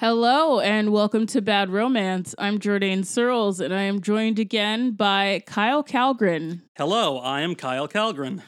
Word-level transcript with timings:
Hello 0.00 0.60
and 0.60 0.92
welcome 0.94 1.26
to 1.26 1.42
Bad 1.42 1.68
Romance. 1.68 2.34
I'm 2.38 2.58
Jordan 2.58 3.04
Searles 3.04 3.60
and 3.60 3.74
I 3.74 3.82
am 3.82 4.00
joined 4.00 4.38
again 4.38 4.92
by 4.92 5.42
Kyle 5.44 5.84
Calgren. 5.84 6.62
Hello, 6.78 7.18
I 7.18 7.42
am 7.42 7.54
Kyle 7.54 7.86
Calgren. 7.86 8.40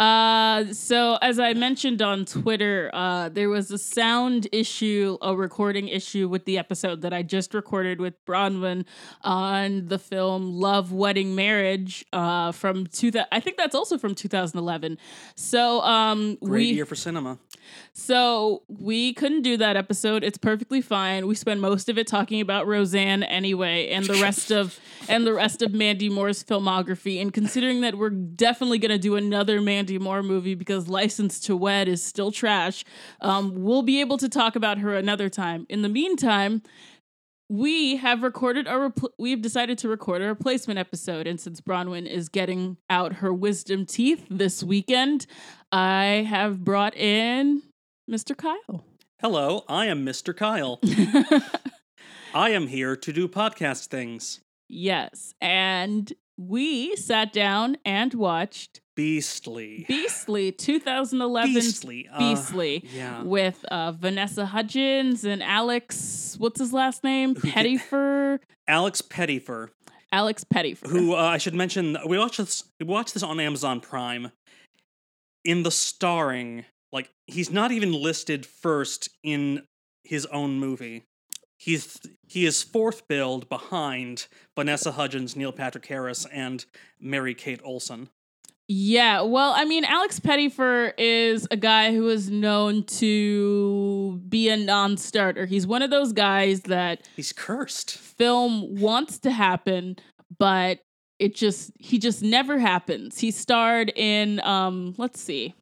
Uh, 0.00 0.72
so 0.72 1.18
as 1.22 1.38
I 1.38 1.52
mentioned 1.52 2.02
on 2.02 2.24
Twitter, 2.24 2.90
uh, 2.92 3.28
there 3.28 3.48
was 3.48 3.70
a 3.70 3.78
sound 3.78 4.48
issue, 4.50 5.16
a 5.22 5.36
recording 5.36 5.86
issue 5.86 6.28
with 6.28 6.46
the 6.46 6.58
episode 6.58 7.02
that 7.02 7.12
I 7.12 7.22
just 7.22 7.54
recorded 7.54 8.00
with 8.00 8.14
Bronwyn 8.26 8.86
on 9.22 9.86
the 9.86 9.98
film 10.00 10.58
Love, 10.58 10.90
Wedding, 10.92 11.36
Marriage, 11.36 12.04
uh, 12.12 12.50
from 12.50 12.88
two. 12.88 13.12
I 13.30 13.38
think 13.38 13.56
that's 13.56 13.74
also 13.74 13.96
from 13.96 14.16
2011. 14.16 14.98
So, 15.36 15.80
um, 15.82 16.38
Great 16.42 16.50
we 16.50 16.64
year 16.72 16.86
for 16.86 16.96
cinema. 16.96 17.38
so 17.92 18.64
we 18.66 19.12
couldn't 19.12 19.42
do 19.42 19.56
that 19.58 19.76
episode. 19.76 20.24
It's 20.24 20.38
perfectly 20.38 20.80
fine. 20.80 21.28
We 21.28 21.36
spend 21.36 21.60
most 21.60 21.88
of 21.88 21.98
it 21.98 22.08
talking 22.08 22.40
about 22.40 22.66
Roseanne 22.66 23.22
anyway, 23.22 23.90
and 23.90 24.04
the 24.04 24.20
rest 24.20 24.50
of 24.50 24.80
and 25.08 25.24
the 25.24 25.32
rest 25.32 25.62
of 25.62 25.72
Mandy 25.72 26.08
Moore's 26.08 26.42
filmography. 26.42 27.22
And 27.22 27.32
considering 27.32 27.82
that 27.82 27.94
we're 27.94 28.10
definitely 28.10 28.78
going 28.78 28.90
to 28.90 28.98
do 28.98 29.14
another 29.14 29.60
Mandy 29.60 29.83
Moore 29.92 30.22
movie 30.22 30.54
because 30.54 30.88
License 30.88 31.38
to 31.40 31.56
Wed 31.56 31.88
is 31.88 32.02
still 32.02 32.32
trash, 32.32 32.84
um, 33.20 33.62
we'll 33.62 33.82
be 33.82 34.00
able 34.00 34.18
to 34.18 34.28
talk 34.28 34.56
about 34.56 34.78
her 34.78 34.94
another 34.96 35.28
time. 35.28 35.66
In 35.68 35.82
the 35.82 35.88
meantime. 35.88 36.62
We 37.50 37.96
have 37.96 38.22
recorded 38.22 38.66
a 38.66 38.70
repl- 38.72 39.10
we've 39.18 39.42
decided 39.42 39.76
to 39.78 39.88
record 39.88 40.22
a 40.22 40.26
replacement 40.28 40.78
episode, 40.78 41.26
and 41.26 41.38
since 41.38 41.60
Bronwyn 41.60 42.06
is 42.06 42.30
getting 42.30 42.78
out 42.88 43.16
her 43.16 43.34
wisdom 43.34 43.84
teeth 43.84 44.24
this 44.30 44.64
weekend, 44.64 45.26
I 45.70 46.26
have 46.26 46.64
brought 46.64 46.96
in 46.96 47.62
Mr. 48.10 48.34
Kyle. 48.34 48.86
Hello, 49.20 49.62
I 49.68 49.86
am 49.86 50.06
Mr. 50.06 50.34
Kyle. 50.34 50.80
I 52.34 52.50
am 52.50 52.66
here 52.68 52.96
to 52.96 53.12
do 53.12 53.28
podcast 53.28 53.88
things. 53.88 54.40
yes, 54.70 55.34
and 55.40 56.12
we 56.38 56.96
sat 56.96 57.32
down 57.32 57.76
and 57.84 58.14
watched 58.14 58.80
Beastly. 58.96 59.84
Beastly 59.88 60.52
2011 60.52 61.54
Beastly. 61.54 62.08
uh, 62.12 62.18
Beastly 62.18 62.84
yeah. 62.94 63.22
with 63.22 63.64
uh, 63.66 63.92
Vanessa 63.92 64.46
Hudgens 64.46 65.24
and 65.24 65.42
Alex, 65.42 66.36
what's 66.38 66.60
his 66.60 66.72
last 66.72 67.02
name? 67.02 67.34
Pettyfer. 67.34 68.38
Alex 68.68 69.02
Pettyfer. 69.02 69.70
Alex 70.12 70.44
Pettyfer. 70.44 70.88
who 70.88 71.12
uh, 71.14 71.16
I 71.16 71.38
should 71.38 71.54
mention, 71.54 71.98
we 72.06 72.18
watched 72.18 72.38
this. 72.38 72.62
We 72.78 72.86
watched 72.86 73.14
this 73.14 73.22
on 73.24 73.40
Amazon 73.40 73.80
Prime. 73.80 74.30
In 75.44 75.62
the 75.64 75.70
starring, 75.70 76.64
like 76.92 77.10
he's 77.26 77.50
not 77.50 77.72
even 77.72 77.92
listed 77.92 78.46
first 78.46 79.08
in 79.22 79.62
his 80.04 80.24
own 80.26 80.58
movie. 80.58 81.02
He's 81.58 81.98
he 82.28 82.46
is 82.46 82.62
fourth 82.62 83.08
billed 83.08 83.48
behind 83.48 84.26
Vanessa 84.56 84.92
Hudgens, 84.92 85.34
Neil 85.34 85.52
Patrick 85.52 85.86
Harris, 85.86 86.26
and 86.32 86.64
Mary 87.00 87.34
Kate 87.34 87.60
Olsen. 87.64 88.08
Yeah, 88.66 89.20
well, 89.22 89.52
I 89.54 89.66
mean, 89.66 89.84
Alex 89.84 90.18
Pettyfer 90.18 90.94
is 90.96 91.46
a 91.50 91.56
guy 91.56 91.92
who 91.92 92.08
is 92.08 92.30
known 92.30 92.84
to 92.84 94.22
be 94.26 94.48
a 94.48 94.56
non 94.56 94.96
starter. 94.96 95.44
He's 95.44 95.66
one 95.66 95.82
of 95.82 95.90
those 95.90 96.12
guys 96.14 96.62
that 96.62 97.06
He's 97.14 97.32
cursed. 97.32 97.98
film 97.98 98.76
wants 98.80 99.18
to 99.20 99.30
happen, 99.30 99.96
but 100.38 100.78
it 101.18 101.34
just, 101.34 101.72
he 101.78 101.98
just 101.98 102.22
never 102.22 102.58
happens. 102.58 103.18
He 103.18 103.30
starred 103.30 103.92
in, 103.94 104.40
um, 104.40 104.94
let's 104.96 105.20
see. 105.20 105.54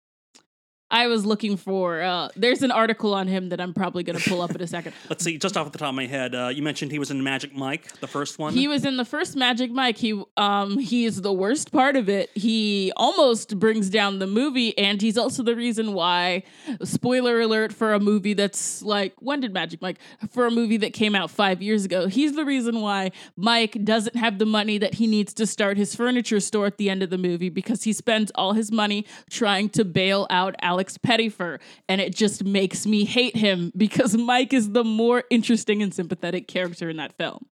I 0.93 1.07
was 1.07 1.25
looking 1.25 1.57
for, 1.57 2.03
uh, 2.03 2.29
there's 2.37 2.63
an 2.63 2.71
article 2.71 3.15
on 3.15 3.27
him 3.27 3.49
that 3.49 3.63
I'm 3.63 3.73
probably 3.73 4.03
going 4.03 4.19
to 4.19 4.29
pull 4.29 4.43
up 4.43 4.55
in 4.55 4.61
a 4.61 4.67
second. 4.67 4.93
Let's 5.09 5.25
see, 5.25 5.39
just 5.39 5.57
off 5.57 5.73
the 5.73 5.79
top 5.79 5.89
of 5.89 5.95
my 5.95 6.07
head, 6.07 6.35
uh, 6.35 6.49
you 6.49 6.63
mentioned 6.63 6.93
he 6.93 6.99
was 6.99 7.11
in 7.11 7.23
Magic 7.25 7.55
Mike, 7.57 7.99
the 8.01 8.07
first 8.07 8.39
one. 8.39 8.53
He 8.53 8.69
was 8.69 8.85
in 8.85 8.99
the 8.99 9.05
first 9.07 9.35
Magic 9.35 9.71
Mike. 9.71 9.97
He 9.97 10.23
um 10.37 10.79
he 10.79 11.07
is 11.07 11.23
the 11.23 11.33
worst 11.33 11.73
part 11.73 11.97
of 11.97 12.11
it. 12.11 12.31
He 12.35 12.93
almost 12.97 13.59
brings 13.59 13.89
down 13.89 14.19
the 14.19 14.27
movie, 14.27 14.77
and 14.77 15.01
he's 15.01 15.17
also 15.17 15.43
the 15.43 15.57
reason 15.57 15.95
why. 15.95 16.43
Spoiler 16.85 17.41
alert 17.41 17.73
for 17.73 17.95
a 17.95 18.01
movie 18.01 18.35
that's 18.35 18.83
like 18.83 19.15
when 19.21 19.41
did 19.41 19.55
Magic 19.55 19.81
Mike 19.81 19.99
for 20.31 20.47
a 20.47 20.51
movie 20.51 20.77
that 20.77 20.93
came 20.93 21.15
out 21.15 21.31
five 21.31 21.63
years 21.63 21.87
ago. 21.87 22.07
He's 22.07 22.35
the 22.35 22.45
reason 22.45 22.83
why 22.83 23.13
Mike 23.37 23.83
doesn't 23.83 24.17
have 24.17 24.39
the 24.39 24.47
money 24.47 24.77
that 24.77 24.95
he 24.95 25.07
needs 25.07 25.33
to 25.35 25.47
start 25.47 25.79
his 25.79 25.95
furniture 25.95 26.41
store 26.41 26.67
at 26.67 26.77
the 26.77 26.91
end 26.91 27.03
of 27.03 27.09
the 27.09 27.19
movie 27.19 27.49
because 27.49 27.85
he 27.85 27.95
spends 27.95 28.31
all 28.35 28.53
his 28.53 28.71
money 28.71 29.07
trying 29.31 29.71
to 29.71 29.85
bail 29.87 30.27
out 30.29 30.55
Alex 30.61 30.82
Pettyfer, 30.99 31.61
and 31.89 32.01
it 32.01 32.15
just 32.15 32.45
makes 32.45 32.87
me 32.87 33.05
hate 33.05 33.37
him 33.37 33.73
because 33.77 34.17
Mike 34.17 34.53
is 34.53 34.73
the 34.73 34.85
more 34.85 35.25
interesting 35.31 35.83
and 35.83 35.95
sympathetic 35.95 36.49
character 36.49 36.89
in 36.91 36.97
that 36.97 37.17
film. 37.17 37.47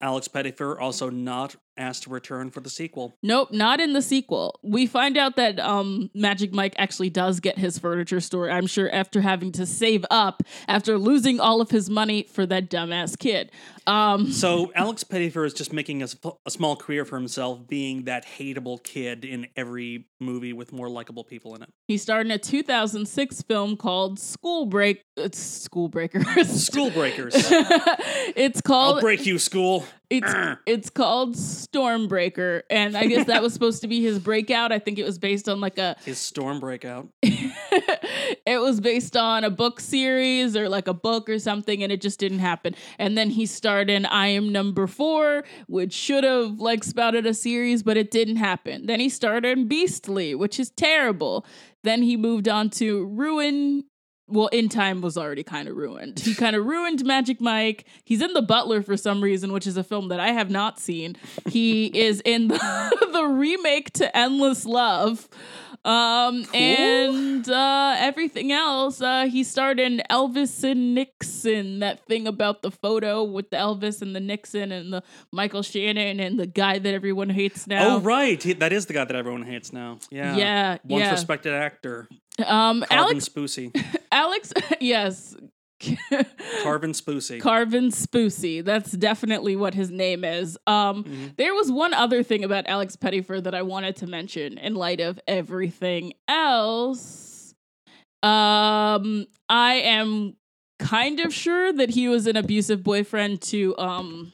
Alex 0.00 0.28
Pettyfer 0.28 0.78
also 0.78 1.08
not 1.08 1.56
asked 1.76 2.04
to 2.04 2.10
return 2.10 2.50
for 2.50 2.60
the 2.60 2.70
sequel. 2.70 3.16
Nope, 3.22 3.52
not 3.52 3.80
in 3.80 3.92
the 3.92 4.02
sequel. 4.02 4.58
We 4.62 4.86
find 4.86 5.16
out 5.16 5.36
that 5.36 5.58
um, 5.60 6.10
Magic 6.14 6.52
Mike 6.52 6.74
actually 6.78 7.10
does 7.10 7.40
get 7.40 7.58
his 7.58 7.78
furniture 7.78 8.20
store, 8.20 8.50
I'm 8.50 8.66
sure, 8.66 8.90
after 8.92 9.20
having 9.20 9.52
to 9.52 9.66
save 9.66 10.04
up 10.10 10.42
after 10.68 10.98
losing 10.98 11.40
all 11.40 11.60
of 11.60 11.70
his 11.70 11.90
money 11.90 12.24
for 12.24 12.46
that 12.46 12.70
dumbass 12.70 13.18
kid. 13.18 13.50
Um, 13.86 14.32
So 14.32 14.72
Alex 14.74 15.04
Pettyfer 15.04 15.44
is 15.44 15.52
just 15.52 15.72
making 15.72 16.02
a, 16.02 16.08
a 16.46 16.50
small 16.50 16.76
career 16.76 17.04
for 17.04 17.16
himself, 17.16 17.66
being 17.66 18.04
that 18.04 18.24
hateable 18.24 18.82
kid 18.82 19.24
in 19.24 19.46
every 19.56 20.06
movie 20.20 20.52
with 20.52 20.72
more 20.72 20.88
likable 20.88 21.22
people 21.24 21.54
in 21.54 21.62
it. 21.62 21.68
he 21.86 21.98
starred 21.98 22.24
in 22.26 22.32
a 22.32 22.38
2006 22.38 23.42
film 23.42 23.76
called 23.76 24.18
School 24.18 24.64
Break. 24.66 25.02
It's 25.16 25.38
School 25.38 25.88
Breakers. 25.88 26.48
School 26.64 26.90
Breakers. 26.90 27.34
it's 28.36 28.58
I'll 28.58 28.62
called 28.62 29.00
break 29.00 29.26
you, 29.26 29.38
school. 29.38 29.84
it's 30.10 30.32
it's 30.66 30.90
called 30.90 31.36
Stormbreaker, 31.66 32.62
and 32.70 32.96
I 32.96 33.06
guess 33.06 33.26
that 33.26 33.42
was 33.42 33.52
supposed 33.54 33.82
to 33.82 33.88
be 33.88 34.02
his 34.02 34.18
breakout. 34.18 34.72
I 34.72 34.78
think 34.78 34.98
it 34.98 35.04
was 35.04 35.18
based 35.18 35.48
on 35.48 35.60
like 35.60 35.78
a 35.78 35.96
His 36.04 36.18
storm 36.18 36.60
breakout. 36.60 37.08
it 37.22 38.60
was 38.60 38.80
based 38.80 39.16
on 39.16 39.44
a 39.44 39.50
book 39.50 39.80
series 39.80 40.56
or 40.56 40.68
like 40.68 40.88
a 40.88 40.94
book 40.94 41.28
or 41.28 41.38
something 41.38 41.82
and 41.82 41.90
it 41.90 42.00
just 42.00 42.18
didn't 42.18 42.38
happen 42.38 42.74
and 42.98 43.16
then 43.16 43.30
he 43.30 43.46
starred 43.46 43.90
in 43.90 44.06
i 44.06 44.26
am 44.26 44.52
number 44.52 44.86
four 44.86 45.44
which 45.66 45.92
should 45.92 46.24
have 46.24 46.60
like 46.60 46.84
spouted 46.84 47.26
a 47.26 47.34
series 47.34 47.82
but 47.82 47.96
it 47.96 48.10
didn't 48.10 48.36
happen 48.36 48.86
then 48.86 49.00
he 49.00 49.08
started 49.08 49.58
in 49.58 49.68
beastly 49.68 50.34
which 50.34 50.58
is 50.58 50.70
terrible 50.70 51.46
then 51.82 52.02
he 52.02 52.16
moved 52.16 52.48
on 52.48 52.70
to 52.70 53.06
ruin 53.06 53.84
well, 54.26 54.46
in 54.48 54.68
time 54.68 55.00
was 55.00 55.18
already 55.18 55.42
kind 55.42 55.68
of 55.68 55.76
ruined. 55.76 56.20
He 56.20 56.34
kind 56.34 56.56
of 56.56 56.64
ruined 56.64 57.04
Magic 57.04 57.40
Mike. 57.40 57.84
He's 58.04 58.22
in 58.22 58.32
The 58.32 58.42
Butler 58.42 58.82
for 58.82 58.96
some 58.96 59.22
reason, 59.22 59.52
which 59.52 59.66
is 59.66 59.76
a 59.76 59.84
film 59.84 60.08
that 60.08 60.20
I 60.20 60.28
have 60.28 60.50
not 60.50 60.80
seen. 60.80 61.16
He 61.48 61.86
is 61.86 62.22
in 62.24 62.48
the, 62.48 63.08
the 63.12 63.24
remake 63.24 63.92
to 63.94 64.16
Endless 64.16 64.64
Love. 64.64 65.28
Um, 65.84 66.46
and 66.54 67.46
uh, 67.46 67.94
everything 67.98 68.52
else, 68.52 69.02
uh, 69.02 69.26
he 69.26 69.44
starred 69.44 69.78
in 69.78 70.02
Elvis 70.10 70.64
and 70.64 70.94
Nixon, 70.94 71.80
that 71.80 72.06
thing 72.06 72.26
about 72.26 72.62
the 72.62 72.70
photo 72.70 73.22
with 73.22 73.50
the 73.50 73.58
Elvis 73.58 74.00
and 74.00 74.16
the 74.16 74.20
Nixon 74.20 74.72
and 74.72 74.92
the 74.92 75.02
Michael 75.30 75.62
Shannon 75.62 76.20
and 76.20 76.38
the 76.38 76.46
guy 76.46 76.78
that 76.78 76.94
everyone 76.94 77.28
hates 77.28 77.66
now. 77.66 77.96
Oh, 77.96 78.00
right. 78.00 78.42
He, 78.42 78.54
that 78.54 78.72
is 78.72 78.86
the 78.86 78.94
guy 78.94 79.04
that 79.04 79.14
everyone 79.14 79.42
hates 79.42 79.72
now. 79.72 79.98
Yeah. 80.10 80.36
Yeah, 80.36 80.78
Once 80.84 81.02
yeah. 81.02 81.10
respected 81.10 81.52
actor. 81.52 82.08
Um, 82.38 82.82
Carvin 82.82 82.86
Alex, 82.90 83.28
Spoosy. 83.28 83.70
Alex, 84.12 84.52
yes. 84.80 85.36
Carvin 86.62 86.92
Spoosy. 86.92 87.40
Carvin 87.40 87.88
Spoosy. 87.90 88.64
That's 88.64 88.92
definitely 88.92 89.56
what 89.56 89.74
his 89.74 89.90
name 89.90 90.24
is. 90.24 90.56
Um, 90.66 91.04
Mhm. 91.04 91.36
There 91.36 91.54
was 91.54 91.70
one 91.70 91.94
other 91.94 92.22
thing 92.22 92.44
about 92.44 92.66
Alex 92.66 92.96
Pettyfer 92.96 93.42
that 93.42 93.54
I 93.54 93.62
wanted 93.62 93.96
to 93.96 94.06
mention 94.06 94.58
in 94.58 94.74
light 94.74 95.00
of 95.00 95.18
everything 95.26 96.14
else. 96.28 97.54
Um, 98.22 99.26
I 99.48 99.74
am 99.84 100.36
kind 100.78 101.20
of 101.20 101.32
sure 101.32 101.72
that 101.72 101.90
he 101.90 102.08
was 102.08 102.26
an 102.26 102.36
abusive 102.36 102.82
boyfriend 102.82 103.40
to 103.42 103.76
um 103.78 104.32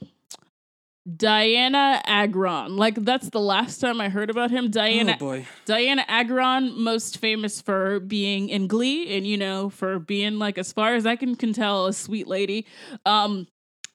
Dianna 1.09 2.01
Agron. 2.05 2.77
Like 2.77 2.95
that's 2.97 3.31
the 3.31 3.41
last 3.41 3.79
time 3.81 4.01
I 4.01 4.09
heard 4.09 4.31
about 4.31 4.51
him. 4.51 4.71
Dianna 4.71 5.17
Oh. 5.21 5.45
Dianna 5.67 6.05
Agron, 6.09 6.79
most 6.83 7.19
famous 7.19 7.61
for 7.61 8.01
being 8.01 8.49
in 8.49 8.67
Glee 8.67 9.17
and, 9.17 9.27
you 9.27 9.37
know, 9.37 9.71
for 9.71 9.99
being 9.99 10.39
like, 10.39 10.59
as 10.59 10.73
far 10.73 10.95
as 10.95 11.07
I 11.07 11.17
can, 11.17 11.35
can 11.37 11.53
tell, 11.53 11.87
a 11.87 11.93
sweet 11.93 12.27
lady. 12.29 12.67
Um, 13.07 13.47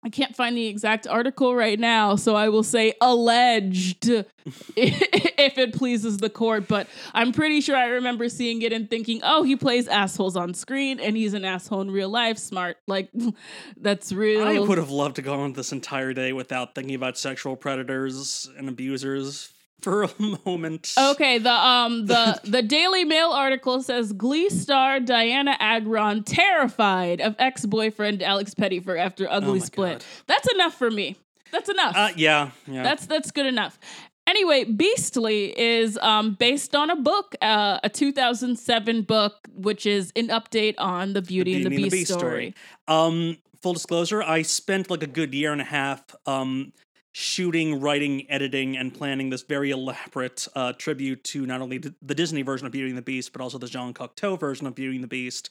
I 0.06 0.10
can't 0.10 0.36
find 0.36 0.56
the 0.56 0.68
exact 0.68 1.08
article 1.08 1.56
right 1.56 1.80
now, 1.80 2.16
so 2.16 2.36
I 2.36 2.50
will 2.50 2.62
say 2.62 2.94
alleged 3.02 4.08
if 4.76 5.58
it 5.58 5.74
pleases 5.74 6.20
the 6.20 6.30
court. 6.30 6.68
But 6.68 6.88
I'm 7.16 7.32
pretty 7.32 7.60
sure 7.60 7.76
I 7.76 7.88
remember 7.88 8.30
seeing 8.30 8.62
it 8.62 8.72
and 8.72 8.88
thinking, 8.88 9.22
oh, 9.24 9.42
he 9.42 9.56
plays 9.56 9.88
assholes 9.88 10.36
on 10.38 10.54
screen 10.54 11.00
and 11.00 11.18
he's 11.18 11.34
an 11.34 11.44
asshole 11.44 11.82
in 11.82 11.90
real 11.90 12.10
life. 12.10 12.38
Smart. 12.38 12.78
Like, 12.86 13.10
that's 13.78 14.14
real. 14.14 14.44
I 14.44 14.60
would 14.60 14.78
have 14.78 14.92
loved 14.92 15.16
to 15.16 15.24
go 15.24 15.40
on 15.40 15.54
this 15.54 15.72
entire 15.72 16.14
day 16.14 16.34
without 16.34 16.76
thinking 16.76 16.94
about 16.94 17.18
sexual 17.18 17.56
predators 17.56 18.48
and 18.60 18.70
abusers 18.70 19.55
for 19.82 20.04
a 20.04 20.10
moment. 20.46 20.94
Okay, 20.98 21.38
the 21.38 21.52
um 21.52 22.06
the 22.08 22.40
the 22.44 22.62
Daily 22.62 23.04
Mail 23.04 23.30
article 23.30 23.82
says 23.84 24.14
Glee 24.14 24.50
star 24.50 25.00
Dianna 25.00 25.56
Agron 25.60 26.24
terrified 26.24 27.22
of 27.22 27.36
ex-boyfriend 27.40 28.24
Alex 28.24 28.54
Pettyfer 28.54 28.98
after 29.00 29.30
ugly 29.30 29.60
Oh 29.60 29.64
split. 29.64 30.00
God. 30.00 30.06
That's 30.28 30.52
enough 30.54 30.74
for 30.76 30.90
me. 30.90 31.18
That's 31.52 31.70
enough. 31.70 31.96
Uh, 31.96 32.10
yeah, 32.16 32.52
yeah. 32.68 32.84
That's 32.84 33.06
that's 33.06 33.32
good 33.32 33.46
enough. 33.46 33.80
Anyway, 34.28 34.64
Beastly 34.64 35.54
is 35.58 36.00
um, 36.02 36.34
based 36.34 36.76
on 36.76 36.90
a 36.90 36.96
book, 36.96 37.36
uh, 37.44 37.80
a 37.84 37.90
2007 37.90 39.04
book, 39.04 39.48
which 39.54 39.86
is 39.86 40.12
an 40.16 40.30
update 40.30 40.74
on 40.80 41.14
the 41.14 41.22
Beauty, 41.22 41.54
and 41.56 41.66
the 41.66 41.90
Beast, 41.90 42.12
story. 42.12 42.56
Um, 42.88 43.38
full 43.62 43.74
disclosure, 43.74 44.24
I 44.24 44.42
spent 44.42 44.90
like 44.90 45.04
a 45.04 45.08
good 45.08 45.36
year 45.36 45.52
and 45.52 45.62
a 45.62 45.66
half 45.66 46.04
um 46.26 46.74
shooting, 47.18 47.80
writing, 47.80 48.30
editing, 48.30 48.76
and 48.76 48.94
planning 48.94 49.30
this 49.30 49.42
very 49.42 49.72
elaborate 49.72 50.50
uh, 50.54 50.74
tribute 50.74 51.24
to 51.24 51.46
not 51.46 51.62
only 51.62 51.78
the 51.78 51.96
the 52.02 52.14
Disney 52.14 52.42
version 52.42 52.66
of 52.66 52.74
Beauty 52.74 52.90
and 52.90 52.98
the 52.98 53.02
Beast, 53.02 53.32
but 53.32 53.42
also 53.42 53.58
the 53.58 53.70
Jean 53.70 53.94
Cocteau 53.94 54.38
version 54.38 54.68
of 54.68 54.76
Beauty 54.76 54.96
and 54.96 55.04
the 55.04 55.08
Beast, 55.08 55.50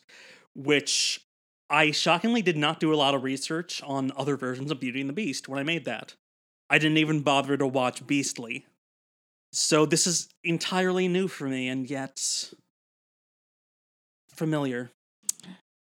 which 0.54 1.24
I 1.70 1.90
shockingly 1.90 2.42
did 2.42 2.58
not 2.58 2.80
do 2.80 2.92
a 2.92 2.96
lot 2.96 3.14
of 3.14 3.22
research 3.22 3.82
on 3.82 4.12
other 4.14 4.36
versions 4.36 4.70
of 4.70 4.78
Beauty 4.78 5.00
and 5.00 5.08
the 5.08 5.14
Beast 5.14 5.48
when 5.48 5.58
I 5.58 5.62
made 5.62 5.86
that. 5.86 6.14
I 6.68 6.76
didn't 6.76 6.98
even 6.98 7.22
bother 7.22 7.56
to 7.56 7.66
watch 7.66 8.06
Beastly. 8.06 8.66
So 9.50 9.86
this 9.86 10.06
is 10.06 10.28
entirely 10.42 11.08
new 11.08 11.28
for 11.28 11.48
me, 11.48 11.68
and 11.68 11.88
yet 11.88 12.52
familiar. 14.28 14.90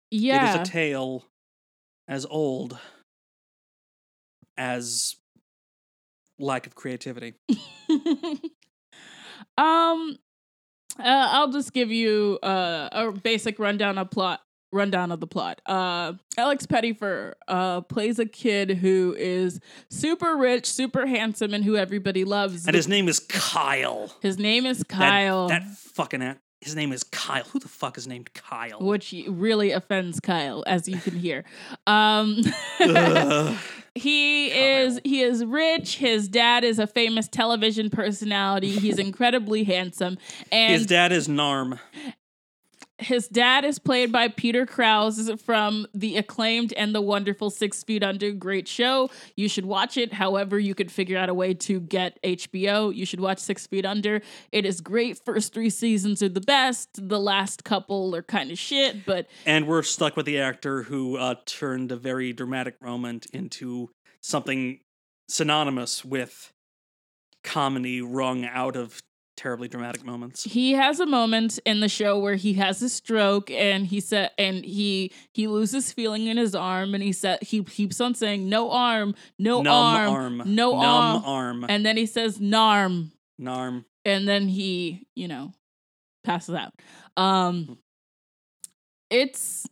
Yeah. 0.10 0.56
It 0.56 0.62
is 0.62 0.70
a 0.70 0.72
tale 0.72 1.26
as 2.08 2.26
old 2.26 2.78
as 4.56 5.18
lack 6.40 6.68
of 6.68 6.76
creativity. 6.76 7.34
um, 9.58 10.18
uh, 11.00 11.04
I'll 11.32 11.52
just 11.52 11.74
give 11.74 11.92
you 11.92 12.40
uh, 12.44 12.90
a 12.92 13.12
basic 13.12 13.60
rundown 13.60 13.98
of 13.98 14.12
plot. 14.12 14.42
Rundown 14.72 15.12
of 15.14 15.22
the 15.22 15.28
plot. 15.28 15.62
Uh, 15.66 16.14
Alex 16.38 16.66
Pettyfer 16.66 17.34
uh, 17.48 17.80
plays 17.82 18.20
a 18.20 18.26
kid 18.26 18.72
who 18.72 19.16
is 19.18 19.62
super 19.90 20.36
rich, 20.36 20.66
super 20.66 21.06
handsome, 21.08 21.54
and 21.54 21.64
who 21.64 21.78
everybody 21.78 22.26
loves. 22.26 22.68
And 22.68 22.76
his 22.76 22.88
name 22.88 23.08
is 23.08 23.20
Kyle. 23.20 24.12
His 24.22 24.38
name 24.38 24.66
is 24.66 24.84
Kyle, 24.84 25.48
That, 25.48 25.64
fucking 25.64 26.22
a- 26.22 26.40
his 26.66 26.76
name 26.76 26.92
is 26.92 27.04
Kyle. 27.04 27.44
Who 27.46 27.60
the 27.60 27.68
fuck 27.68 27.96
is 27.98 28.08
named 28.08 28.34
Kyle? 28.34 28.80
which 28.80 29.14
really 29.28 29.72
offends 29.72 30.20
Kyle, 30.20 30.64
as 30.66 30.90
you 30.90 30.98
can 30.98 31.16
hear. 31.16 31.46
Um, 31.86 32.42
he 33.96 34.50
Kyle. 34.50 34.60
is 34.60 35.00
he 35.04 35.22
is 35.22 35.46
rich. 35.46 35.98
His 35.98 36.28
dad 36.28 36.64
is 36.64 36.80
a 36.80 36.88
famous 36.88 37.28
television 37.28 37.92
personality. 37.92 38.72
He's 38.72 38.98
incredibly 38.98 39.64
handsome, 39.64 40.18
and 40.52 40.74
his 40.74 40.88
dad 40.88 41.12
is 41.12 41.28
Narm. 41.28 41.80
His 42.98 43.28
dad 43.28 43.66
is 43.66 43.78
played 43.78 44.12
by 44.12 44.30
Peter 44.30 44.66
Krause 44.66 45.30
from 45.44 45.86
the 45.94 46.16
acclaimed 46.18 46.72
and 46.74 46.96
the 46.96 47.02
wonderful 47.02 47.50
Six 47.50 47.84
Feet 47.84 48.04
Under. 48.04 48.32
Great 48.32 48.68
show. 48.68 49.10
You 49.36 49.50
should 49.50 49.66
watch 49.66 49.98
it. 49.98 50.14
However, 50.14 50.58
you 50.58 50.74
could 50.74 50.92
figure 50.92 51.18
out 51.18 51.28
a 51.28 51.34
way 51.34 51.54
to 51.54 51.82
get 51.82 52.22
HBO. 52.24 52.96
You 52.96 53.06
should 53.06 53.20
watch 53.20 53.40
Six 53.40 53.68
Feet 53.68 53.86
Under. 53.86 54.22
It 54.52 54.66
is 54.66 54.80
great. 54.80 55.20
First 55.26 55.54
three 55.54 55.70
seasons 55.70 56.24
are 56.24 56.30
the 56.30 56.42
best. 56.42 56.90
The 57.10 57.20
last 57.20 57.66
couple 57.66 58.16
are 58.16 58.24
kind 58.24 58.50
of 58.50 58.58
shit, 58.58 59.06
but 59.06 59.28
And 59.46 59.68
we're 59.68 59.84
stuck 59.84 60.16
with 60.16 60.26
the 60.26 60.40
actor 60.40 60.84
who 60.84 61.18
uh, 61.18 61.36
turned 61.46 61.92
a 61.92 61.98
very 61.98 62.32
dramatic 62.32 62.82
moment 62.82 63.28
into 63.34 63.90
something 64.22 64.80
synonymous 65.28 66.06
with 66.06 66.52
comedy 67.44 68.02
wrung 68.02 68.46
out 68.46 68.76
of 68.76 69.02
terribly 69.36 69.68
dramatic 69.68 70.06
moments. 70.06 70.44
he 70.44 70.72
has 70.74 71.00
a 71.00 71.06
moment 71.06 71.60
in 71.66 71.80
the 71.82 71.90
show 71.90 72.18
where 72.18 72.36
he 72.36 72.54
has 72.54 72.82
a 72.82 72.88
stroke 72.90 73.52
and 73.52 73.86
he 73.88 74.00
said 74.00 74.32
and 74.38 74.64
he 74.64 75.12
he 75.34 75.48
loses 75.48 75.92
feeling 75.92 76.28
in 76.28 76.38
his 76.38 76.56
arm 76.56 76.94
and 76.94 77.04
he 77.04 77.12
said 77.12 77.38
he 77.44 77.62
keeps 77.64 78.00
on 78.00 78.16
saying 78.16 78.48
no 78.48 78.72
arm 78.72 79.14
no 79.38 79.62
Numb 79.62 79.74
arm, 79.74 80.42
arm. 80.42 80.56
no 80.56 80.76
arm 80.76 81.24
arm. 81.26 81.66
and 81.68 81.86
then 81.86 81.98
he 81.98 82.06
says 82.06 82.40
narm 82.40 83.12
Narm. 83.42 83.84
and 84.06 84.28
then 84.28 84.48
he 84.48 85.06
you 85.16 85.28
know 85.28 85.52
passes 86.24 86.56
out 86.56 86.74
um 87.18 87.78
it's 89.10 89.68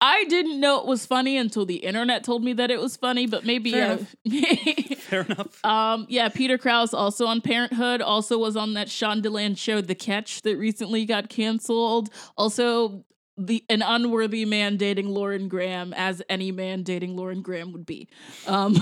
i 0.00 0.24
didn't 0.24 0.60
know 0.60 0.78
it 0.80 0.86
was 0.86 1.04
funny 1.06 1.36
until 1.36 1.66
the 1.66 1.76
internet 1.76 2.22
told 2.24 2.44
me 2.44 2.52
that 2.52 2.70
it 2.70 2.80
was 2.80 2.96
funny 2.96 3.26
but 3.26 3.44
maybe 3.44 3.72
Fair 5.08 5.22
enough. 5.22 5.64
um 5.64 6.06
yeah 6.08 6.28
peter 6.28 6.58
krause 6.58 6.92
also 6.92 7.26
on 7.26 7.40
parenthood 7.40 8.00
also 8.00 8.38
was 8.38 8.56
on 8.56 8.74
that 8.74 8.88
shondaland 8.88 9.56
show 9.56 9.80
the 9.80 9.94
catch 9.94 10.42
that 10.42 10.56
recently 10.56 11.04
got 11.04 11.28
canceled 11.28 12.10
also 12.36 13.04
the 13.38 13.64
an 13.68 13.82
unworthy 13.82 14.44
man 14.44 14.76
dating 14.76 15.08
lauren 15.08 15.48
graham 15.48 15.92
as 15.94 16.22
any 16.28 16.50
man 16.50 16.82
dating 16.82 17.16
lauren 17.16 17.42
graham 17.42 17.72
would 17.72 17.86
be 17.86 18.08
um 18.46 18.74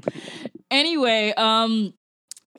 anyway 0.70 1.32
um 1.36 1.92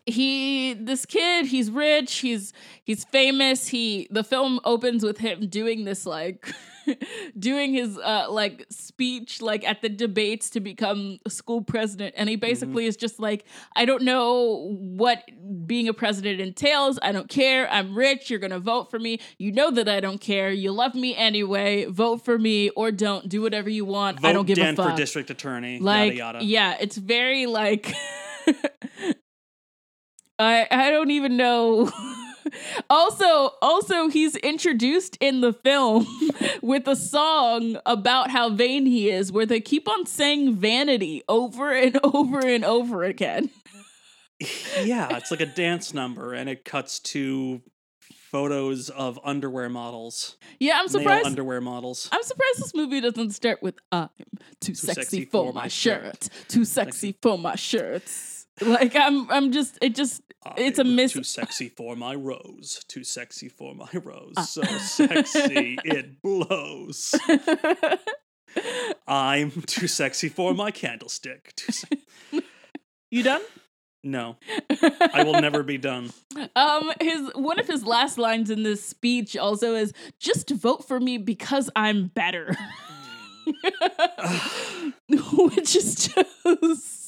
he 0.05 0.73
this 0.73 1.05
kid 1.05 1.45
he's 1.45 1.71
rich 1.71 2.15
he's 2.19 2.53
he's 2.83 3.03
famous 3.05 3.67
he 3.67 4.07
the 4.11 4.23
film 4.23 4.59
opens 4.65 5.03
with 5.03 5.17
him 5.17 5.47
doing 5.47 5.85
this 5.85 6.05
like 6.05 6.53
doing 7.39 7.73
his 7.73 7.97
uh 7.97 8.27
like 8.29 8.65
speech 8.69 9.41
like 9.41 9.63
at 9.67 9.81
the 9.81 9.89
debates 9.89 10.49
to 10.51 10.59
become 10.59 11.19
school 11.27 11.61
president. 11.61 12.13
And 12.17 12.29
he 12.29 12.35
basically 12.35 12.85
is 12.85 12.97
just 12.97 13.19
like 13.19 13.45
i 13.75 13.85
don't 13.85 14.03
know 14.03 14.75
what 14.79 15.23
being 15.65 15.87
a 15.87 15.93
president 15.93 16.39
entails. 16.39 16.99
I 17.01 17.11
don't 17.11 17.29
care. 17.29 17.69
I'm 17.69 17.95
rich. 17.95 18.29
You're 18.29 18.39
gonna 18.39 18.59
vote 18.59 18.89
for 18.91 18.99
me. 18.99 19.19
You 19.37 19.51
know 19.51 19.71
that 19.71 19.87
i 19.89 19.99
don't 19.99 20.19
care. 20.21 20.51
You 20.51 20.71
love 20.71 20.95
me 20.95 21.15
anyway. 21.15 21.85
Vote 21.85 22.23
for 22.25 22.37
me 22.37 22.69
or 22.71 22.91
don't. 22.91 23.27
Do 23.29 23.41
whatever 23.41 23.69
you 23.69 23.85
want. 23.85 24.19
Vote 24.19 24.27
i 24.27 24.33
don't 24.33 24.45
give 24.45 24.57
Dan 24.57 24.73
a 24.73 24.77
fuck 24.77 24.91
for 24.91 24.97
district 24.97 25.29
attorney. 25.29 25.79
like 25.79 26.13
yada 26.15 26.39
yada. 26.39 26.45
yeah 26.45 26.77
it's 26.79 26.97
very 26.97 27.45
like 27.45 27.93
i 30.39 30.67
i 30.71 30.89
don't 30.89 31.11
even 31.11 31.37
know 31.37 31.91
also 32.89 33.51
also 33.61 34.07
he's 34.09 34.35
introduced 34.37 35.17
in 35.19 35.41
the 35.41 35.53
film 35.53 36.05
with 36.61 36.87
a 36.87 36.95
song 36.95 37.77
about 37.85 38.31
how 38.31 38.49
vain 38.49 38.85
he 38.85 39.09
is 39.09 39.31
where 39.31 39.45
they 39.45 39.59
keep 39.61 39.87
on 39.89 40.05
saying 40.05 40.55
vanity 40.55 41.23
over 41.27 41.71
and 41.71 41.99
over 42.03 42.39
and 42.39 42.65
over 42.65 43.03
again 43.03 43.49
yeah, 44.83 45.15
it's 45.17 45.31
like 45.31 45.41
a 45.41 45.45
dance 45.45 45.93
number, 45.93 46.33
and 46.33 46.49
it 46.49 46.65
cuts 46.65 46.99
to 46.99 47.61
photos 48.31 48.89
of 48.89 49.19
underwear 49.23 49.69
models, 49.69 50.37
yeah 50.59 50.73
i'm 50.79 50.85
male 50.85 50.89
surprised 50.89 51.25
underwear 51.27 51.61
models. 51.61 52.09
I'm 52.11 52.23
surprised 52.23 52.59
this 52.59 52.73
movie 52.73 52.99
doesn't 52.99 53.31
start 53.31 53.61
with 53.61 53.75
I'm 53.91 54.09
too, 54.59 54.73
sexy, 54.73 55.25
for, 55.25 55.53
my 55.53 55.67
shirt. 55.67 56.29
Too 56.47 56.65
sexy 56.65 57.15
for 57.21 57.37
my 57.37 57.55
shirts. 57.55 58.47
Like 58.59 58.95
I'm 58.95 59.29
I'm 59.31 59.51
just 59.51 59.77
it 59.81 59.93
just 59.93 60.21
it's 60.57 60.79
a 60.79 60.83
miss 60.83 61.13
Too 61.13 61.23
sexy 61.23 61.69
for 61.69 61.95
my 61.95 62.15
rose. 62.15 62.83
Too 62.87 63.03
sexy 63.03 63.49
for 63.49 63.73
my 63.75 63.89
rose. 63.93 64.33
Uh. 64.37 64.43
So 64.43 64.63
sexy 64.63 65.77
it 65.83 66.21
blows. 66.21 67.15
I'm 69.07 69.51
too 69.63 69.87
sexy 69.87 70.29
for 70.29 70.53
my 70.53 70.71
candlestick. 70.71 71.53
Se- 71.69 71.87
you 73.11 73.23
done? 73.23 73.41
no, 74.05 74.35
I 74.69 75.23
will 75.23 75.39
never 75.39 75.63
be 75.63 75.77
done. 75.77 76.11
Um 76.55 76.91
his 76.99 77.31
one 77.35 77.59
of 77.59 77.67
his 77.67 77.85
last 77.85 78.17
lines 78.17 78.49
in 78.49 78.63
this 78.63 78.85
speech 78.85 79.37
also 79.37 79.75
is 79.75 79.93
just 80.19 80.49
vote 80.49 80.85
for 80.87 80.99
me 80.99 81.17
because 81.17 81.69
I'm 81.75 82.07
better. 82.07 82.55
Which 85.33 85.75
is 85.75 85.95
just 85.95 87.02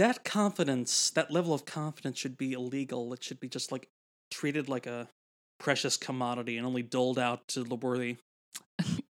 That 0.00 0.24
confidence, 0.24 1.10
that 1.10 1.30
level 1.30 1.52
of 1.52 1.66
confidence 1.66 2.18
should 2.18 2.38
be 2.38 2.54
illegal. 2.54 3.12
It 3.12 3.22
should 3.22 3.38
be 3.38 3.50
just 3.50 3.70
like 3.70 3.88
treated 4.30 4.66
like 4.66 4.86
a 4.86 5.10
precious 5.58 5.98
commodity 5.98 6.56
and 6.56 6.66
only 6.66 6.82
doled 6.82 7.18
out 7.18 7.46
to 7.48 7.64
the 7.64 7.74
worthy. 7.74 8.16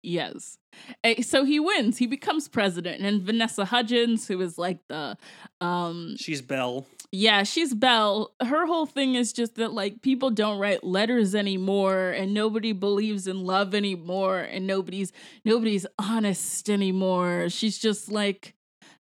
Yes. 0.02 0.58
Eh, 1.02 1.22
So 1.22 1.44
he 1.46 1.58
wins. 1.58 1.96
He 1.96 2.06
becomes 2.06 2.48
president. 2.48 3.00
And 3.02 3.22
Vanessa 3.22 3.64
Hudgens, 3.64 4.28
who 4.28 4.38
is 4.42 4.58
like 4.58 4.80
the 4.88 5.16
um 5.62 6.16
She's 6.18 6.42
Belle. 6.42 6.86
yeah, 7.10 7.44
she's 7.44 7.72
Belle. 7.72 8.34
Her 8.42 8.66
whole 8.66 8.84
thing 8.84 9.14
is 9.14 9.32
just 9.32 9.54
that 9.54 9.72
like 9.72 10.02
people 10.02 10.30
don't 10.30 10.58
write 10.58 10.84
letters 10.84 11.34
anymore 11.34 12.10
and 12.10 12.34
nobody 12.34 12.72
believes 12.72 13.26
in 13.26 13.44
love 13.46 13.74
anymore 13.74 14.40
and 14.40 14.66
nobody's 14.66 15.12
nobody's 15.46 15.86
honest 15.98 16.68
anymore. 16.68 17.48
She's 17.48 17.78
just 17.78 18.10
like 18.10 18.52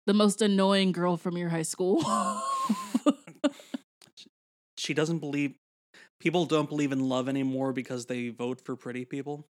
the 0.05 0.13
most 0.13 0.41
annoying 0.41 0.91
girl 0.91 1.17
from 1.17 1.37
your 1.37 1.49
high 1.49 1.61
school. 1.63 2.03
She 4.77 4.93
doesn't 4.93 5.19
believe 5.19 5.55
people 6.19 6.45
don't 6.45 6.67
believe 6.67 6.91
in 6.91 7.07
love 7.07 7.29
anymore 7.29 7.71
because 7.73 8.07
they 8.07 8.29
vote 8.29 8.59
for 8.59 8.75
pretty 8.75 9.05
people. 9.05 9.47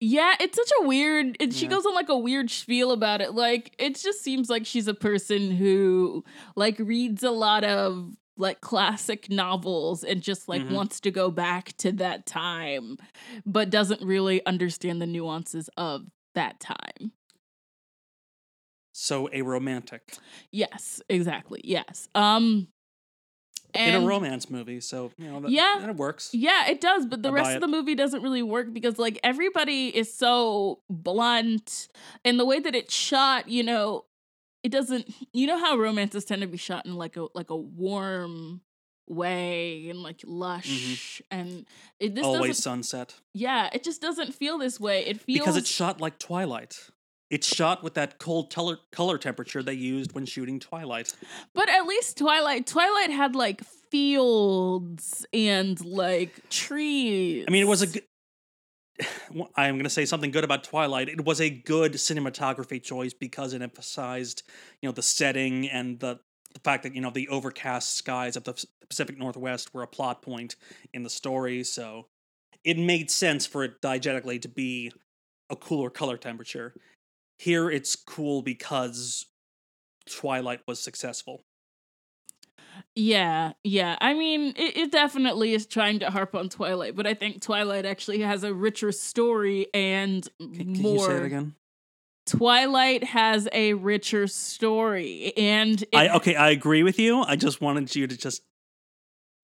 Yeah, 0.00 0.34
it's 0.38 0.56
such 0.56 0.70
a 0.82 0.86
weird. 0.86 1.36
It, 1.40 1.54
She 1.54 1.64
Yeah. 1.64 1.70
goes 1.72 1.86
on 1.86 1.94
like 1.94 2.08
a 2.08 2.16
weird 2.18 2.50
spiel 2.50 2.92
about 2.92 3.20
it. 3.20 3.34
Like 3.34 3.74
it 3.78 3.96
just 3.96 4.22
seems 4.22 4.48
like 4.48 4.64
she's 4.66 4.86
a 4.86 4.94
person 4.94 5.50
who 5.50 6.24
like 6.56 6.78
reads 6.78 7.22
a 7.22 7.30
lot 7.30 7.64
of 7.64 8.14
like 8.36 8.60
classic 8.60 9.28
novels 9.28 10.04
and 10.04 10.22
just 10.22 10.48
like 10.48 10.62
Mhm. 10.62 10.70
wants 10.70 11.00
to 11.00 11.10
go 11.10 11.30
back 11.30 11.76
to 11.78 11.90
that 11.92 12.24
time, 12.26 12.96
but 13.44 13.70
doesn't 13.70 14.02
really 14.02 14.44
understand 14.46 15.02
the 15.02 15.06
nuances 15.06 15.68
of 15.76 16.06
that 16.34 16.60
time. 16.60 17.12
So 19.02 19.30
a 19.32 19.40
romantic 19.40 20.18
Yes, 20.52 21.00
exactly. 21.08 21.62
Yes. 21.64 22.08
Um, 22.14 22.68
in 23.72 23.94
a 23.94 24.00
romance 24.00 24.50
movie. 24.50 24.80
So 24.80 25.10
you 25.16 25.30
know 25.30 25.40
that, 25.40 25.50
Yeah. 25.50 25.78
that 25.80 25.96
works. 25.96 26.30
Yeah, 26.34 26.68
it 26.68 26.80
does, 26.82 27.06
but 27.06 27.22
the 27.22 27.30
I 27.30 27.32
rest 27.32 27.50
of 27.52 27.56
it. 27.56 27.60
the 27.60 27.68
movie 27.68 27.94
doesn't 27.94 28.22
really 28.22 28.42
work 28.42 28.74
because 28.74 28.98
like 28.98 29.18
everybody 29.24 29.88
is 29.88 30.12
so 30.12 30.82
blunt 30.90 31.88
and 32.26 32.38
the 32.38 32.44
way 32.44 32.60
that 32.60 32.74
it's 32.74 32.92
shot, 32.94 33.48
you 33.48 33.62
know, 33.62 34.04
it 34.62 34.70
doesn't 34.70 35.10
you 35.32 35.46
know 35.46 35.58
how 35.58 35.78
romances 35.78 36.26
tend 36.26 36.42
to 36.42 36.48
be 36.48 36.58
shot 36.58 36.84
in 36.84 36.94
like 36.94 37.16
a 37.16 37.26
like 37.34 37.48
a 37.48 37.56
warm 37.56 38.60
way 39.08 39.88
and 39.88 40.02
like 40.02 40.20
lush 40.26 41.22
and 41.30 41.64
it 41.98 42.14
this 42.14 42.24
Mm-hmm. 42.24 42.34
Always 42.34 42.62
sunset 42.62 43.14
yeah, 43.32 43.70
it 43.72 43.82
just 43.82 44.02
doesn't 44.02 44.34
feel 44.34 44.58
this 44.58 44.78
way. 44.78 45.06
It 45.06 45.20
feels 45.20 45.40
because 45.40 45.56
it's 45.56 45.70
shot 45.70 46.00
like 46.02 46.18
Twilight. 46.18 46.90
It's 47.30 47.46
shot 47.46 47.84
with 47.84 47.94
that 47.94 48.18
cold 48.18 48.52
color 48.52 48.78
color 48.90 49.16
temperature 49.16 49.62
they 49.62 49.74
used 49.74 50.12
when 50.12 50.26
shooting 50.26 50.58
Twilight. 50.58 51.14
But 51.54 51.68
at 51.68 51.86
least 51.86 52.18
Twilight 52.18 52.66
Twilight 52.66 53.10
had 53.10 53.36
like 53.36 53.62
fields 53.62 55.24
and 55.32 55.82
like 55.84 56.48
trees. 56.50 57.44
I 57.46 57.52
mean, 57.52 57.62
it 57.62 57.68
was 57.68 57.82
a 57.82 57.86
good. 57.86 58.02
I'm 59.56 59.74
going 59.74 59.84
to 59.84 59.90
say 59.90 60.04
something 60.04 60.32
good 60.32 60.44
about 60.44 60.64
Twilight. 60.64 61.08
It 61.08 61.24
was 61.24 61.40
a 61.40 61.50
good 61.50 61.92
cinematography 61.94 62.82
choice 62.82 63.14
because 63.14 63.52
it 63.52 63.62
emphasized, 63.62 64.42
you 64.82 64.88
know, 64.88 64.92
the 64.92 65.02
setting 65.02 65.68
and 65.68 66.00
the, 66.00 66.18
the 66.52 66.60
fact 66.60 66.82
that 66.82 66.94
you 66.94 67.00
know 67.00 67.10
the 67.10 67.28
overcast 67.28 67.96
skies 67.96 68.36
of 68.36 68.42
the 68.42 68.64
Pacific 68.88 69.16
Northwest 69.16 69.72
were 69.72 69.82
a 69.82 69.86
plot 69.86 70.20
point 70.20 70.56
in 70.92 71.04
the 71.04 71.10
story. 71.10 71.62
So 71.62 72.06
it 72.64 72.76
made 72.76 73.10
sense 73.10 73.46
for 73.46 73.62
it 73.62 73.80
diegetically 73.80 74.42
to 74.42 74.48
be 74.48 74.92
a 75.48 75.56
cooler 75.56 75.90
color 75.90 76.16
temperature. 76.16 76.74
Here, 77.40 77.70
it's 77.70 77.96
cool 77.96 78.42
because 78.42 79.24
Twilight 80.06 80.60
was 80.68 80.78
successful. 80.78 81.46
Yeah, 82.94 83.52
yeah. 83.64 83.96
I 83.98 84.12
mean, 84.12 84.52
it, 84.58 84.76
it 84.76 84.92
definitely 84.92 85.54
is 85.54 85.64
trying 85.64 86.00
to 86.00 86.10
harp 86.10 86.34
on 86.34 86.50
Twilight, 86.50 86.94
but 86.94 87.06
I 87.06 87.14
think 87.14 87.40
Twilight 87.40 87.86
actually 87.86 88.20
has 88.20 88.44
a 88.44 88.52
richer 88.52 88.92
story 88.92 89.68
and 89.72 90.28
Can, 90.38 90.74
can 90.74 90.82
more. 90.82 90.92
you 90.92 91.06
say 91.06 91.16
it 91.16 91.24
again? 91.24 91.54
Twilight 92.26 93.04
has 93.04 93.48
a 93.52 93.72
richer 93.72 94.26
story, 94.26 95.32
and 95.34 95.80
it, 95.80 95.88
I 95.94 96.16
okay, 96.16 96.34
I 96.34 96.50
agree 96.50 96.82
with 96.82 96.98
you. 96.98 97.22
I 97.22 97.36
just 97.36 97.62
wanted 97.62 97.96
you 97.96 98.06
to 98.06 98.18
just 98.18 98.42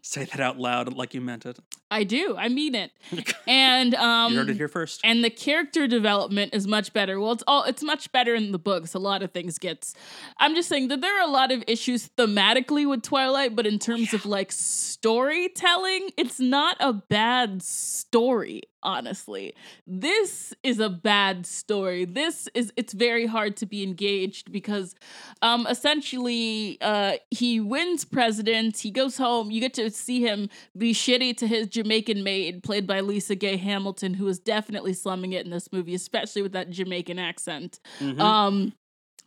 say 0.06 0.24
that 0.24 0.40
out 0.40 0.58
loud 0.58 0.92
like 0.94 1.14
you 1.14 1.20
meant 1.20 1.44
it. 1.46 1.58
I 1.90 2.04
do. 2.04 2.36
I 2.36 2.48
mean 2.48 2.74
it. 2.74 2.92
And 3.48 3.94
um, 3.94 4.32
you 4.32 4.38
heard 4.38 4.50
it 4.50 4.56
here 4.56 4.66
first. 4.68 5.00
and 5.04 5.22
the 5.22 5.30
character 5.30 5.86
development 5.86 6.52
is 6.52 6.66
much 6.66 6.92
better. 6.92 7.20
Well, 7.20 7.32
it's 7.32 7.44
all 7.46 7.62
it's 7.62 7.82
much 7.82 8.10
better 8.10 8.34
in 8.34 8.50
the 8.50 8.58
books. 8.58 8.94
A 8.94 8.98
lot 8.98 9.22
of 9.22 9.30
things 9.30 9.58
gets. 9.58 9.94
I'm 10.38 10.54
just 10.56 10.68
saying 10.68 10.88
that 10.88 11.00
there 11.00 11.16
are 11.20 11.26
a 11.28 11.30
lot 11.30 11.52
of 11.52 11.62
issues 11.68 12.08
thematically 12.18 12.88
with 12.88 13.02
Twilight, 13.02 13.54
but 13.54 13.64
in 13.66 13.78
terms 13.78 14.12
of 14.14 14.26
like 14.26 14.50
storytelling, 14.52 16.10
it's 16.16 16.40
not 16.40 16.76
a 16.80 16.92
bad 16.92 17.62
story. 17.62 18.62
Honestly, 18.86 19.52
this 19.84 20.54
is 20.62 20.78
a 20.78 20.88
bad 20.88 21.44
story. 21.44 22.04
This 22.04 22.48
is 22.54 22.72
it's 22.76 22.92
very 22.92 23.26
hard 23.26 23.56
to 23.56 23.66
be 23.66 23.82
engaged 23.82 24.52
because, 24.52 24.94
um, 25.42 25.66
essentially, 25.66 26.78
uh, 26.80 27.14
he 27.32 27.58
wins 27.58 28.04
president. 28.04 28.78
He 28.78 28.92
goes 28.92 29.16
home. 29.16 29.50
You 29.50 29.60
get 29.60 29.74
to 29.74 29.90
see 29.90 30.20
him 30.20 30.48
be 30.78 30.94
shitty 30.94 31.36
to 31.38 31.48
his 31.48 31.66
Jamaican 31.66 32.22
maid, 32.22 32.62
played 32.62 32.86
by 32.86 33.00
Lisa 33.00 33.34
Gay 33.34 33.56
Hamilton, 33.56 34.14
who 34.14 34.28
is 34.28 34.38
definitely 34.38 34.92
slumming 34.92 35.32
it 35.32 35.44
in 35.44 35.50
this 35.50 35.72
movie, 35.72 35.96
especially 35.96 36.42
with 36.42 36.52
that 36.52 36.70
Jamaican 36.70 37.18
accent. 37.18 37.80
Mhm. 37.98 38.20
Um, 38.20 38.72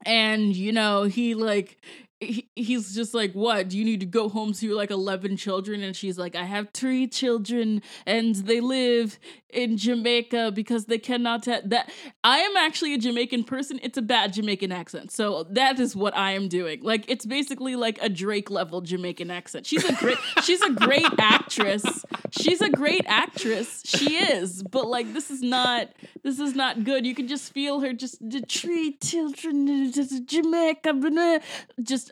and 0.06 0.56
you 0.56 0.72
know, 0.72 1.04
he 1.04 1.34
like 1.36 1.84
he, 2.20 2.50
he's 2.56 2.94
just 2.94 3.14
like, 3.14 3.34
"What? 3.34 3.70
Do 3.70 3.78
you 3.78 3.86
need 3.86 4.02
to 4.02 4.06
go 4.06 4.28
home 4.28 4.52
to 4.54 4.66
your 4.66 4.76
like 4.76 4.92
eleven 4.92 5.38
children?" 5.38 5.82
And 5.84 5.96
she's 5.96 6.18
like, 6.18 6.36
"I 6.36 6.44
have 6.44 6.70
three 6.74 7.08
children, 7.08 7.82
and 8.06 8.36
they 8.36 8.60
live 8.60 9.18
in 9.50 9.78
Jamaica 9.78 10.52
because 10.54 10.86
they 10.86 10.98
cannot 10.98 11.46
ha- 11.46 11.62
that." 11.64 11.90
I 12.24 12.40
am 12.40 12.58
actually 12.58 12.94
a 12.94 12.98
Jamaican 12.98 13.46
person. 13.46 13.80
It's 13.82 13.98
a 13.98 14.02
bad 14.02 14.34
Jamaican 14.34 14.72
accent, 14.72 15.12
so 15.12 15.44
that 15.52 15.80
is 15.80 15.96
what 15.96 16.16
I 16.16 16.32
am 16.32 16.50
doing. 16.50 16.82
Like, 16.82 17.06
it's 17.10 17.26
basically 17.26 17.78
like 17.78 17.98
a 18.02 18.10
Drake 18.10 18.50
level 18.50 18.82
Jamaican 18.82 19.32
accent. 19.32 19.66
She's 19.66 19.86
a 19.86 19.94
great, 19.94 20.18
she's 20.44 20.62
a 20.62 20.72
great 20.72 21.08
actress. 21.18 22.04
She's 22.32 22.62
a 22.62 22.70
great 22.70 23.06
actress. 23.08 23.82
She 23.86 24.18
is, 24.18 24.62
but 24.64 24.88
like, 24.88 25.14
this 25.14 25.32
is 25.32 25.42
not 25.42 25.90
this 26.24 26.40
is 26.40 26.54
not 26.54 26.84
good. 26.84 27.06
You 27.06 27.16
can 27.16 27.28
just 27.28 27.54
feel 27.54 27.80
her 27.80 27.94
just 27.94 28.18
the 28.20 28.42
three 28.42 28.98
children 28.98 29.92
just 29.92 30.26
Jamaica 30.26 30.94
blah, 30.94 31.40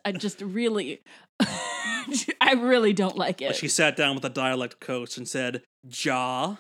just 0.06 0.16
I 0.16 0.20
just 0.20 0.42
really 0.42 1.02
I 2.42 2.54
really 2.54 2.94
don't 2.94 3.18
like 3.18 3.42
it. 3.42 3.56
she 3.56 3.68
sat 3.68 3.96
down 3.96 4.16
with 4.16 4.26
a 4.26 4.30
dialect 4.30 4.80
coach 4.80 5.18
and 5.18 5.28
said 5.28 5.62
"ja" 5.84 6.58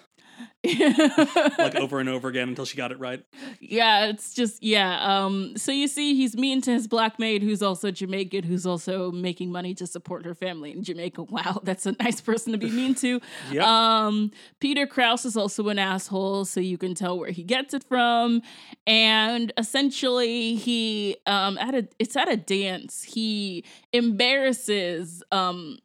like 1.58 1.76
over 1.76 2.00
and 2.00 2.10
over 2.10 2.28
again 2.28 2.50
until 2.50 2.66
she 2.66 2.78
got 2.78 2.92
it 2.92 3.00
right. 3.00 3.24
yeah, 3.60 4.08
it's 4.08 4.34
just 4.34 4.62
yeah. 4.64 4.98
Um 5.02 5.56
so 5.56 5.72
you 5.72 5.88
see 5.88 6.16
he's 6.16 6.36
mean 6.36 6.62
to 6.62 6.72
his 6.72 6.88
black 6.88 7.20
maid 7.20 7.42
who's 7.44 7.62
also 7.62 7.92
Jamaican, 7.92 8.44
who's 8.44 8.66
also 8.66 9.12
making 9.12 9.52
money 9.52 9.74
to 9.76 9.88
support 9.88 10.26
her 10.26 10.34
family 10.34 10.72
in 10.72 10.84
Jamaica. 10.84 11.24
Wow, 11.38 11.62
that's 11.62 11.86
a 11.86 11.92
nice 12.00 12.20
person 12.20 12.54
to 12.54 12.58
be 12.58 12.72
mean 12.72 12.96
to. 12.96 13.22
Yep. 13.52 13.64
Um, 13.64 14.32
Peter 14.60 14.88
Krause 14.88 15.24
is 15.24 15.38
also 15.38 15.68
an 15.70 15.78
asshole, 15.78 16.46
so 16.46 16.60
you 16.60 16.80
can 16.80 16.96
tell 16.96 17.20
where 17.20 17.30
he 17.30 17.44
gets 17.44 17.76
it 17.76 17.84
from. 17.84 18.42
And 18.88 19.54
essentially, 19.56 20.56
he 20.56 21.18
um 21.28 21.60
at 21.60 21.76
a 21.76 21.88
it's 22.00 22.16
at 22.16 22.28
a 22.28 22.38
dance. 22.38 23.04
He 23.04 23.66
embarrasses 23.94 25.22
um 25.32 25.78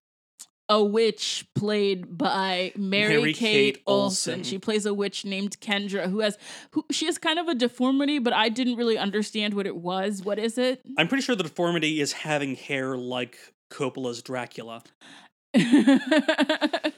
a 0.72 0.82
witch 0.82 1.44
played 1.54 2.16
by 2.16 2.72
Mary, 2.76 3.18
Mary 3.18 3.32
Kate, 3.34 3.74
Kate 3.74 3.82
Olsen. 3.86 4.32
Olsen. 4.34 4.42
She 4.44 4.58
plays 4.58 4.86
a 4.86 4.94
witch 4.94 5.22
named 5.26 5.60
Kendra 5.60 6.08
who 6.10 6.20
has 6.20 6.38
who 6.70 6.86
she 6.90 7.04
has 7.04 7.18
kind 7.18 7.38
of 7.38 7.46
a 7.46 7.54
deformity, 7.54 8.18
but 8.18 8.32
I 8.32 8.48
didn't 8.48 8.76
really 8.76 8.96
understand 8.96 9.52
what 9.52 9.66
it 9.66 9.76
was. 9.76 10.22
What 10.24 10.38
is 10.38 10.56
it? 10.56 10.80
I'm 10.96 11.08
pretty 11.08 11.22
sure 11.22 11.36
the 11.36 11.42
deformity 11.42 12.00
is 12.00 12.12
having 12.12 12.54
hair 12.54 12.96
like 12.96 13.36
Coppola's 13.70 14.22
Dracula. 14.22 14.82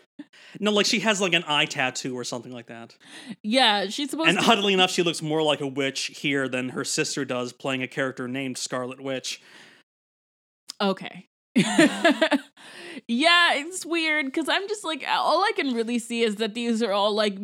No, 0.60 0.70
like 0.70 0.86
she 0.86 1.00
has 1.00 1.20
like 1.20 1.32
an 1.32 1.42
eye 1.48 1.64
tattoo 1.64 2.16
or 2.16 2.22
something 2.22 2.52
like 2.52 2.66
that. 2.66 2.94
yeah, 3.42 3.88
she's 3.88 4.10
supposed 4.10 4.28
And 4.28 4.38
to 4.38 4.44
oddly 4.48 4.72
enough, 4.72 4.92
she 4.92 5.02
looks 5.02 5.20
more 5.20 5.42
like 5.42 5.60
a 5.60 5.66
witch 5.66 6.12
here 6.18 6.48
than 6.48 6.68
her 6.68 6.84
sister 6.84 7.24
does, 7.24 7.52
playing 7.52 7.82
a 7.82 7.88
character 7.88 8.28
named 8.28 8.56
Scarlet 8.56 9.00
Witch. 9.00 9.42
Okay. 10.80 11.26
yeah, 13.06 13.54
it's 13.54 13.86
weird 13.86 14.26
because 14.26 14.48
I'm 14.48 14.66
just 14.68 14.84
like, 14.84 15.04
all 15.08 15.42
I 15.42 15.52
can 15.54 15.74
really 15.74 15.98
see 15.98 16.22
is 16.22 16.36
that 16.36 16.54
these 16.54 16.82
are 16.82 16.92
all 16.92 17.14
like 17.14 17.38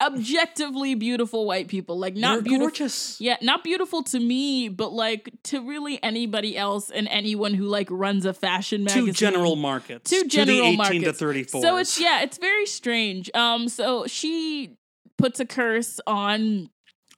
objectively 0.00 0.94
beautiful 0.94 1.46
white 1.46 1.68
people. 1.68 1.98
Like, 1.98 2.16
not 2.16 2.44
beautiful. 2.44 2.66
gorgeous. 2.66 3.20
Yeah, 3.20 3.36
not 3.40 3.64
beautiful 3.64 4.02
to 4.04 4.20
me, 4.20 4.68
but 4.68 4.92
like 4.92 5.30
to 5.44 5.66
really 5.66 6.02
anybody 6.02 6.56
else 6.56 6.90
and 6.90 7.08
anyone 7.08 7.54
who 7.54 7.64
like 7.64 7.88
runs 7.90 8.26
a 8.26 8.34
fashion 8.34 8.84
magazine. 8.84 9.06
Two 9.06 9.12
general 9.12 9.56
markets. 9.56 10.10
Two 10.10 10.26
general 10.26 10.56
to 10.56 10.62
the 10.62 10.68
18 10.68 10.76
markets. 10.76 11.04
to 11.04 11.12
34. 11.12 11.62
So 11.62 11.76
it's 11.78 12.00
yeah, 12.00 12.22
it's 12.22 12.38
very 12.38 12.66
strange. 12.66 13.30
Um, 13.34 13.68
so 13.68 14.06
she 14.06 14.76
puts 15.16 15.40
a 15.40 15.46
curse 15.46 15.98
on 16.06 16.68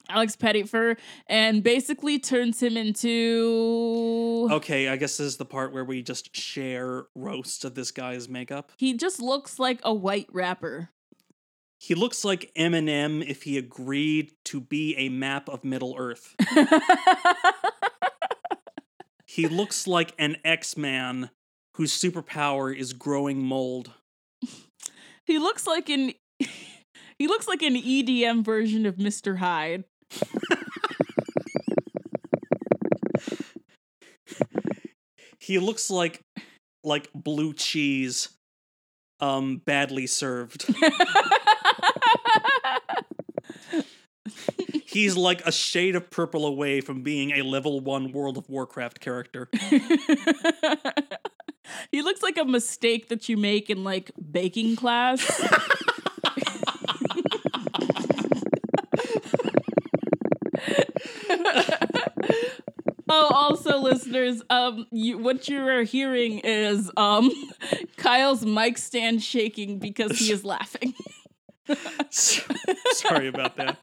Alex 0.09 0.37
Pettyfer 0.37 0.97
and 1.27 1.63
basically 1.63 2.19
turns 2.19 2.63
him 2.63 2.77
into 2.77 4.49
Okay, 4.51 4.89
I 4.89 4.97
guess 4.97 5.17
this 5.19 5.27
is 5.27 5.37
the 5.37 5.45
part 5.45 5.73
where 5.73 5.85
we 5.85 6.03
just 6.03 6.35
share 6.35 7.07
roasts 7.15 7.65
of 7.65 7.75
this 7.75 7.91
guy's 7.91 8.29
makeup. 8.29 8.73
he 8.79 8.95
just 8.95 9.21
looks 9.21 9.59
like 9.59 9.81
a 9.85 9.93
white 9.95 10.29
rapper. 10.33 10.91
He 11.81 11.95
looks 11.95 12.25
like 12.25 12.51
Eminem 12.57 13.25
if 13.25 13.45
he 13.45 13.57
agreed 13.57 14.33
to 14.47 14.61
be 14.61 14.97
a 14.97 15.09
map 15.11 15.49
of 15.49 15.63
Middle 15.65 15.95
Earth. 15.97 16.35
He 19.31 19.47
looks 19.47 19.87
like 19.87 20.15
an 20.19 20.37
X-Man 20.43 21.31
whose 21.75 21.93
superpower 21.93 22.77
is 22.77 22.93
growing 22.93 23.41
mold. 23.41 23.93
he 25.27 25.39
looks 25.39 25.65
like 25.67 25.89
an 25.91 26.15
he 27.19 27.29
looks 27.29 27.47
like 27.47 27.63
an 27.63 27.75
EDM 27.77 28.45
version 28.45 28.85
of 28.87 28.97
Mr. 28.97 29.37
Hyde. 29.37 29.85
He 35.39 35.59
looks 35.59 35.91
like 35.91 36.21
like 36.85 37.09
blue 37.15 37.55
cheese 37.55 38.29
um 39.21 39.59
badly 39.65 40.07
served. 40.07 40.67
He's 44.87 45.17
like 45.17 45.47
a 45.47 45.53
shade 45.53 45.97
of 45.97 46.11
purple 46.11 46.47
away 46.47 46.81
from 46.81 47.03
being 47.03 47.33
a 47.33 47.43
level 47.43 47.81
one 47.81 48.11
World 48.13 48.37
of 48.37 48.49
Warcraft 48.49 49.01
character. 49.01 49.49
he 51.93 52.03
looks 52.03 52.23
like 52.23 52.37
a 52.37 52.45
mistake 52.45 53.09
that 53.09 53.29
you 53.29 53.37
make 53.37 53.71
in 53.71 53.85
like 53.85 54.11
baking 54.31 54.77
class. 54.77 55.23
Oh, 63.11 63.29
also, 63.33 63.79
listeners, 64.09 64.43
um, 64.51 64.87
you, 64.91 65.19
what 65.19 65.49
you 65.49 65.67
are 65.67 65.83
hearing 65.83 66.41
is 66.41 66.91
um, 66.97 67.31
Kyle's 67.97 68.45
mic 68.45 68.79
stand 68.79 69.23
shaking 69.23 69.79
because 69.79 70.19
he 70.19 70.33
is 70.33 70.45
laughing. 70.45 70.95
Sorry 72.11 73.29
about 73.29 73.57
that. 73.57 73.79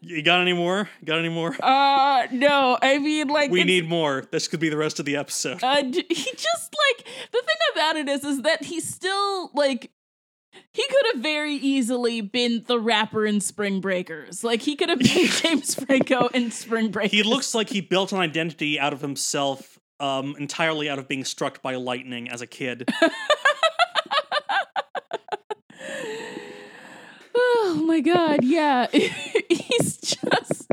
You 0.00 0.22
got 0.22 0.42
any 0.42 0.52
more? 0.52 0.90
Got 1.04 1.18
any 1.20 1.30
more? 1.30 1.56
Uh, 1.62 2.26
no. 2.30 2.76
I 2.82 2.98
mean, 2.98 3.28
like 3.28 3.50
we 3.50 3.64
need 3.64 3.88
more. 3.88 4.24
This 4.30 4.48
could 4.48 4.60
be 4.60 4.68
the 4.68 4.76
rest 4.76 5.00
of 5.00 5.06
the 5.06 5.16
episode. 5.16 5.62
Uh, 5.62 5.82
he 5.82 6.02
just 6.02 6.76
like 6.76 7.06
the 7.32 7.40
thing 7.40 7.56
about 7.74 7.96
it 7.96 8.08
is, 8.08 8.22
is 8.22 8.42
that 8.42 8.64
he's 8.64 8.86
still 8.86 9.50
like 9.54 9.90
he 10.72 10.86
could 10.86 11.06
have 11.14 11.22
very 11.22 11.54
easily 11.54 12.20
been 12.20 12.64
the 12.66 12.78
rapper 12.78 13.24
in 13.26 13.40
Spring 13.40 13.80
Breakers. 13.80 14.42
Like 14.44 14.62
he 14.62 14.76
could 14.76 14.88
have 14.88 14.98
been 14.98 15.26
James 15.28 15.74
Franco 15.74 16.28
in 16.28 16.50
Spring 16.50 16.90
Breakers. 16.90 17.12
he 17.12 17.22
looks 17.22 17.54
like 17.54 17.68
he 17.68 17.80
built 17.80 18.12
an 18.12 18.18
identity 18.18 18.78
out 18.80 18.92
of 18.92 19.00
himself, 19.00 19.78
um, 20.00 20.34
entirely 20.38 20.88
out 20.88 20.98
of 20.98 21.08
being 21.08 21.24
struck 21.24 21.62
by 21.62 21.74
lightning 21.76 22.28
as 22.28 22.40
a 22.42 22.46
kid. 22.46 22.88
Oh 27.36 27.82
my 27.86 28.00
god, 28.00 28.44
yeah. 28.44 28.86
He's 28.92 29.96
just 29.98 30.66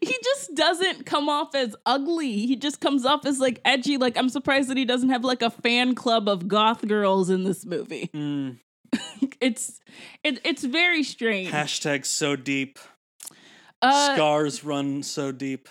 he 0.00 0.16
just 0.22 0.54
doesn't 0.54 1.06
come 1.06 1.28
off 1.28 1.54
as 1.54 1.74
ugly. 1.86 2.46
He 2.46 2.56
just 2.56 2.80
comes 2.80 3.06
off 3.06 3.24
as 3.24 3.38
like 3.40 3.60
edgy. 3.64 3.96
Like 3.96 4.16
I'm 4.18 4.28
surprised 4.28 4.68
that 4.68 4.76
he 4.76 4.84
doesn't 4.84 5.08
have 5.08 5.24
like 5.24 5.40
a 5.42 5.50
fan 5.50 5.94
club 5.94 6.28
of 6.28 6.48
goth 6.48 6.86
girls 6.86 7.30
in 7.30 7.44
this 7.44 7.64
movie. 7.64 8.10
Mm, 8.14 8.58
It's 9.40 9.80
it, 10.24 10.40
it's 10.44 10.64
very 10.64 11.02
strange. 11.02 11.50
hashtag 11.50 12.04
so 12.06 12.36
deep. 12.36 12.78
Uh, 13.82 14.14
Scars 14.14 14.64
run 14.64 15.02
so 15.02 15.30
deep. 15.32 15.68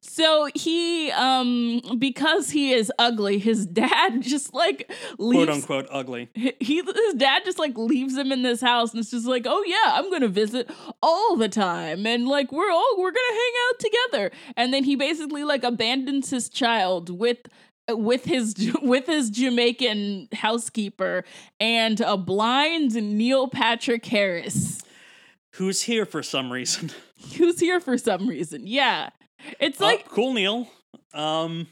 so 0.00 0.48
he 0.54 1.10
um 1.12 1.80
because 1.98 2.50
he 2.50 2.72
is 2.72 2.92
ugly, 2.98 3.38
his 3.38 3.66
dad 3.66 4.20
just 4.20 4.52
like 4.52 4.90
quote 5.16 5.48
unquote 5.48 5.86
ugly. 5.90 6.28
he 6.34 6.82
his 6.82 7.14
dad 7.14 7.42
just 7.44 7.58
like 7.58 7.76
leaves 7.78 8.16
him 8.16 8.32
in 8.32 8.42
this 8.42 8.60
house 8.60 8.90
and 8.90 9.00
it's 9.00 9.10
just 9.10 9.26
like 9.26 9.46
oh 9.48 9.62
yeah 9.66 9.92
i'm 9.96 10.10
gonna 10.10 10.28
visit 10.28 10.70
all 11.02 11.36
the 11.36 11.48
time 11.48 12.06
and 12.06 12.26
like 12.28 12.52
we're 12.52 12.70
all 12.70 12.94
we're 12.98 13.10
gonna 13.12 13.32
hang 13.32 13.52
out 13.70 13.78
together 13.78 14.30
and 14.56 14.74
then 14.74 14.84
he 14.84 14.96
basically 14.96 15.44
like 15.44 15.64
abandons 15.64 16.30
his 16.30 16.48
child 16.48 17.08
with 17.08 17.38
with 17.88 18.24
his 18.24 18.54
with 18.82 19.06
his 19.06 19.30
jamaican 19.30 20.28
housekeeper 20.32 21.24
and 21.60 22.00
a 22.00 22.16
blind 22.16 22.94
neil 22.94 23.48
patrick 23.48 24.04
harris 24.06 24.82
Who's 25.54 25.80
here 25.80 26.04
for 26.04 26.22
some 26.22 26.52
reason? 26.52 26.90
who's 27.38 27.58
here 27.58 27.80
for 27.80 27.96
some 27.96 28.28
reason 28.28 28.66
yeah 28.66 29.10
it's 29.60 29.80
like 29.80 30.04
oh, 30.06 30.14
cool, 30.14 30.32
Neil. 30.32 30.68
Um, 31.14 31.66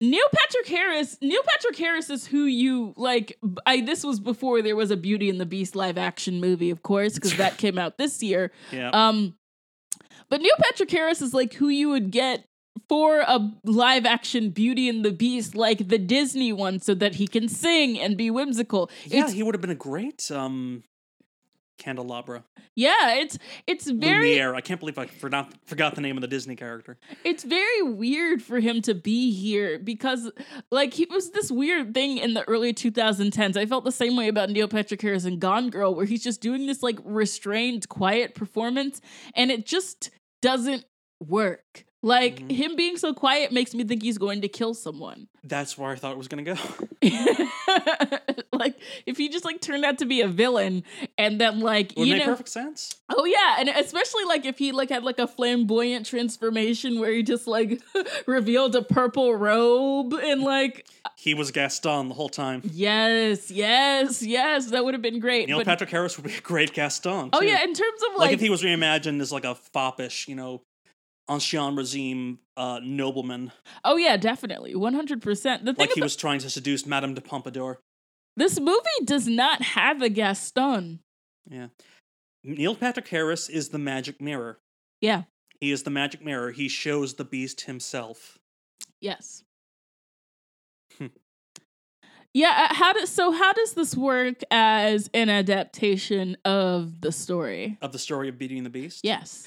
Neil 0.00 0.26
Patrick 0.32 0.68
Harris. 0.68 1.16
Neil 1.22 1.42
Patrick 1.46 1.78
Harris 1.78 2.10
is 2.10 2.26
who 2.26 2.44
you 2.44 2.94
like. 2.96 3.38
I 3.66 3.80
this 3.80 4.04
was 4.04 4.20
before 4.20 4.62
there 4.62 4.76
was 4.76 4.90
a 4.90 4.96
Beauty 4.96 5.30
and 5.30 5.40
the 5.40 5.46
Beast 5.46 5.74
live 5.76 5.96
action 5.98 6.40
movie, 6.40 6.70
of 6.70 6.82
course, 6.82 7.14
because 7.14 7.36
that 7.36 7.56
came 7.58 7.78
out 7.78 7.98
this 7.98 8.22
year. 8.22 8.50
yeah. 8.70 8.90
Um, 8.90 9.34
but 10.28 10.40
Neil 10.40 10.54
Patrick 10.58 10.90
Harris 10.90 11.22
is 11.22 11.34
like 11.34 11.54
who 11.54 11.68
you 11.68 11.90
would 11.90 12.10
get 12.10 12.44
for 12.88 13.20
a 13.20 13.50
live 13.64 14.04
action 14.06 14.50
Beauty 14.50 14.88
and 14.88 15.04
the 15.04 15.12
Beast, 15.12 15.54
like 15.54 15.88
the 15.88 15.98
Disney 15.98 16.52
one, 16.52 16.80
so 16.80 16.94
that 16.94 17.16
he 17.16 17.26
can 17.26 17.48
sing 17.48 17.98
and 17.98 18.16
be 18.16 18.30
whimsical. 18.30 18.90
yeah, 19.06 19.24
it's, 19.24 19.32
he 19.32 19.42
would 19.42 19.54
have 19.54 19.62
been 19.62 19.70
a 19.70 19.74
great 19.74 20.30
um, 20.30 20.82
candelabra. 21.78 22.44
yeah, 22.76 23.14
it's 23.14 23.38
it's 23.66 23.90
very 23.90 24.30
Lumiere. 24.30 24.54
I 24.54 24.60
can't 24.60 24.78
believe 24.80 24.96
I 24.98 25.06
forgot 25.06 25.52
forgot 25.66 25.94
the 25.94 26.00
name 26.00 26.16
of 26.16 26.20
the 26.20 26.28
Disney 26.28 26.56
character. 26.56 26.98
it's 27.24 27.42
very 27.42 27.82
weird 27.82 28.42
for 28.42 28.60
him 28.60 28.80
to 28.82 28.94
be 28.94 29.32
here 29.32 29.78
because 29.78 30.30
like 30.70 30.94
he 30.94 31.06
was 31.10 31.30
this 31.32 31.50
weird 31.50 31.92
thing 31.94 32.18
in 32.18 32.34
the 32.34 32.42
early 32.48 32.72
2010s 32.72 33.56
i 33.56 33.66
felt 33.66 33.84
the 33.84 33.92
same 33.92 34.16
way 34.16 34.28
about 34.28 34.50
neil 34.50 34.68
patrick 34.68 35.00
harris 35.02 35.24
in 35.24 35.38
gone 35.38 35.68
girl 35.70 35.94
where 35.94 36.06
he's 36.06 36.22
just 36.22 36.40
doing 36.40 36.66
this 36.66 36.82
like 36.82 36.98
restrained 37.04 37.88
quiet 37.88 38.34
performance 38.34 39.00
and 39.34 39.50
it 39.50 39.66
just 39.66 40.10
doesn't 40.42 40.84
work 41.20 41.84
like 42.04 42.40
Mhm. 42.40 42.50
him 42.52 42.76
being 42.76 42.96
so 42.98 43.14
quiet 43.14 43.50
makes 43.52 43.74
me 43.74 43.82
think 43.84 44.02
he's 44.02 44.18
going 44.18 44.42
to 44.42 44.48
kill 44.48 44.74
someone 44.74 45.26
That's 45.42 45.76
where 45.78 45.90
I 45.90 45.96
thought 45.96 46.12
it 46.12 46.18
was 46.18 46.28
gonna 46.28 46.42
go. 46.42 46.56
like 48.52 48.76
if 49.06 49.16
he 49.16 49.28
just 49.28 49.44
like 49.44 49.60
turned 49.60 49.84
out 49.84 49.98
to 49.98 50.06
be 50.06 50.20
a 50.20 50.28
villain 50.28 50.84
and 51.18 51.40
then 51.40 51.60
like 51.60 51.92
Would 51.96 52.06
you 52.08 52.14
make 52.14 52.22
know 52.24 52.32
perfect 52.32 52.48
sense. 52.50 52.94
Oh 53.10 53.24
yeah, 53.24 53.56
and 53.58 53.68
especially 53.68 54.24
like 54.24 54.44
if 54.44 54.58
he 54.58 54.72
like 54.72 54.88
had 54.90 55.02
like 55.04 55.18
a 55.18 55.26
flamboyant 55.26 56.06
transformation 56.06 57.00
where 57.00 57.12
he 57.12 57.22
just 57.22 57.46
like 57.46 57.80
revealed 58.26 58.74
a 58.76 58.82
purple 58.82 59.34
robe 59.34 60.14
and 60.14 60.42
like 60.42 60.86
He 61.16 61.34
was 61.34 61.50
Gaston 61.50 62.08
the 62.08 62.14
whole 62.14 62.28
time. 62.28 62.62
yes, 62.72 63.50
yes, 63.50 64.22
yes, 64.22 64.66
that 64.70 64.84
would 64.84 64.94
have 64.94 65.02
been 65.02 65.20
great. 65.20 65.48
Neil 65.48 65.58
but- 65.58 65.66
Patrick 65.66 65.90
Harris 65.90 66.16
would 66.16 66.26
be 66.26 66.34
a 66.36 66.40
great 66.40 66.72
Gaston. 66.72 67.30
oh 67.32 67.42
yeah, 67.42 67.62
in 67.62 67.74
terms 67.74 68.02
of 68.08 68.16
like, 68.18 68.26
like, 68.28 68.32
if 68.34 68.40
he 68.40 68.50
was 68.50 68.62
reimagined 68.62 69.20
as 69.20 69.32
like 69.32 69.44
a 69.44 69.54
foppish, 69.54 70.28
you 70.28 70.34
know, 70.36 70.62
ancien 71.28 71.76
regime 71.76 72.38
uh, 72.56 72.80
nobleman, 72.82 73.52
oh 73.84 73.96
yeah, 73.96 74.16
definitely, 74.16 74.74
one 74.74 74.94
hundred 74.94 75.22
percent. 75.22 75.64
The 75.64 75.74
thing 75.74 75.86
like 75.88 75.94
he 75.94 76.00
was 76.02 76.16
trying 76.16 76.38
to 76.40 76.50
seduce 76.50 76.86
Madame 76.86 77.14
de 77.14 77.20
Pompadour. 77.20 77.80
this 78.36 78.60
movie 78.60 79.04
does 79.04 79.26
not 79.26 79.62
have 79.62 80.02
a 80.02 80.08
Gaston. 80.08 81.00
Yeah, 81.48 81.68
Neil 82.42 82.74
Patrick 82.74 83.08
Harris 83.08 83.48
is 83.48 83.70
the 83.70 83.78
magic 83.78 84.20
mirror. 84.20 84.58
Yeah. 85.00 85.24
He 85.60 85.70
is 85.70 85.82
the 85.84 85.90
magic 85.90 86.22
mirror. 86.24 86.50
He 86.50 86.68
shows 86.68 87.14
the 87.14 87.24
beast 87.24 87.62
himself. 87.62 88.38
Yes. 89.00 89.44
Hmm. 90.98 91.06
Yeah, 92.32 92.68
uh, 92.70 92.74
how 92.74 92.92
does 92.92 93.10
so 93.10 93.30
how 93.30 93.52
does 93.52 93.74
this 93.74 93.96
work 93.96 94.40
as 94.50 95.08
an 95.14 95.30
adaptation 95.30 96.36
of 96.44 97.00
the 97.00 97.12
story? 97.12 97.78
Of 97.80 97.92
the 97.92 97.98
story 97.98 98.28
of 98.28 98.38
Beauty 98.38 98.56
and 98.56 98.66
the 98.66 98.70
Beast. 98.70 99.00
Yes. 99.04 99.46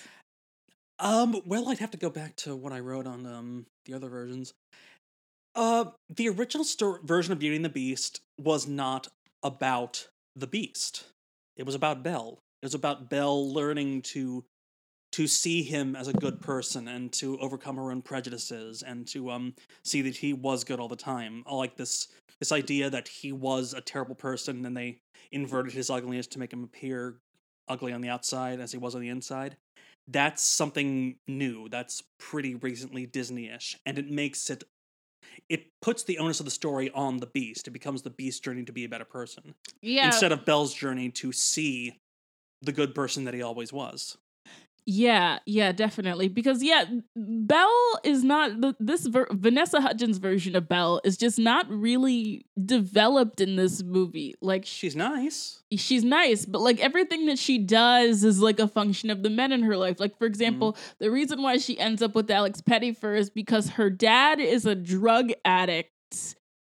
Um. 0.99 1.41
Well, 1.45 1.69
I'd 1.69 1.79
have 1.79 1.91
to 1.91 1.97
go 1.97 2.09
back 2.09 2.35
to 2.37 2.55
what 2.55 2.73
I 2.73 2.79
wrote 2.79 3.05
on 3.07 3.25
um 3.25 3.65
the 3.85 3.93
other 3.93 4.09
versions. 4.09 4.53
Uh, 5.55 5.85
the 6.09 6.29
original 6.29 6.63
sto- 6.63 6.99
version 7.03 7.33
of 7.33 7.39
Beauty 7.39 7.55
and 7.55 7.65
the 7.65 7.69
Beast 7.69 8.21
was 8.37 8.67
not 8.67 9.07
about 9.41 10.07
the 10.35 10.47
Beast. 10.47 11.05
It 11.55 11.65
was 11.65 11.73
about 11.73 12.03
Belle. 12.03 12.39
It 12.61 12.65
was 12.65 12.75
about 12.75 13.09
Belle 13.09 13.51
learning 13.53 14.03
to 14.03 14.43
to 15.13 15.25
see 15.25 15.63
him 15.63 15.95
as 15.95 16.07
a 16.07 16.13
good 16.13 16.41
person 16.41 16.87
and 16.87 17.11
to 17.13 17.39
overcome 17.39 17.77
her 17.77 17.91
own 17.91 18.01
prejudices 18.01 18.83
and 18.83 19.07
to 19.07 19.29
um 19.31 19.53
see 19.83 20.01
that 20.01 20.17
he 20.17 20.33
was 20.33 20.63
good 20.63 20.79
all 20.79 20.87
the 20.87 20.95
time. 20.95 21.43
Like 21.49 21.75
this 21.75 22.07
this 22.39 22.51
idea 22.51 22.89
that 22.89 23.07
he 23.07 23.31
was 23.31 23.73
a 23.73 23.81
terrible 23.81 24.15
person 24.15 24.65
and 24.65 24.75
they 24.75 24.99
inverted 25.31 25.73
his 25.73 25.89
ugliness 25.89 26.27
to 26.27 26.39
make 26.39 26.53
him 26.53 26.63
appear 26.63 27.19
ugly 27.67 27.93
on 27.93 28.01
the 28.01 28.09
outside 28.09 28.59
as 28.59 28.71
he 28.71 28.77
was 28.77 28.95
on 28.95 29.01
the 29.01 29.09
inside 29.09 29.57
that's 30.07 30.43
something 30.43 31.17
new. 31.27 31.69
That's 31.69 32.03
pretty 32.19 32.55
recently 32.55 33.05
Disney-ish, 33.05 33.77
and 33.85 33.97
it 33.99 34.09
makes 34.09 34.49
it. 34.49 34.63
It 35.49 35.67
puts 35.81 36.03
the 36.03 36.17
onus 36.19 36.39
of 36.39 36.45
the 36.45 36.51
story 36.51 36.89
on 36.91 37.17
the 37.17 37.27
Beast. 37.27 37.67
It 37.67 37.71
becomes 37.71 38.01
the 38.01 38.09
Beast's 38.09 38.39
journey 38.39 38.63
to 38.63 38.71
be 38.71 38.85
a 38.85 38.89
better 38.89 39.05
person 39.05 39.55
Yeah. 39.81 40.07
instead 40.07 40.31
of 40.31 40.45
Belle's 40.45 40.73
journey 40.73 41.09
to 41.11 41.31
see 41.31 41.99
the 42.61 42.71
good 42.71 42.95
person 42.95 43.25
that 43.25 43.33
he 43.33 43.41
always 43.41 43.71
was. 43.73 44.17
Yeah, 44.89 45.39
yeah, 45.45 45.73
definitely. 45.73 46.29
Because 46.29 46.63
yeah, 46.63 46.85
Belle 47.13 47.99
is 48.05 48.23
not 48.23 48.61
the, 48.61 48.73
this 48.79 49.05
ver- 49.05 49.27
Vanessa 49.31 49.81
Hudgens 49.81 50.17
version 50.17 50.55
of 50.55 50.69
Belle 50.69 51.01
is 51.03 51.17
just 51.17 51.37
not 51.37 51.69
really 51.69 52.45
developed 52.65 53.41
in 53.41 53.57
this 53.57 53.83
movie. 53.83 54.35
Like 54.39 54.65
She's 54.65 54.95
nice. 54.95 55.61
she's 55.75 56.05
nice, 56.05 56.45
but 56.45 56.61
like 56.61 56.79
everything 56.79 57.25
that 57.25 57.37
she 57.37 57.57
does 57.57 58.23
is 58.23 58.41
like 58.41 58.61
a 58.61 58.67
function 58.67 59.09
of 59.09 59.23
the 59.23 59.29
men 59.29 59.51
in 59.51 59.61
her 59.63 59.75
life. 59.75 59.99
Like 59.99 60.17
for 60.17 60.23
mm-hmm. 60.23 60.31
example, 60.31 60.77
the 60.99 61.11
reason 61.11 61.41
why 61.41 61.57
she 61.57 61.77
ends 61.77 62.01
up 62.01 62.15
with 62.15 62.31
Alex 62.31 62.61
Pettyfer 62.61 63.13
is 63.13 63.29
because 63.29 63.71
her 63.71 63.89
dad 63.89 64.39
is 64.39 64.65
a 64.65 64.73
drug 64.73 65.31
addict 65.43 65.91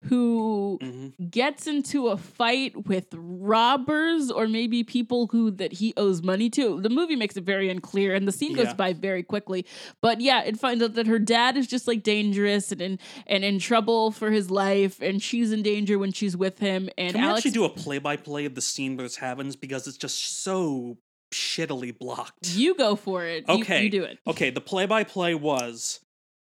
who 0.06 0.78
hmm 0.82 1.08
gets 1.30 1.68
into 1.68 2.08
a 2.08 2.18
fight 2.18 2.88
with 2.88 3.08
robbers 3.14 4.32
or 4.32 4.48
maybe 4.48 4.84
people 4.84 5.28
who 5.28 5.52
that 5.52 5.74
he 5.74 5.94
owes 5.98 6.24
money 6.24 6.50
to. 6.50 6.80
The 6.82 6.90
movie 6.90 7.16
makes 7.16 7.36
it 7.36 7.44
very 7.44 7.70
unclear 7.70 8.16
and 8.16 8.28
the 8.28 8.32
scene 8.32 8.56
goes 8.56 8.74
by 8.74 8.94
very 8.94 9.22
quickly. 9.22 9.66
But 10.02 10.22
yeah, 10.22 10.44
it 10.44 10.58
finds 10.58 10.84
out 10.84 10.94
that 10.94 11.08
her 11.08 11.20
dad 11.20 11.58
is 11.58 11.68
just 11.68 11.88
like 11.88 12.04
dangerous 12.04 12.72
and 12.72 12.82
in 12.82 13.00
and 13.28 13.44
in 13.44 13.60
trouble 13.60 14.12
for 14.12 14.32
his 14.32 14.50
life 14.50 15.02
and 15.02 15.22
she's 15.22 15.52
in 15.52 15.62
danger 15.62 16.00
when 16.00 16.12
she's 16.14 16.38
with 16.38 16.60
him 16.60 16.90
and 16.98 17.12
Can 17.14 17.22
we 17.22 17.28
Alex 17.28 17.40
actually 17.46 17.52
do 17.52 17.66
a 17.66 17.70
play-by-play 17.70 18.46
of 18.46 18.56
the 18.56 18.62
scene 18.62 18.96
where 18.96 19.06
this 19.06 19.18
happens 19.18 19.56
because 19.56 19.88
it's 19.88 19.98
just 19.98 20.42
so 20.44 20.98
shittily 21.34 21.96
blocked. 21.98 22.56
You 22.56 22.76
go 22.76 22.96
for 22.96 23.26
it. 23.26 23.46
You- 23.48 23.56
Okay. 23.56 23.84
you 23.84 23.90
do 23.90 24.04
it. 24.04 24.20
Okay, 24.26 24.50
the 24.52 24.62
play-by-play 24.62 25.36
was, 25.36 26.00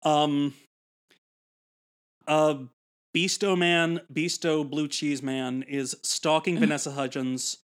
um, 0.02 0.54
uh, 2.26 2.54
Beasto 3.14 3.56
Man, 3.56 4.00
Beasto 4.12 4.68
Blue 4.68 4.88
Cheese 4.88 5.22
Man 5.22 5.62
is 5.62 5.96
stalking 6.02 6.58
Vanessa 6.60 6.92
Hudgens, 6.92 7.58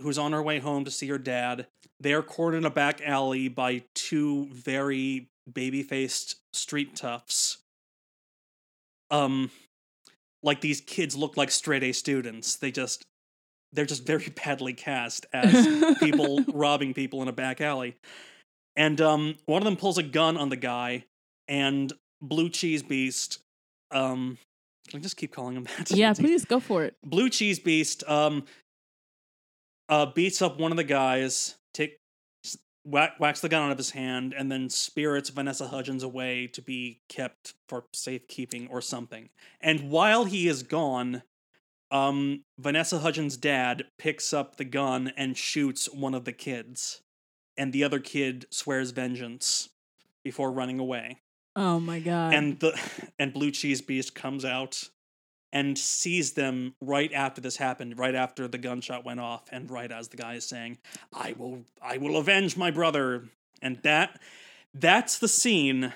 who's 0.00 0.18
on 0.18 0.32
her 0.32 0.42
way 0.42 0.60
home 0.60 0.84
to 0.84 0.90
see 0.90 1.08
her 1.08 1.18
dad. 1.18 1.66
They 2.00 2.12
are 2.12 2.22
cornered 2.22 2.58
in 2.58 2.64
a 2.64 2.70
back 2.70 3.00
alley 3.04 3.48
by 3.48 3.84
two 3.94 4.48
very 4.52 5.28
baby-faced 5.52 6.36
street 6.52 6.96
toughs. 6.96 7.58
Um, 9.10 9.50
like 10.42 10.60
these 10.60 10.80
kids 10.80 11.16
look 11.16 11.36
like 11.36 11.50
straight 11.50 11.82
A 11.82 11.92
students. 11.92 12.56
They 12.56 12.70
just, 12.70 13.04
they're 13.72 13.86
just 13.86 14.06
very 14.06 14.28
badly 14.44 14.74
cast 14.74 15.26
as 15.32 15.96
people 15.98 16.44
robbing 16.52 16.94
people 16.94 17.22
in 17.22 17.28
a 17.28 17.32
back 17.32 17.60
alley. 17.60 17.96
And 18.76 19.00
um, 19.00 19.36
one 19.46 19.62
of 19.62 19.64
them 19.64 19.76
pulls 19.76 19.98
a 19.98 20.02
gun 20.02 20.36
on 20.36 20.48
the 20.48 20.56
guy, 20.56 21.04
and 21.46 21.92
Blue 22.20 22.48
Cheese 22.48 22.82
Beast. 22.82 23.38
Um, 23.92 24.38
can 24.88 25.00
I 25.00 25.02
just 25.02 25.16
keep 25.16 25.32
calling 25.32 25.56
him 25.56 25.64
that? 25.64 25.90
yeah, 25.96 26.12
please 26.12 26.44
go 26.44 26.60
for 26.60 26.84
it. 26.84 26.96
Blue 27.02 27.30
Cheese 27.30 27.58
Beast 27.58 28.04
um, 28.08 28.44
uh, 29.88 30.06
beats 30.06 30.42
up 30.42 30.58
one 30.58 30.70
of 30.70 30.76
the 30.76 30.84
guys, 30.84 31.56
take 31.72 31.98
whack, 32.84 33.14
whacks 33.18 33.40
the 33.40 33.48
gun 33.48 33.62
out 33.62 33.72
of 33.72 33.78
his 33.78 33.90
hand, 33.90 34.34
and 34.36 34.50
then 34.50 34.68
spirits 34.68 35.30
Vanessa 35.30 35.68
Hudgens 35.68 36.02
away 36.02 36.46
to 36.48 36.62
be 36.62 37.00
kept 37.08 37.54
for 37.68 37.84
safekeeping 37.92 38.68
or 38.70 38.80
something. 38.80 39.30
And 39.60 39.90
while 39.90 40.24
he 40.24 40.48
is 40.48 40.62
gone, 40.62 41.22
um, 41.90 42.44
Vanessa 42.58 42.98
Hudgens' 42.98 43.36
dad 43.36 43.84
picks 43.98 44.32
up 44.32 44.56
the 44.56 44.64
gun 44.64 45.12
and 45.16 45.36
shoots 45.36 45.86
one 45.92 46.14
of 46.14 46.24
the 46.24 46.32
kids, 46.32 47.02
and 47.56 47.72
the 47.72 47.84
other 47.84 48.00
kid 48.00 48.46
swears 48.50 48.90
vengeance 48.90 49.70
before 50.22 50.50
running 50.52 50.78
away 50.78 51.18
Oh 51.56 51.78
my 51.80 52.00
god. 52.00 52.34
and 52.34 52.58
the 52.60 52.78
and 53.18 53.32
blue 53.32 53.50
cheese 53.50 53.80
beast 53.80 54.14
comes 54.14 54.44
out 54.44 54.88
and 55.52 55.78
sees 55.78 56.32
them 56.32 56.74
right 56.80 57.12
after 57.12 57.40
this 57.40 57.56
happened 57.56 57.98
right 57.98 58.14
after 58.14 58.48
the 58.48 58.58
gunshot 58.58 59.04
went 59.04 59.20
off 59.20 59.44
and 59.52 59.70
right 59.70 59.92
as 59.92 60.08
the 60.08 60.16
guy 60.16 60.34
is 60.34 60.44
saying 60.44 60.78
i 61.12 61.34
will 61.38 61.64
i 61.80 61.96
will 61.96 62.16
avenge 62.16 62.56
my 62.56 62.70
brother 62.70 63.24
and 63.62 63.78
that 63.82 64.20
that's 64.74 65.18
the 65.18 65.28
scene 65.28 65.92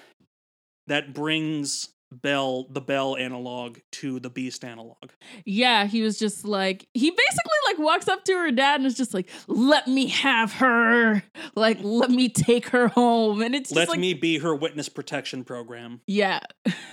that 0.87 1.13
brings 1.13 1.89
bell 2.11 2.67
the 2.71 2.81
bell 2.81 3.17
analog 3.17 3.79
to 3.93 4.21
the 4.21 4.31
beast 4.31 4.65
analog. 4.65 5.11
Yeah, 5.45 5.87
he 5.87 6.03
was 6.03 6.19
just 6.19 6.45
like 6.45 6.87
he 6.95 7.11
basically 7.11 7.59
like 7.67 7.79
walks 7.79 8.09
up 8.09 8.25
to 8.25 8.33
her 8.33 8.51
dad 8.51 8.81
and 8.81 8.87
is 8.87 8.97
just 8.97 9.15
like, 9.15 9.29
"Let 9.47 9.87
me 9.87 10.09
have 10.09 10.55
her, 10.55 11.23
like 11.55 11.79
let 11.83 12.11
me 12.11 12.29
take 12.29 12.69
her 12.71 12.89
home." 12.89 13.43
And 13.43 13.55
it's 13.55 13.71
just 13.71 13.77
let 13.77 13.89
like, 13.89 14.01
me 14.01 14.15
be 14.15 14.39
her 14.39 14.55
witness 14.55 14.89
protection 14.89 15.45
program. 15.45 16.01
Yeah, 16.07 16.41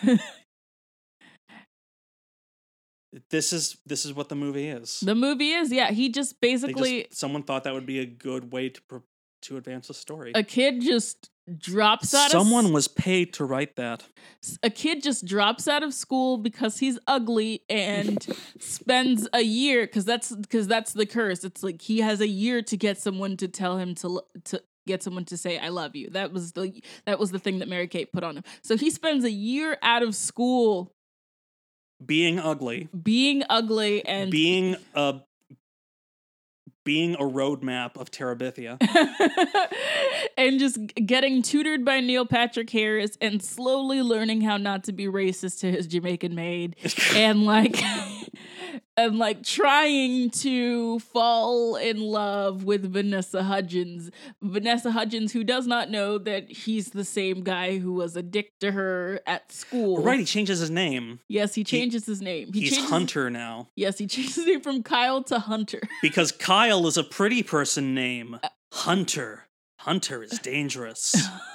this 3.30 3.54
is 3.54 3.78
this 3.86 4.06
is 4.06 4.14
what 4.14 4.30
the 4.30 4.36
movie 4.36 4.68
is. 4.68 5.00
The 5.00 5.16
movie 5.16 5.52
is 5.52 5.72
yeah. 5.72 5.92
He 5.92 6.10
just 6.10 6.42
basically 6.42 7.04
just, 7.04 7.20
someone 7.20 7.44
thought 7.44 7.64
that 7.64 7.74
would 7.74 7.86
be 7.86 8.00
a 8.00 8.06
good 8.06 8.52
way 8.52 8.70
to 8.70 8.82
pro- 8.84 9.04
to 9.44 9.58
advance 9.58 9.88
the 9.88 9.94
story. 9.94 10.32
A 10.36 10.44
kid 10.44 10.82
just 10.82 11.30
drops 11.58 12.14
out 12.14 12.32
Someone 12.32 12.66
of 12.66 12.72
was 12.72 12.88
paid 12.88 13.34
to 13.34 13.46
write 13.46 13.76
that. 13.76 14.04
A 14.64 14.70
kid 14.70 15.04
just 15.04 15.26
drops 15.26 15.68
out 15.68 15.84
of 15.84 15.94
school 15.94 16.38
because 16.38 16.80
he's 16.80 17.00
ugly 17.08 17.64
and 17.70 18.26
spends 18.60 19.28
a 19.34 19.42
year 19.42 19.86
because 19.86 20.06
that's 20.06 20.36
because 20.36 20.68
that's 20.68 20.94
the 20.94 21.06
curse. 21.06 21.44
It's 21.44 21.64
like 21.64 21.82
he 21.82 22.00
has 22.00 22.22
a 22.22 22.28
year 22.28 22.62
to 22.64 22.78
get 22.78 22.98
someone 22.98 23.38
to 23.38 23.48
tell 23.48 23.78
him 23.78 23.96
to 23.96 24.22
to 24.46 24.62
get 24.88 25.02
someone 25.02 25.26
to 25.26 25.38
say 25.38 25.58
i 25.58 25.70
love 25.70 25.96
you. 25.96 26.10
That 26.12 26.32
was 26.32 26.52
the 26.54 26.82
that 27.06 27.20
was 27.20 27.32
the 27.32 27.40
thing 27.40 27.60
that 27.60 27.68
mary 27.68 27.88
kate 27.88 28.12
put 28.12 28.24
on 28.24 28.38
him. 28.38 28.44
So 28.62 28.78
he 28.78 28.90
spends 28.90 29.24
a 29.24 29.32
year 29.32 29.78
out 29.82 30.04
of 30.04 30.16
school 30.16 30.92
Being 32.06 32.40
ugly, 32.40 32.90
being 33.02 33.44
ugly 33.50 34.06
and 34.06 34.30
being 34.30 34.76
a 34.94 35.22
being 36.86 37.16
a 37.16 37.24
roadmap 37.24 37.98
of 37.98 38.12
Terabithia. 38.12 38.78
and 40.38 40.60
just 40.60 40.80
getting 40.96 41.42
tutored 41.42 41.84
by 41.84 42.00
Neil 42.00 42.26
Patrick 42.26 42.70
Harris 42.70 43.18
and 43.20 43.44
slowly 43.44 44.02
learning 44.02 44.42
how 44.42 44.56
not 44.56 44.86
to 44.86 44.94
be 44.94 45.08
racist 45.08 45.60
to 45.62 45.72
his 45.72 45.88
Jamaican 45.88 46.34
maid 46.34 46.78
and 47.16 47.46
like 47.46 47.76
and 48.98 49.18
like 49.18 49.44
trying 49.44 50.30
to 50.32 51.00
fall 51.00 51.76
in 51.76 52.00
love 52.00 52.64
with 52.64 52.92
Vanessa 52.92 53.44
Hudgens. 53.44 54.12
Vanessa 54.42 54.92
Hudgens 54.92 55.34
who 55.34 55.44
does 55.44 55.68
not 55.68 55.90
know 55.90 56.18
that 56.18 56.52
he's 56.52 56.90
the 56.90 57.06
same 57.06 57.42
guy 57.44 57.78
who 57.78 57.94
was 57.94 58.16
a 58.16 58.22
dick 58.24 58.54
to 58.60 58.72
her 58.72 59.20
at 59.26 59.52
school. 59.52 60.02
right, 60.02 60.20
he 60.20 60.26
changes 60.26 60.60
his 60.60 60.70
name. 60.70 61.20
Yes, 61.28 61.56
he 61.56 61.64
changes 61.64 62.06
his 62.06 62.22
name. 62.22 62.54
He 62.54 62.62
He's 62.62 62.90
Hunter 62.90 63.30
now 63.30 63.70
Yes, 63.76 63.98
he 63.98 64.08
changes 64.08 64.36
his 64.36 64.46
name 64.46 64.62
from 64.62 64.84
Kyle 64.84 65.24
to 65.24 65.40
Hunter. 65.40 65.82
because 66.02 66.32
Kyle 66.32 66.88
is 66.88 66.98
a 66.98 67.04
pretty 67.04 67.44
person 67.44 67.94
name. 67.94 68.40
Uh, 68.42 68.50
Hunter. 68.72 69.48
Hunter 69.80 70.24
is 70.24 70.40
dangerous. 70.44 71.16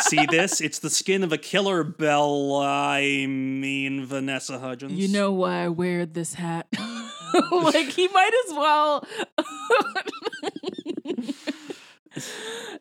See 0.00 0.26
this? 0.26 0.60
It's 0.60 0.78
the 0.78 0.90
skin 0.90 1.22
of 1.22 1.32
a 1.32 1.38
killer 1.38 1.84
bell. 1.84 2.56
I 2.56 3.26
mean, 3.26 4.06
Vanessa 4.06 4.58
Hudgens. 4.58 4.92
You 4.92 5.08
know 5.08 5.32
why 5.32 5.64
I 5.64 5.68
wear 5.68 6.06
this 6.06 6.34
hat? 6.34 6.66
like 7.52 7.90
he 7.90 8.08
might 8.08 8.32
as 8.46 8.54
well. 8.54 9.06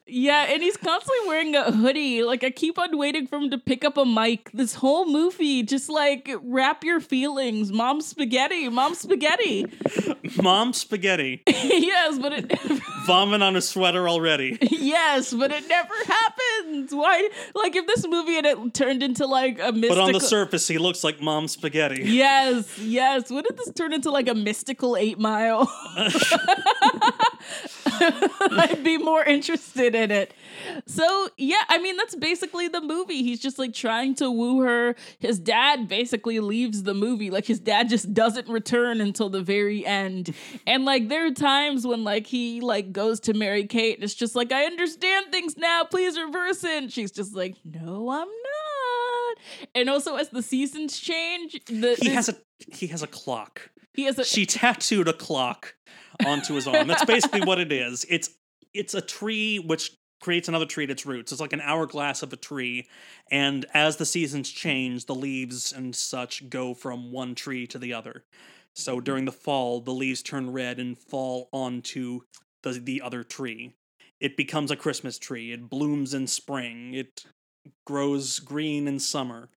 yeah, 0.06 0.46
and 0.50 0.62
he's 0.62 0.78
constantly 0.78 1.28
wearing 1.28 1.56
a 1.56 1.72
hoodie. 1.72 2.24
Like 2.24 2.44
I 2.44 2.50
keep 2.50 2.78
on 2.80 2.98
waiting 2.98 3.28
for 3.28 3.38
him 3.38 3.50
to 3.52 3.58
pick 3.58 3.84
up 3.84 3.98
a 3.98 4.06
mic. 4.06 4.52
This 4.54 4.76
whole 4.76 5.06
movie, 5.06 5.63
just 5.63 5.90
like 5.90 6.30
wrap 6.44 6.84
your 6.84 7.00
feelings. 7.00 7.72
Mom 7.72 8.02
spaghetti, 8.02 8.70
mom 8.70 8.96
spaghetti. 8.96 9.66
Mom 10.42 10.74
spaghetti. 10.74 11.42
yes, 11.48 12.20
but 12.20 12.34
it 12.34 12.60
Vomit 13.08 13.42
on 13.42 13.56
a 13.56 13.62
sweater 13.62 14.10
already. 14.10 14.58
yes, 14.62 15.34
but 15.34 15.52
it 15.52 15.68
never 15.68 15.94
happens. 16.06 16.94
Why? 16.94 17.30
Like 17.56 17.76
if 17.76 17.88
this 17.88 18.06
movie 18.08 18.34
had 18.34 18.46
it 18.46 18.74
turned 18.74 19.02
into 19.04 19.26
like 19.26 19.60
a 19.60 19.72
mystical. 19.72 19.96
But 19.96 20.02
on 20.02 20.12
the 20.12 20.20
surface, 20.20 20.68
he 20.68 20.78
looks 20.78 21.04
like 21.04 21.22
Mom 21.22 21.48
spaghetti. 21.48 22.04
Yes, 22.04 22.78
yes. 22.78 23.32
What 23.32 23.46
did 23.48 23.58
this 23.58 23.72
turn 23.74 23.94
into 23.94 24.12
like 24.12 24.28
a 24.28 24.36
mystical 24.36 24.98
eight 24.98 25.18
mile? 25.18 25.72
I'd 28.52 28.84
be 28.84 28.98
more 28.98 29.24
interested 29.24 29.96
in 29.96 30.12
it. 30.12 30.34
So, 30.86 31.30
yeah, 31.38 31.62
I 31.70 31.78
mean, 31.78 31.98
that's 31.98 32.16
basically 32.16 32.68
the 32.68 32.82
movie. 32.82 33.24
He's 33.24 33.40
just 33.40 33.60
like 33.60 33.74
trying 33.74 34.16
to 34.16 34.32
woo 34.32 34.62
her. 34.62 34.96
His 35.20 35.40
dad 35.40 35.88
basically 35.88 36.40
leaves 36.40 36.84
the 36.84 36.94
movie. 36.94 37.30
Like, 37.30 37.46
his 37.46 37.60
dad 37.60 37.90
just 37.90 38.14
doesn't 38.14 38.48
return 38.48 39.02
until 39.02 39.30
the 39.30 39.42
very 39.42 39.86
end. 39.86 40.34
And 40.66 40.86
like, 40.86 41.10
there 41.10 41.26
are 41.26 41.32
times 41.32 41.86
when 41.86 42.04
like 42.04 42.28
he 42.28 42.62
like 42.62 42.92
goes 42.92 43.20
to 43.22 43.34
Mary 43.34 43.66
Kate 43.66 43.96
and 43.96 44.04
it's 44.04 44.16
just 44.16 44.36
like, 44.36 44.52
I 44.52 44.66
understand 44.66 45.32
things 45.32 45.58
now. 45.58 45.84
Please 45.84 46.18
reverse 46.20 46.64
it. 46.64 46.84
And 46.84 46.92
she's 46.92 47.12
just 47.12 47.36
like, 47.36 47.56
no, 47.64 48.10
I'm 48.10 48.28
not. 48.28 49.38
And 49.76 49.90
also, 49.90 50.16
as 50.16 50.30
the 50.30 50.42
seasons 50.42 51.00
change, 51.00 51.60
the 51.66 51.98
He 52.02 52.10
has 52.10 52.30
a 52.30 52.36
he 52.72 52.88
has 52.88 53.04
a 53.04 53.08
clock. 53.08 53.70
He 53.98 54.06
has 54.06 54.18
a 54.18 54.24
She 54.24 54.46
tattooed 54.46 55.10
a 55.10 55.14
clock 55.14 55.76
onto 56.26 56.54
his 56.54 56.68
arm. 56.68 56.88
That's 56.88 57.04
basically 57.04 57.42
what 57.42 57.60
it 57.60 57.74
is. 57.74 58.06
It's 58.10 58.30
it's 58.74 58.94
a 58.94 59.02
tree 59.02 59.58
which 59.58 59.92
creates 60.22 60.48
another 60.48 60.66
tree 60.66 60.84
at 60.84 60.90
its 60.90 61.06
roots. 61.06 61.32
It's 61.32 61.42
like 61.42 61.54
an 61.54 61.62
hourglass 61.62 62.22
of 62.22 62.32
a 62.32 62.38
tree, 62.38 62.88
and 63.32 63.66
as 63.74 63.98
the 63.98 64.06
seasons 64.06 64.50
change, 64.50 65.06
the 65.06 65.16
leaves 65.16 65.74
and 65.74 65.96
such 65.96 66.50
go 66.50 66.74
from 66.74 67.12
one 67.12 67.36
tree 67.36 67.68
to 67.68 67.80
the 67.80 67.94
other. 67.94 68.24
So 68.76 68.96
mm-hmm. 68.96 69.04
during 69.04 69.26
the 69.26 69.32
fall, 69.32 69.82
the 69.82 69.94
leaves 69.94 70.22
turn 70.22 70.52
red 70.52 70.80
and 70.80 70.98
fall 70.98 71.50
onto 71.52 72.22
the 72.64 72.74
the 72.74 73.02
other 73.02 73.24
tree. 73.24 73.74
It 74.20 74.38
becomes 74.38 74.72
a 74.72 74.76
Christmas 74.76 75.18
tree. 75.18 75.52
It 75.52 75.70
blooms 75.70 76.14
in 76.14 76.28
spring. 76.28 76.94
It 76.94 77.26
grows 77.86 78.40
green 78.40 78.88
in 78.88 79.00
summer. 79.00 79.50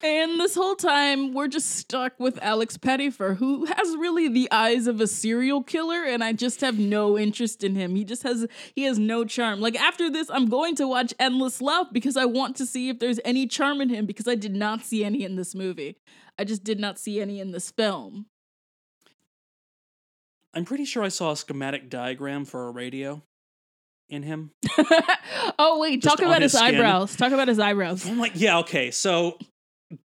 And 0.00 0.38
this 0.38 0.54
whole 0.54 0.76
time, 0.76 1.34
we're 1.34 1.48
just 1.48 1.70
stuck 1.70 2.20
with 2.20 2.38
Alex 2.40 2.78
Pettyfer, 2.78 3.36
who 3.36 3.64
has 3.64 3.96
really 3.96 4.28
the 4.28 4.48
eyes 4.52 4.86
of 4.86 5.00
a 5.00 5.08
serial 5.08 5.62
killer, 5.62 6.04
and 6.04 6.22
I 6.22 6.32
just 6.32 6.60
have 6.60 6.78
no 6.78 7.18
interest 7.18 7.64
in 7.64 7.74
him. 7.74 7.96
He 7.96 8.04
just 8.04 8.22
has 8.22 8.46
he 8.76 8.84
has 8.84 8.98
no 8.98 9.24
charm. 9.24 9.60
Like 9.60 9.74
after 9.80 10.08
this, 10.08 10.30
I'm 10.30 10.46
going 10.46 10.76
to 10.76 10.86
watch 10.86 11.12
Endless 11.18 11.60
Love 11.60 11.88
because 11.92 12.16
I 12.16 12.26
want 12.26 12.54
to 12.56 12.66
see 12.66 12.88
if 12.88 13.00
there's 13.00 13.18
any 13.24 13.48
charm 13.48 13.80
in 13.80 13.88
him 13.88 14.06
because 14.06 14.28
I 14.28 14.36
did 14.36 14.54
not 14.54 14.84
see 14.84 15.04
any 15.04 15.24
in 15.24 15.34
this 15.34 15.54
movie. 15.54 15.96
I 16.38 16.44
just 16.44 16.62
did 16.62 16.78
not 16.78 16.98
see 16.98 17.20
any 17.20 17.40
in 17.40 17.50
this 17.50 17.72
film. 17.72 18.26
I'm 20.54 20.64
pretty 20.64 20.84
sure 20.84 21.02
I 21.02 21.08
saw 21.08 21.32
a 21.32 21.36
schematic 21.36 21.90
diagram 21.90 22.44
for 22.44 22.68
a 22.68 22.70
radio 22.70 23.22
in 24.08 24.22
him. 24.22 24.50
oh 25.58 25.78
wait, 25.80 26.02
Just 26.02 26.16
talk 26.16 26.26
about 26.26 26.42
his, 26.42 26.52
his 26.52 26.60
eyebrows. 26.60 27.16
Talk 27.16 27.32
about 27.32 27.48
his 27.48 27.58
eyebrows. 27.58 28.06
I'm 28.06 28.18
like, 28.18 28.32
yeah, 28.34 28.58
okay. 28.58 28.90
So 28.90 29.38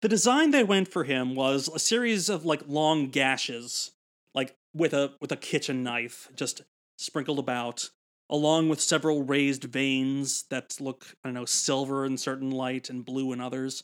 the 0.02 0.10
design 0.10 0.52
they 0.52 0.64
went 0.64 0.88
for 0.88 1.04
him 1.04 1.36
was 1.36 1.70
a 1.74 1.80
series 1.80 2.30
of 2.30 2.46
like 2.46 2.62
long 2.68 3.10
gashes, 3.10 3.92
like 4.34 4.56
with 4.74 4.94
a 4.94 5.12
with 5.22 5.32
a 5.32 5.38
kitchen 5.38 5.84
knife 5.84 6.30
just 6.36 6.62
sprinkled 6.98 7.40
about. 7.40 7.90
along 8.30 8.70
with 8.70 8.80
several 8.80 9.24
raised 9.24 9.66
veins 9.66 10.46
that 10.50 10.78
look, 10.80 11.16
I 11.24 11.28
don't 11.28 11.34
know, 11.34 11.46
silver 11.46 12.06
in 12.06 12.18
certain 12.18 12.50
light 12.50 12.90
and 12.90 13.04
blue 13.06 13.34
in 13.34 13.42
others. 13.42 13.84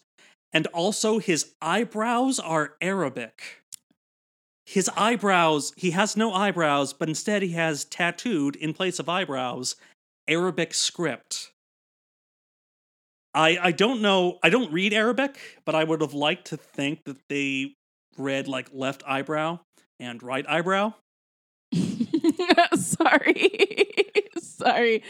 And 0.53 0.67
also, 0.67 1.19
his 1.19 1.53
eyebrows 1.61 2.39
are 2.39 2.75
Arabic. 2.81 3.61
His 4.65 4.89
eyebrows, 4.95 5.73
he 5.75 5.91
has 5.91 6.15
no 6.15 6.33
eyebrows, 6.33 6.93
but 6.93 7.09
instead 7.09 7.41
he 7.41 7.51
has 7.51 7.83
tattooed, 7.85 8.55
in 8.55 8.73
place 8.73 8.99
of 8.99 9.09
eyebrows, 9.09 9.75
Arabic 10.27 10.73
script. 10.73 11.51
I, 13.33 13.57
I 13.61 13.71
don't 13.71 14.01
know, 14.01 14.39
I 14.43 14.49
don't 14.49 14.71
read 14.73 14.93
Arabic, 14.93 15.37
but 15.65 15.75
I 15.75 15.83
would 15.83 16.01
have 16.01 16.13
liked 16.13 16.47
to 16.47 16.57
think 16.57 17.03
that 17.05 17.17
they 17.29 17.75
read 18.17 18.47
like 18.47 18.69
left 18.73 19.03
eyebrow 19.05 19.59
and 19.99 20.21
right 20.23 20.45
eyebrow. 20.49 20.93
Sorry. 22.75 23.87
Sorry. 24.41 25.03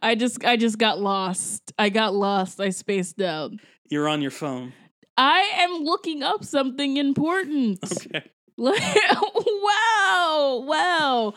I 0.00 0.14
just 0.14 0.44
I 0.44 0.56
just 0.56 0.78
got 0.78 1.00
lost. 1.00 1.72
I 1.78 1.88
got 1.88 2.14
lost. 2.14 2.60
I 2.60 2.70
spaced 2.70 3.20
out. 3.20 3.52
You're 3.90 4.08
on 4.08 4.22
your 4.22 4.30
phone. 4.30 4.72
I 5.16 5.40
am 5.58 5.84
looking 5.84 6.22
up 6.22 6.44
something 6.44 6.96
important. 6.96 7.80
Okay. 8.06 8.24
wow. 9.64 10.62
Wow. 10.66 11.34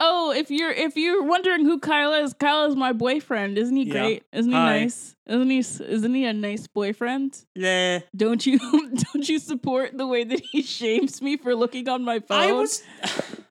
Oh, 0.00 0.32
if 0.32 0.50
you're 0.50 0.70
if 0.70 0.96
you're 0.96 1.22
wondering 1.22 1.64
who 1.64 1.78
Kyle 1.78 2.12
is, 2.14 2.32
Kyle 2.34 2.66
is 2.66 2.76
my 2.76 2.92
boyfriend. 2.92 3.58
Isn't 3.58 3.76
he 3.76 3.84
Yeah. 3.84 3.92
great? 3.92 4.22
Isn't 4.32 4.52
he 4.52 4.56
Hi. 4.56 4.80
nice? 4.80 5.14
Isn't 5.26 5.50
he 5.50 5.58
isn't 5.58 6.14
he 6.14 6.24
a 6.24 6.32
nice 6.32 6.66
boyfriend? 6.66 7.44
Yeah. 7.54 8.00
Don't 8.16 8.44
you 8.46 8.58
don't 9.12 9.28
you 9.28 9.38
support 9.38 9.96
the 9.96 10.06
way 10.06 10.24
that 10.24 10.40
he 10.40 10.62
shames 10.62 11.20
me 11.22 11.36
for 11.36 11.54
looking 11.54 11.88
on 11.88 12.02
my 12.02 12.20
phone? 12.20 12.38
I 12.38 12.52
was 12.52 12.82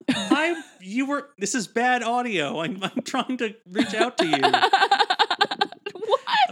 I 0.10 0.62
you 0.82 1.06
were 1.06 1.30
this 1.38 1.56
is 1.56 1.68
bad 1.68 2.04
audio. 2.04 2.60
I'm 2.62 2.84
I'm 2.84 3.02
trying 3.04 3.38
to 3.38 3.56
reach 3.70 3.94
out 3.94 4.18
to 4.18 4.28
you 4.28 4.42
what? 4.52 5.70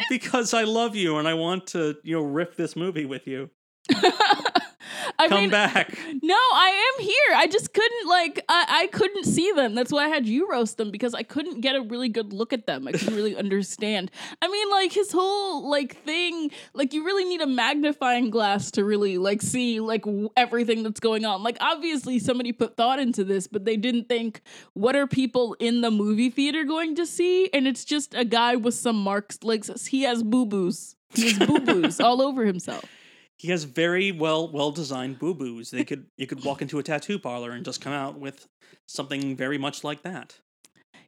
because 0.09 0.53
I 0.53 0.63
love 0.63 0.95
you 0.95 1.17
and 1.17 1.27
I 1.27 1.33
want 1.33 1.67
to, 1.67 1.97
you 2.03 2.15
know, 2.17 2.23
riff 2.23 2.55
this 2.55 2.75
movie 2.75 3.05
with 3.05 3.27
you. 3.27 3.49
I 5.21 5.27
Come 5.27 5.39
mean, 5.41 5.49
back. 5.51 5.97
no, 6.23 6.35
I 6.35 6.93
am 6.97 7.03
here. 7.05 7.35
I 7.35 7.47
just 7.47 7.73
couldn't 7.73 8.07
like 8.09 8.43
I, 8.49 8.65
I 8.83 8.87
couldn't 8.87 9.25
see 9.25 9.51
them. 9.51 9.75
That's 9.75 9.91
why 9.91 10.05
I 10.05 10.07
had 10.07 10.25
you 10.27 10.49
roast 10.49 10.77
them 10.77 10.89
because 10.89 11.13
I 11.13 11.23
couldn't 11.23 11.61
get 11.61 11.75
a 11.75 11.81
really 11.81 12.09
good 12.09 12.33
look 12.33 12.53
at 12.53 12.65
them. 12.65 12.87
I 12.87 12.91
couldn't 12.93 13.15
really 13.15 13.35
understand. 13.45 14.09
I 14.41 14.47
mean, 14.47 14.69
like 14.71 14.91
his 14.91 15.11
whole 15.11 15.69
like 15.69 15.95
thing, 16.03 16.49
like 16.73 16.93
you 16.93 17.05
really 17.05 17.25
need 17.25 17.41
a 17.41 17.47
magnifying 17.47 18.29
glass 18.31 18.71
to 18.71 18.83
really 18.83 19.17
like 19.19 19.41
see 19.41 19.79
like 19.79 20.03
w- 20.03 20.29
everything 20.35 20.81
that's 20.83 20.99
going 20.99 21.23
on. 21.25 21.43
Like 21.43 21.57
obviously 21.61 22.17
somebody 22.19 22.51
put 22.51 22.75
thought 22.75 22.99
into 22.99 23.23
this, 23.23 23.47
but 23.47 23.65
they 23.65 23.77
didn't 23.77 24.09
think 24.09 24.41
what 24.73 24.95
are 24.95 25.05
people 25.07 25.55
in 25.59 25.81
the 25.81 25.91
movie 25.91 26.29
theater 26.31 26.63
going 26.63 26.95
to 26.95 27.05
see? 27.05 27.49
And 27.53 27.67
it's 27.67 27.85
just 27.85 28.15
a 28.15 28.25
guy 28.25 28.55
with 28.55 28.73
some 28.73 28.95
marks 29.03 29.37
like 29.43 29.65
he 29.87 30.01
has 30.03 30.23
boo-boos. 30.23 30.95
He 31.13 31.31
has 31.33 31.39
boo-boos 31.39 31.99
all 31.99 32.21
over 32.21 32.45
himself. 32.45 32.85
He 33.41 33.47
has 33.47 33.63
very 33.63 34.11
well 34.11 34.51
well 34.51 34.71
designed 34.71 35.17
boo 35.17 35.33
boos. 35.33 35.71
They 35.71 35.83
could 35.83 36.05
you 36.15 36.27
could 36.27 36.43
walk 36.43 36.61
into 36.61 36.77
a 36.77 36.83
tattoo 36.83 37.17
parlor 37.17 37.49
and 37.49 37.65
just 37.65 37.81
come 37.81 37.91
out 37.91 38.19
with 38.19 38.47
something 38.87 39.35
very 39.35 39.57
much 39.57 39.83
like 39.83 40.03
that. 40.03 40.37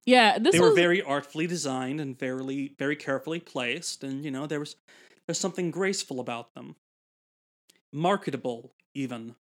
Yeah, 0.03 0.39
this 0.39 0.53
they 0.53 0.59
was 0.59 0.71
were 0.71 0.75
very 0.75 0.99
artfully 0.99 1.45
designed 1.45 2.01
and 2.01 2.17
very 2.17 2.73
very 2.79 2.95
carefully 2.95 3.39
placed, 3.39 4.03
and 4.03 4.25
you 4.25 4.31
know 4.31 4.47
there 4.47 4.59
was 4.59 4.77
there's 5.27 5.37
something 5.37 5.69
graceful 5.69 6.19
about 6.19 6.55
them, 6.55 6.75
marketable 7.91 8.73
even. 8.95 9.35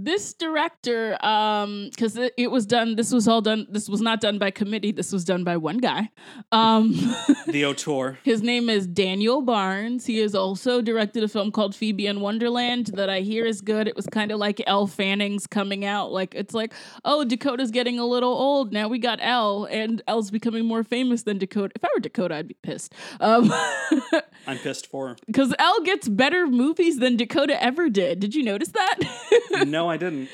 This 0.00 0.32
director 0.32 1.18
um 1.24 1.88
because 1.90 2.16
it, 2.16 2.32
it 2.38 2.52
was 2.52 2.66
done 2.66 2.94
this 2.94 3.10
was 3.12 3.26
all 3.26 3.40
done 3.40 3.66
this 3.68 3.88
was 3.88 4.00
not 4.00 4.20
done 4.20 4.38
by 4.38 4.52
committee 4.52 4.92
this 4.92 5.10
was 5.12 5.24
done 5.24 5.42
by 5.42 5.56
one 5.56 5.78
guy. 5.78 6.10
Um 6.52 6.92
The 7.48 7.64
auteur. 7.64 8.16
his 8.22 8.40
name 8.40 8.68
is 8.70 8.86
daniel 8.86 9.42
barnz. 9.44 10.06
He 10.06 10.18
has 10.18 10.36
also 10.36 10.80
directed 10.80 11.24
a 11.24 11.28
film 11.28 11.50
called 11.50 11.74
phoebe 11.74 12.06
in 12.06 12.20
wonderland 12.20 12.92
that 12.94 13.10
i 13.10 13.20
hear 13.22 13.44
is 13.44 13.60
good. 13.60 13.88
It 13.88 13.96
was 13.96 14.06
kind 14.06 14.30
of 14.30 14.38
like 14.38 14.62
elle 14.68 14.86
fanning's 14.86 15.48
coming 15.48 15.84
out. 15.84 16.12
Like 16.12 16.32
it's 16.36 16.54
like 16.54 16.72
oh 17.04 17.24
dakota's 17.24 17.72
getting 17.72 17.98
a 17.98 18.06
little 18.06 18.30
old. 18.32 18.72
Now 18.72 18.86
we 18.86 19.00
got 19.00 19.18
elle 19.20 19.64
and 19.68 20.00
elle's 20.06 20.30
becoming 20.30 20.64
more 20.64 20.84
famous 20.84 21.24
than 21.24 21.38
dakota. 21.38 21.72
If 21.74 21.84
i 21.84 21.88
were 21.92 21.98
dakota 22.00 22.36
i'd 22.36 22.46
be 22.46 22.56
pissed. 22.62 22.94
Um 23.18 23.52
I'm 24.46 24.58
pissed 24.58 24.86
for. 24.86 25.16
because 25.26 25.52
elle 25.58 25.80
gets 25.82 26.08
better 26.08 26.46
movies 26.46 26.98
than 27.00 27.16
dakota 27.16 27.60
ever 27.60 27.90
did. 27.90 28.20
Did 28.20 28.36
you 28.36 28.44
notice 28.44 28.68
that? 28.68 28.98
No, 29.66 29.87
I 29.88 29.96
didn't. 29.96 30.28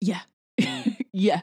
Yeah. 0.00 0.20
Mm. 0.60 0.96
yeah. 1.12 1.40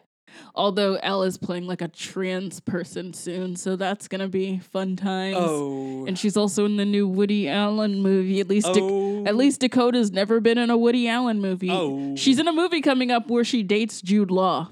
Although 0.55 0.95
Elle 0.95 1.23
is 1.23 1.37
playing 1.37 1.67
like 1.67 1.81
a 1.81 1.87
trans 1.87 2.59
person 2.59 3.13
soon, 3.13 3.55
so 3.55 3.75
that's 3.75 4.07
gonna 4.07 4.27
be 4.27 4.59
fun 4.59 4.95
times. 4.95 5.37
Oh. 5.39 6.05
And 6.05 6.17
she's 6.17 6.37
also 6.37 6.65
in 6.65 6.77
the 6.77 6.85
new 6.85 7.07
Woody 7.07 7.47
Allen 7.49 8.01
movie. 8.01 8.39
At 8.39 8.47
least, 8.47 8.67
Da- 8.73 8.81
oh. 8.81 9.23
at 9.25 9.35
least 9.35 9.61
Dakota's 9.61 10.11
never 10.11 10.39
been 10.39 10.57
in 10.57 10.69
a 10.69 10.77
Woody 10.77 11.07
Allen 11.07 11.39
movie. 11.41 11.69
Oh. 11.71 12.15
She's 12.15 12.39
in 12.39 12.47
a 12.47 12.53
movie 12.53 12.81
coming 12.81 13.11
up 13.11 13.29
where 13.29 13.43
she 13.43 13.63
dates 13.63 14.01
Jude 14.01 14.31
Law. 14.31 14.69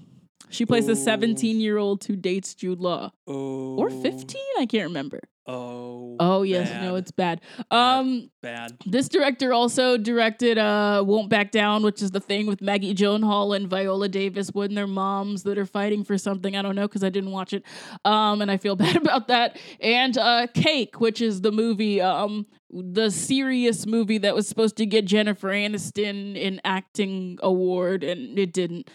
She 0.50 0.66
plays 0.66 0.88
a 0.88 0.92
Oh. 0.92 0.96
17 0.96 1.60
year 1.60 1.78
old 1.78 2.04
who 2.04 2.16
dates 2.16 2.54
Jude 2.56 2.80
Law. 2.80 3.12
Oh. 3.28 3.78
Or 3.78 3.90
15? 3.90 4.42
I 4.60 4.66
can't 4.66 4.88
remember. 4.88 5.22
Oh. 5.52 6.16
Oh, 6.20 6.44
yes. 6.44 6.70
bad, 6.70 6.84
No, 6.84 6.96
it's 6.96 7.12
bad. 7.12 7.42
Um, 7.72 8.30
bad. 8.42 8.78
this 8.86 9.10
director 9.10 9.54
also 9.54 9.98
directed 9.98 10.58
uh 10.58 11.04
Won't 11.06 11.30
Back 11.30 11.52
Down, 11.52 11.84
which 11.84 12.02
is 12.02 12.12
the 12.12 12.20
thing 12.20 12.46
with 12.48 12.62
Maggie 12.62 12.94
Gyllenhaal 12.94 13.56
and 13.56 13.68
Viola 13.68 14.08
Davis 14.08 14.50
when 14.50 14.74
they're 14.76 14.88
moms 14.88 15.44
that 15.44 15.58
are 15.58 15.66
fighting 15.66 16.04
for 16.04 16.18
something. 16.18 16.56
I 16.56 16.62
don't 16.62 16.76
know 16.76 16.88
because 16.88 17.04
I 17.04 17.10
didn't 17.10 17.32
watch 17.32 17.54
it. 17.54 17.64
Um 18.06 18.42
and 18.42 18.50
I 18.50 18.58
feel 18.58 18.76
bad 18.86 18.96
about 18.96 19.28
that. 19.28 19.58
And 19.82 20.18
uh 20.18 20.48
Cake, 20.54 21.02
which 21.02 21.22
is 21.22 21.42
the 21.42 21.52
movie 21.52 22.00
um 22.02 22.46
the 22.70 23.10
serious 23.10 23.86
movie 23.86 24.20
that 24.20 24.34
was 24.34 24.48
supposed 24.48 24.78
to 24.78 24.86
get 24.86 25.06
Jennifer 25.06 25.50
Aniston 25.50 26.42
an 26.42 26.62
acting 26.64 27.38
award 27.42 28.04
and 28.04 28.40
it 28.40 28.54
didn't. 28.54 28.90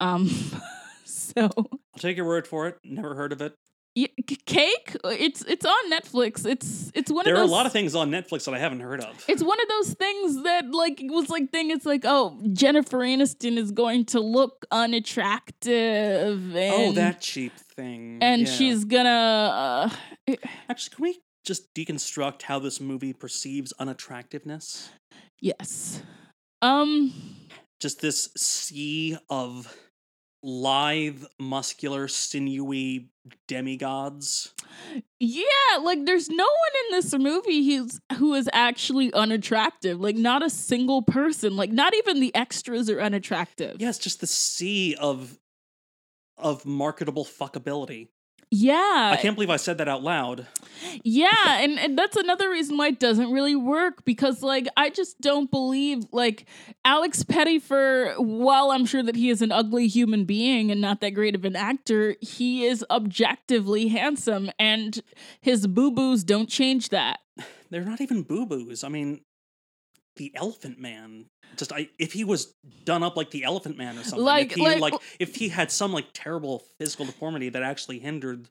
Um 0.00 0.28
so 1.04 1.50
I'll 1.56 1.68
take 1.98 2.16
your 2.16 2.26
word 2.26 2.46
for 2.46 2.68
it. 2.68 2.78
Never 2.84 3.14
heard 3.14 3.32
of 3.32 3.42
it. 3.42 3.54
Cake, 4.46 4.96
it's 5.04 5.42
it's 5.42 5.64
on 5.64 5.90
Netflix. 5.90 6.46
It's 6.46 6.92
it's 6.94 7.10
one 7.10 7.24
There 7.24 7.34
of 7.34 7.38
those, 7.40 7.40
There 7.40 7.42
are 7.42 7.42
a 7.42 7.46
lot 7.46 7.66
of 7.66 7.72
things 7.72 7.94
on 7.94 8.10
Netflix 8.10 8.44
that 8.44 8.54
I 8.54 8.58
haven't 8.58 8.80
heard 8.80 9.00
of. 9.00 9.24
It's 9.28 9.42
one 9.42 9.58
of 9.60 9.68
those 9.68 9.94
things 9.94 10.42
that 10.44 10.70
like 10.70 11.00
was 11.04 11.28
like 11.28 11.50
thing. 11.50 11.70
It's 11.70 11.86
like 11.86 12.02
oh 12.04 12.40
Jennifer 12.52 12.98
Aniston 12.98 13.56
is 13.56 13.72
going 13.72 14.04
to 14.06 14.20
look 14.20 14.66
unattractive 14.70 16.56
and 16.56 16.74
oh, 16.74 16.92
that 16.92 17.20
cheap 17.20 17.52
thing. 17.56 18.18
and 18.20 18.42
Yeah. 18.42 18.52
she's 18.52 18.84
gonna 18.84 19.90
uh, 20.28 20.34
Actually, 20.68 20.94
can 20.94 21.02
we 21.02 21.18
just 21.44 21.72
deconstruct 21.74 22.42
how 22.42 22.58
this 22.58 22.80
movie 22.80 23.12
perceives 23.12 23.72
unattractiveness? 23.78 24.90
yes 25.40 26.02
um 26.62 27.12
Just 27.80 28.00
this 28.00 28.28
sea 28.36 29.16
of 29.30 29.74
lithe, 30.42 31.24
muscular, 31.40 32.06
sinewy 32.08 33.10
demigods. 33.46 34.54
yeah 35.20 35.42
like 35.82 36.04
there's 36.06 36.28
no 36.28 36.44
one 36.44 36.72
in 36.86 36.96
this 36.96 37.14
movie 37.14 37.66
who's 37.66 38.00
who 38.16 38.34
is 38.34 38.48
actually 38.52 39.12
unattractive 39.12 40.00
like 40.00 40.16
not 40.16 40.42
a 40.42 40.50
single 40.50 41.02
person 41.02 41.56
like 41.56 41.70
not 41.72 41.94
even 41.94 42.20
the 42.20 42.34
extras 42.34 42.88
are 42.88 43.00
unattractive 43.00 43.76
Yeah, 43.80 43.88
it's 43.88 43.98
just 43.98 44.20
the 44.20 44.26
sea 44.26 44.94
of 44.96 45.38
of 46.36 46.64
marketable 46.64 47.24
fuckability. 47.24 48.08
Yeah 48.50 49.10
I 49.12 49.18
can't 49.20 49.34
believe 49.34 49.50
I 49.50 49.56
said 49.56 49.78
that 49.78 49.88
out 49.88 50.02
loud. 50.02 50.46
Yeah, 51.02 51.60
and, 51.60 51.78
and 51.78 51.98
that's 51.98 52.16
another 52.16 52.48
reason 52.50 52.76
why 52.76 52.88
it 52.88 53.00
doesn't 53.00 53.32
really 53.32 53.56
work 53.56 54.04
because 54.04 54.42
like 54.42 54.68
I 54.76 54.90
just 54.90 55.20
don't 55.20 55.50
believe 55.50 56.04
like 56.12 56.46
Alex 56.84 57.22
Pettyfer, 57.24 58.14
while 58.18 58.70
I'm 58.70 58.86
sure 58.86 59.02
that 59.02 59.16
he 59.16 59.30
is 59.30 59.42
an 59.42 59.52
ugly 59.52 59.88
human 59.88 60.24
being 60.24 60.70
and 60.70 60.80
not 60.80 61.00
that 61.00 61.10
great 61.10 61.34
of 61.34 61.44
an 61.44 61.56
actor, 61.56 62.16
he 62.20 62.64
is 62.64 62.84
objectively 62.90 63.88
handsome 63.88 64.50
and 64.58 65.00
his 65.40 65.66
boo-boos 65.66 66.24
don't 66.24 66.48
change 66.48 66.90
that. 66.90 67.20
They're 67.70 67.84
not 67.84 68.00
even 68.00 68.22
boo 68.22 68.46
boos. 68.46 68.84
I 68.84 68.88
mean, 68.88 69.20
the 70.16 70.32
Elephant 70.34 70.78
Man. 70.78 71.26
Just 71.56 71.72
I, 71.72 71.88
if 71.98 72.12
he 72.12 72.24
was 72.24 72.54
done 72.84 73.02
up 73.02 73.16
like 73.16 73.30
the 73.30 73.44
Elephant 73.44 73.76
Man 73.76 73.98
or 73.98 74.02
something, 74.04 74.24
Like- 74.24 74.52
if 74.52 74.56
he 74.58 74.62
like- 74.62 74.80
like, 74.80 74.94
if 75.18 75.34
he 75.36 75.48
had 75.48 75.70
some 75.72 75.92
like 75.92 76.06
terrible 76.12 76.64
physical 76.78 77.06
deformity 77.06 77.48
that 77.48 77.62
actually 77.62 77.98
hindered 77.98 78.48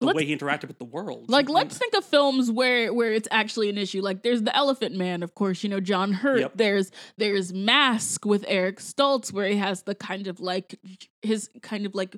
the 0.00 0.06
Let's- 0.06 0.16
way 0.16 0.24
he 0.26 0.36
interacted 0.36 0.66
with 0.68 0.78
the 0.78 0.84
world. 0.84 1.28
Like 1.28 1.48
let's 1.48 1.76
think 1.78 1.94
of 1.94 2.04
films 2.04 2.50
where 2.50 2.92
where 2.92 3.12
it's 3.12 3.28
actually 3.30 3.68
an 3.68 3.78
issue. 3.78 4.00
Like 4.00 4.22
there's 4.22 4.42
the 4.42 4.54
Elephant 4.56 4.96
Man, 4.96 5.22
of 5.22 5.34
course, 5.34 5.62
you 5.62 5.68
know, 5.68 5.78
John 5.80 6.12
Hurt. 6.12 6.40
Yep. 6.40 6.52
There's 6.56 6.90
there's 7.16 7.52
Mask 7.52 8.24
with 8.24 8.44
Eric 8.48 8.78
Stoltz 8.80 9.32
where 9.32 9.46
he 9.48 9.56
has 9.56 9.82
the 9.82 9.94
kind 9.94 10.26
of 10.26 10.40
like 10.40 10.78
his 11.22 11.50
kind 11.62 11.84
of 11.86 11.94
like 11.94 12.16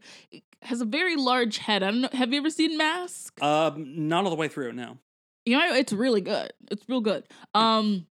has 0.62 0.80
a 0.80 0.84
very 0.86 1.16
large 1.16 1.58
head. 1.58 1.82
I 1.82 1.90
don't 1.90 2.00
know. 2.02 2.08
Have 2.12 2.32
you 2.32 2.38
ever 2.38 2.50
seen 2.50 2.76
Mask? 2.78 3.42
um, 3.42 4.08
not 4.08 4.24
all 4.24 4.30
the 4.30 4.36
way 4.36 4.48
through. 4.48 4.72
No, 4.72 4.98
You 5.46 5.58
know, 5.58 5.74
it's 5.74 5.92
really 5.92 6.20
good. 6.20 6.52
It's 6.70 6.86
real 6.88 7.00
good. 7.00 7.24
Um, 7.54 8.06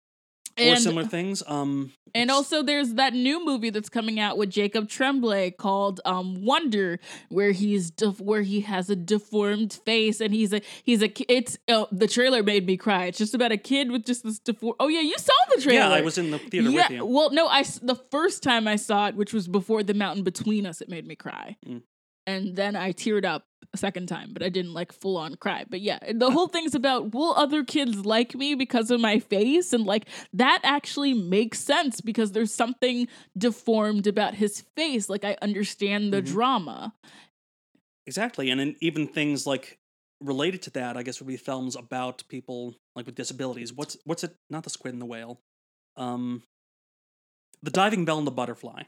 or 0.59 0.65
And- 0.65 0.81
similar 0.81 1.05
things. 1.05 1.43
Um, 1.47 1.93
And 2.17 2.31
also, 2.31 2.63
there's 2.63 2.95
that 2.95 3.13
new 3.13 3.45
movie 3.45 3.71
that's 3.71 3.89
coming 3.89 4.21
out 4.21 4.39
with 4.39 4.49
Jacob 4.49 4.89
Tremblay 4.89 5.51
called 5.53 6.01
um, 6.05 6.45
Wonder, 6.45 7.01
where 7.29 7.51
he's 7.51 7.91
def- 7.91 8.21
where 8.21 8.43
he 8.43 8.61
has 8.61 8.89
a 8.89 8.95
deformed 8.95 9.73
face, 9.85 10.21
and 10.21 10.33
he's 10.33 10.53
a 10.53 10.61
he's 10.85 11.03
a 11.03 11.11
it's 11.33 11.59
oh, 11.69 11.89
the 11.91 12.07
trailer 12.07 12.45
made 12.45 12.67
me 12.67 12.77
cry. 12.77 13.07
It's 13.07 13.19
just 13.19 13.35
about 13.35 13.51
a 13.51 13.57
kid 13.57 13.91
with 13.91 14.05
just 14.07 14.23
this 14.23 14.39
deformed. 14.39 14.77
Oh 14.79 14.87
yeah, 14.87 15.01
you 15.01 15.17
saw 15.19 15.33
the 15.57 15.61
trailer. 15.63 15.89
yeah, 15.89 15.91
I 15.91 16.03
was 16.03 16.17
in 16.19 16.31
the 16.31 16.39
theater 16.39 16.71
yeah, 16.71 16.83
with 16.89 16.91
you. 16.99 17.05
well, 17.05 17.31
no, 17.31 17.49
I 17.49 17.65
the 17.83 17.97
first 18.13 18.45
time 18.45 18.69
I 18.69 18.77
saw 18.77 19.09
it, 19.09 19.17
which 19.17 19.33
was 19.33 19.49
before 19.49 19.83
the 19.83 19.95
mountain 19.95 20.23
between 20.23 20.67
us, 20.67 20.81
it 20.81 20.89
made 20.89 21.07
me 21.09 21.17
cry, 21.17 21.57
Mm. 21.67 21.83
And 22.27 22.57
then 22.57 22.77
I 22.77 22.93
teared 22.93 23.25
up 23.25 23.47
a 23.73 23.77
second 23.77 24.07
time, 24.07 24.33
but 24.33 24.43
I 24.43 24.49
didn't 24.49 24.73
like 24.73 24.93
full 24.93 25.17
on 25.17 25.35
cry. 25.37 25.65
But 25.69 25.81
yeah, 25.81 25.99
the 26.13 26.31
whole 26.31 26.47
thing's 26.49 26.75
about 26.75 27.13
will 27.15 27.35
other 27.35 27.65
kids 27.65 28.07
like 28.07 28.35
me 28.35 28.55
because 28.55 28.91
of 28.91 29.01
my 29.01 29.19
face, 29.19 29.73
and 29.73 29.85
like 29.85 30.07
that 30.33 30.61
actually 30.63 31.15
makes 31.15 31.61
sense 31.61 32.01
because 32.01 32.33
there's 32.33 32.55
something 32.55 33.09
deformed 33.37 34.07
about 34.07 34.35
his 34.35 34.61
face. 34.77 35.09
Like 35.09 35.25
I 35.25 35.37
understand 35.43 36.13
the 36.13 36.23
Mhm. 36.23 36.27
drama. 36.27 36.95
Exactly, 38.07 38.51
and 38.51 38.61
then 38.61 38.77
even 38.81 39.09
things 39.09 39.47
like 39.47 39.79
related 40.21 40.63
to 40.63 40.71
that, 40.71 40.97
I 40.97 41.03
guess, 41.03 41.21
would 41.21 41.27
be 41.27 41.37
films 41.37 41.75
about 41.75 42.23
people 42.29 42.75
like 42.95 43.07
with 43.07 43.15
disabilities. 43.15 43.73
What's 43.73 43.97
what's 44.05 44.25
it? 44.25 44.37
Not 44.51 44.65
the 44.65 44.71
squid 44.71 44.93
and 44.95 45.03
the 45.03 45.07
whale. 45.07 45.41
Um, 45.97 46.43
the 47.63 47.71
diving 47.71 48.05
bell 48.05 48.19
and 48.19 48.27
the 48.27 48.31
butterfly. 48.31 48.83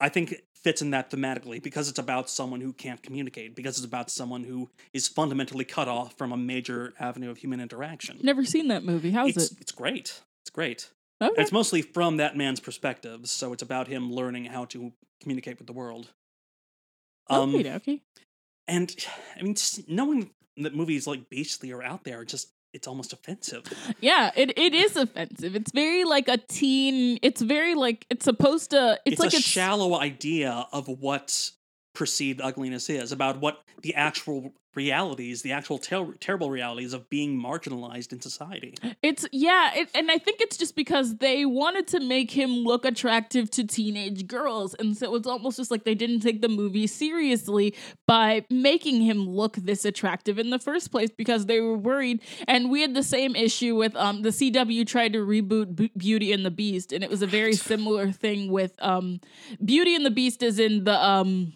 I 0.00 0.08
think 0.08 0.34
fits 0.62 0.82
in 0.82 0.90
that 0.90 1.10
thematically 1.10 1.62
because 1.62 1.88
it's 1.88 1.98
about 1.98 2.28
someone 2.28 2.60
who 2.60 2.72
can't 2.72 3.02
communicate, 3.02 3.54
because 3.54 3.76
it's 3.76 3.86
about 3.86 4.10
someone 4.10 4.44
who 4.44 4.68
is 4.92 5.08
fundamentally 5.08 5.64
cut 5.64 5.88
off 5.88 6.16
from 6.16 6.32
a 6.32 6.36
major 6.36 6.92
avenue 6.98 7.30
of 7.30 7.38
human 7.38 7.60
interaction. 7.60 8.18
Never 8.22 8.44
seen 8.44 8.68
that 8.68 8.84
movie. 8.84 9.10
How's 9.10 9.36
it's 9.36 9.52
it? 9.52 9.58
it's 9.60 9.72
great. 9.72 10.20
It's 10.42 10.50
great. 10.52 10.90
Okay. 11.20 11.42
It's 11.42 11.52
mostly 11.52 11.82
from 11.82 12.18
that 12.18 12.36
man's 12.36 12.60
perspective, 12.60 13.28
so 13.28 13.52
it's 13.52 13.62
about 13.62 13.88
him 13.88 14.12
learning 14.12 14.46
how 14.46 14.66
to 14.66 14.92
communicate 15.20 15.58
with 15.58 15.66
the 15.66 15.72
world. 15.72 16.12
Um, 17.28 17.52
Okie 17.52 17.64
dokie. 17.64 18.00
and 18.66 18.94
I 19.38 19.42
mean, 19.42 19.54
just 19.54 19.88
knowing 19.88 20.30
that 20.56 20.74
movies 20.74 21.06
like 21.06 21.28
Beastly 21.28 21.72
are 21.72 21.82
out 21.82 22.04
there, 22.04 22.24
just 22.24 22.48
it's 22.78 22.86
almost 22.86 23.12
offensive. 23.12 23.64
Yeah, 24.00 24.30
it, 24.36 24.56
it 24.56 24.72
is 24.72 24.96
offensive. 24.96 25.56
It's 25.56 25.72
very 25.72 26.04
like 26.04 26.28
a 26.28 26.36
teen. 26.36 27.18
It's 27.22 27.42
very 27.42 27.74
like 27.74 28.06
it's 28.08 28.24
supposed 28.24 28.70
to. 28.70 29.00
It's, 29.04 29.14
It's, 29.14 29.20
like 29.20 29.32
a 29.32 29.36
it's 29.36 29.44
shallow 29.44 29.98
idea 29.98 30.64
of 30.72 30.86
what 30.86 31.50
perceived 31.98 32.40
ugliness 32.40 32.88
is, 32.88 33.10
about 33.10 33.40
what 33.40 33.64
the 33.82 33.92
actual 33.96 34.52
realities, 34.76 35.42
the 35.42 35.50
actual 35.50 35.78
ter- 35.78 36.12
terrible 36.20 36.48
realities 36.48 36.92
of 36.92 37.10
being 37.10 37.36
marginalized 37.36 38.12
in 38.12 38.20
society. 38.20 38.72
It's 39.02 39.26
yeah, 39.32 39.72
it, 39.74 39.90
and 39.96 40.08
I 40.08 40.18
think 40.18 40.40
it's 40.40 40.56
just 40.56 40.76
because 40.76 41.16
they 41.16 41.44
wanted 41.44 41.88
to 41.88 42.00
make 42.00 42.30
him 42.30 42.50
look 42.50 42.84
attractive 42.84 43.50
to 43.50 43.66
teenage 43.66 44.28
girls, 44.28 44.74
and 44.74 44.96
so 44.96 45.16
it's 45.16 45.26
almost 45.26 45.56
just 45.56 45.72
like 45.72 45.82
they 45.82 45.96
didn't 45.96 46.20
take 46.20 46.40
the 46.40 46.48
movie 46.48 46.86
seriously 46.86 47.74
by 48.06 48.44
making 48.48 49.02
him 49.02 49.28
look 49.28 49.56
this 49.56 49.84
attractive 49.84 50.38
in 50.38 50.50
the 50.50 50.60
first 50.60 50.92
place 50.92 51.10
because 51.10 51.46
they 51.46 51.60
were 51.60 51.76
worried. 51.76 52.20
And 52.46 52.70
we 52.70 52.82
had 52.82 52.94
the 52.94 53.02
same 53.02 53.34
issue 53.34 53.74
with 53.74 53.96
um 53.96 54.22
the 54.22 54.30
CW 54.30 54.86
tried 54.86 55.14
to 55.14 55.26
reboot 55.26 55.74
B- 55.74 55.90
Beauty 55.96 56.32
and 56.32 56.44
the 56.44 56.52
Beast, 56.52 56.92
and 56.92 57.02
it 57.02 57.10
was 57.10 57.22
a 57.22 57.26
very 57.26 57.54
similar 57.54 58.12
thing 58.12 58.52
with 58.52 58.76
um 58.78 59.20
Beauty 59.64 59.96
and 59.96 60.06
the 60.06 60.12
Beast 60.12 60.44
is 60.44 60.60
in 60.60 60.84
the 60.84 61.04
um 61.04 61.54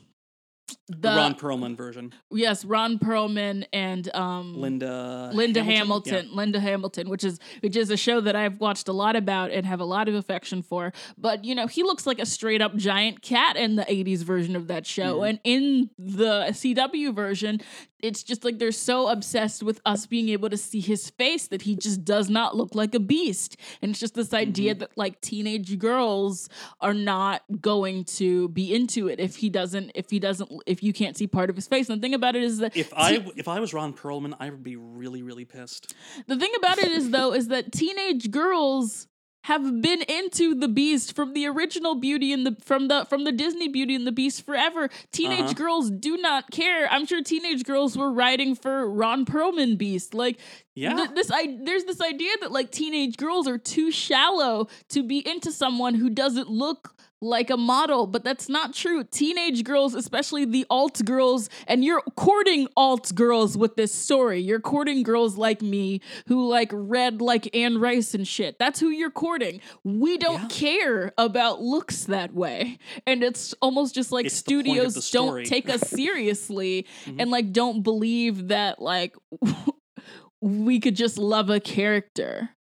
The, 0.89 1.09
Ron 1.09 1.35
Perlman 1.35 1.77
version, 1.77 2.13
yes 2.31 2.65
Ron 2.65 2.99
Perlman 2.99 3.65
and 3.73 4.13
um 4.15 4.55
Linda 4.61 5.31
Linda 5.35 5.61
Yeah. 5.61 5.67
Hamilton, 5.79 6.29
Linda 6.33 6.61
Hamilton, 6.61 7.09
which 7.09 7.25
is 7.25 7.39
which 7.61 7.77
is 7.77 7.91
a 7.91 7.97
show 7.97 8.21
that 8.21 8.37
I've 8.37 8.61
watched 8.61 8.89
a 8.89 8.93
lot 8.93 9.17
about 9.17 9.51
and 9.51 9.65
have 9.67 9.81
a 9.81 9.85
lot 9.85 10.09
of 10.09 10.15
affection 10.15 10.63
for. 10.63 10.93
But 11.19 11.45
you 11.45 11.55
know, 11.55 11.67
he 11.67 11.83
looks 11.83 12.07
like 12.07 12.19
a 12.21 12.27
straight 12.27 12.61
up 12.63 12.77
giant 12.77 13.23
cat 13.23 13.57
in 13.57 13.77
the 13.77 13.85
'80s 13.85 14.23
version 14.23 14.57
of 14.57 14.69
that 14.69 14.87
show, 14.87 15.21
Mhm. 15.21 15.29
and 15.31 15.41
in 15.45 15.91
the 15.99 16.47
CW 16.53 17.13
version, 17.15 17.61
it's 18.03 18.23
just 18.23 18.45
like 18.45 18.59
they're 18.59 18.73
so 18.73 19.09
obsessed 19.09 19.62
with 19.62 19.81
us 19.87 20.07
being 20.07 20.29
able 20.29 20.51
to 20.51 20.57
see 20.57 20.81
his 20.81 21.09
face 21.11 21.47
that 21.47 21.62
he 21.62 21.77
just 21.77 22.05
does 22.05 22.29
not 22.29 22.57
look 22.57 22.75
like 22.75 22.95
a 22.95 23.01
beast. 23.01 23.57
And 23.81 23.93
it's 23.93 24.01
just 24.01 24.15
this 24.15 24.35
idea 24.35 24.73
mm-hmm. 24.73 24.81
that 24.81 24.99
like 24.99 25.21
teenage 25.21 25.79
girls 25.79 26.49
are 26.81 26.95
not 26.95 27.43
going 27.61 28.05
to 28.05 28.49
be 28.49 28.75
into 28.75 29.09
it 29.09 29.21
if 29.21 29.37
he 29.37 29.49
doesn't 29.49 29.93
if 29.95 30.11
he 30.11 30.19
doesn't 30.19 30.51
if 30.67 30.83
you 30.83 30.93
can't 30.93 31.17
see 31.17 31.27
part 31.27 31.49
of 31.49 31.57
his 31.57 31.69
face. 31.69 31.88
And 31.88 32.01
the 32.01 32.05
thing 32.05 32.15
about 32.15 32.37
it 32.37 32.43
is 32.43 32.59
that 32.59 32.77
If 32.77 32.93
I 32.95 33.25
if 33.37 33.49
I 33.49 33.61
was 33.61 33.73
Ron 33.73 33.93
Perlman, 33.93 34.35
I 34.41 34.51
would 34.51 34.65
be 34.65 34.77
really 34.77 35.23
really 35.23 35.45
pissed. 35.45 35.95
The 36.27 36.37
thing 36.37 36.53
about 36.57 36.79
it 36.79 36.91
is 36.91 37.11
though 37.11 37.33
is 37.33 37.49
that 37.49 37.73
teenage 37.73 38.31
girls 38.31 39.07
have 39.43 39.81
been 39.83 40.03
into 40.03 40.55
the 40.55 40.69
beast 40.69 41.17
from 41.17 41.33
the 41.35 41.47
original 41.47 41.95
beauty 41.97 42.33
and 42.33 42.47
the 42.47 42.57
from 42.65 42.89
the 42.89 43.05
from 43.07 43.25
the 43.25 43.33
disney 43.33 43.69
beauty 43.69 43.95
and 43.95 44.07
the 44.07 44.13
beast 44.13 44.47
forever. 44.47 44.89
Teenage 45.11 45.41
Uh-huh. 45.41 45.53
girls 45.55 45.91
do 45.91 46.17
not 46.17 46.51
care. 46.51 46.87
I'm 46.91 47.07
sure 47.07 47.23
teenage 47.23 47.65
girls 47.65 47.97
were 47.97 48.13
writing 48.13 48.55
for 48.55 48.89
ron 48.89 49.25
perlman 49.27 49.77
beast. 49.77 50.15
Like 50.15 50.39
Yeah, 50.75 50.95
th- 50.95 51.11
this 51.15 51.31
i 51.33 51.59
there's 51.65 51.85
this 51.85 52.01
idea 52.01 52.31
that 52.41 52.53
like 52.53 52.71
teenage 52.71 53.17
girls 53.17 53.49
are 53.49 53.59
too 53.59 53.91
shallow 53.91 54.69
to 54.91 55.03
be 55.03 55.27
into 55.29 55.51
someone 55.51 55.95
who 55.95 56.09
doesn't 56.09 56.49
look 56.49 56.95
like 57.23 57.49
a 57.51 57.57
model, 57.57 58.07
but 58.07 58.25
that's 58.25 58.49
not 58.49 58.75
true. 58.75 59.05
Teenage 59.05 59.65
girls, 59.65 59.95
especially 59.95 60.45
the 60.45 60.67
alt 60.69 61.03
girls, 61.05 61.49
and 61.67 61.85
you're 61.85 62.03
courting 62.17 62.67
alt 62.77 63.15
girls 63.15 63.57
with 63.57 63.77
this 63.77 63.95
story. 63.95 64.41
You're 64.41 64.61
courting 64.61 65.03
girls 65.05 65.37
like 65.39 65.63
me 65.63 66.01
who 66.27 66.47
like 66.49 66.71
read 66.75 67.23
like 67.23 67.55
Anne 67.57 67.79
Rice 67.79 68.13
and 68.13 68.27
shit. 68.27 68.59
That's 68.59 68.81
who 68.81 68.89
you're 68.89 69.11
courting. 69.11 69.61
We 69.85 70.19
don't 70.19 70.43
Yeah. 70.43 70.49
care 70.49 71.13
about 71.17 71.63
looks 71.63 72.05
that 72.05 72.35
way. 72.35 72.79
And 73.07 73.23
it's 73.23 73.55
almost 73.63 73.95
just 73.95 74.11
like 74.13 74.27
It's 74.27 74.43
the 74.43 74.55
point 74.55 74.67
of 74.69 74.93
studios 74.93 75.11
don't 75.13 75.47
take 75.47 75.69
us 75.71 75.81
seriously 75.89 76.87
Mhm. 77.07 77.17
and 77.21 77.31
like 77.31 77.53
don't 77.53 77.83
believe 77.83 78.49
that 78.49 78.83
like 78.83 79.15
we 80.41 80.81
could 80.81 80.97
just 80.97 81.19
love 81.19 81.51
a 81.51 81.61
character. 81.61 82.51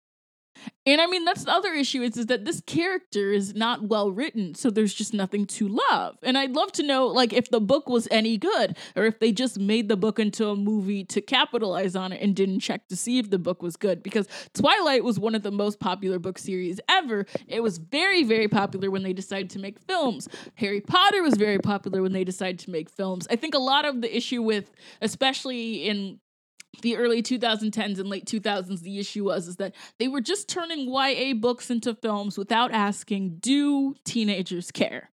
And 0.84 1.00
I 1.00 1.06
mean 1.06 1.24
that's 1.24 1.44
the 1.44 1.52
other 1.52 1.72
issue 1.72 2.02
is, 2.02 2.16
is 2.16 2.26
that 2.26 2.44
this 2.44 2.60
character 2.60 3.32
is 3.32 3.54
not 3.54 3.84
well 3.84 4.10
written, 4.10 4.54
so 4.54 4.68
there's 4.68 4.92
just 4.92 5.14
nothing 5.14 5.46
to 5.46 5.68
love. 5.68 6.16
And 6.22 6.36
I'd 6.36 6.56
love 6.56 6.72
to 6.72 6.82
know 6.82 7.06
like 7.06 7.32
if 7.32 7.50
the 7.50 7.60
book 7.60 7.88
was 7.88 8.08
any 8.10 8.36
good 8.36 8.76
or 8.96 9.04
if 9.04 9.20
they 9.20 9.30
just 9.30 9.58
made 9.58 9.88
the 9.88 9.96
book 9.96 10.18
into 10.18 10.48
a 10.48 10.56
movie 10.56 11.04
to 11.04 11.20
capitalize 11.20 11.94
on 11.94 12.12
it 12.12 12.20
and 12.20 12.34
didn't 12.34 12.60
check 12.60 12.88
to 12.88 12.96
see 12.96 13.18
if 13.18 13.30
the 13.30 13.38
book 13.38 13.62
was 13.62 13.76
good 13.76 14.02
because 14.02 14.26
Twilight 14.54 15.04
was 15.04 15.20
one 15.20 15.34
of 15.34 15.42
the 15.42 15.52
most 15.52 15.78
popular 15.78 16.18
book 16.18 16.38
series 16.38 16.80
ever. 16.88 17.26
It 17.46 17.62
was 17.62 17.78
very 17.78 18.24
very 18.24 18.48
popular 18.48 18.90
when 18.90 19.04
they 19.04 19.12
decided 19.12 19.50
to 19.50 19.60
make 19.60 19.78
films. 19.78 20.28
Harry 20.56 20.80
Potter 20.80 21.22
was 21.22 21.34
very 21.34 21.58
popular 21.58 22.02
when 22.02 22.12
they 22.12 22.24
decided 22.24 22.58
to 22.60 22.70
make 22.70 22.90
films. 22.90 23.28
I 23.30 23.36
think 23.36 23.54
a 23.54 23.58
lot 23.58 23.84
of 23.84 24.00
the 24.00 24.14
issue 24.16 24.42
with 24.42 24.72
especially 25.00 25.88
in 25.88 26.18
the 26.80 26.96
early 26.96 27.22
2010s 27.22 27.98
and 27.98 28.08
late 28.08 28.24
2000s 28.24 28.80
the 28.80 28.98
issue 28.98 29.24
was 29.24 29.46
is 29.46 29.56
that 29.56 29.74
they 29.98 30.08
were 30.08 30.22
just 30.22 30.48
turning 30.48 30.90
YA 30.90 31.34
books 31.34 31.70
into 31.70 31.94
films 31.94 32.38
without 32.38 32.72
asking 32.72 33.36
do 33.40 33.94
teenagers 34.04 34.70
care 34.70 35.10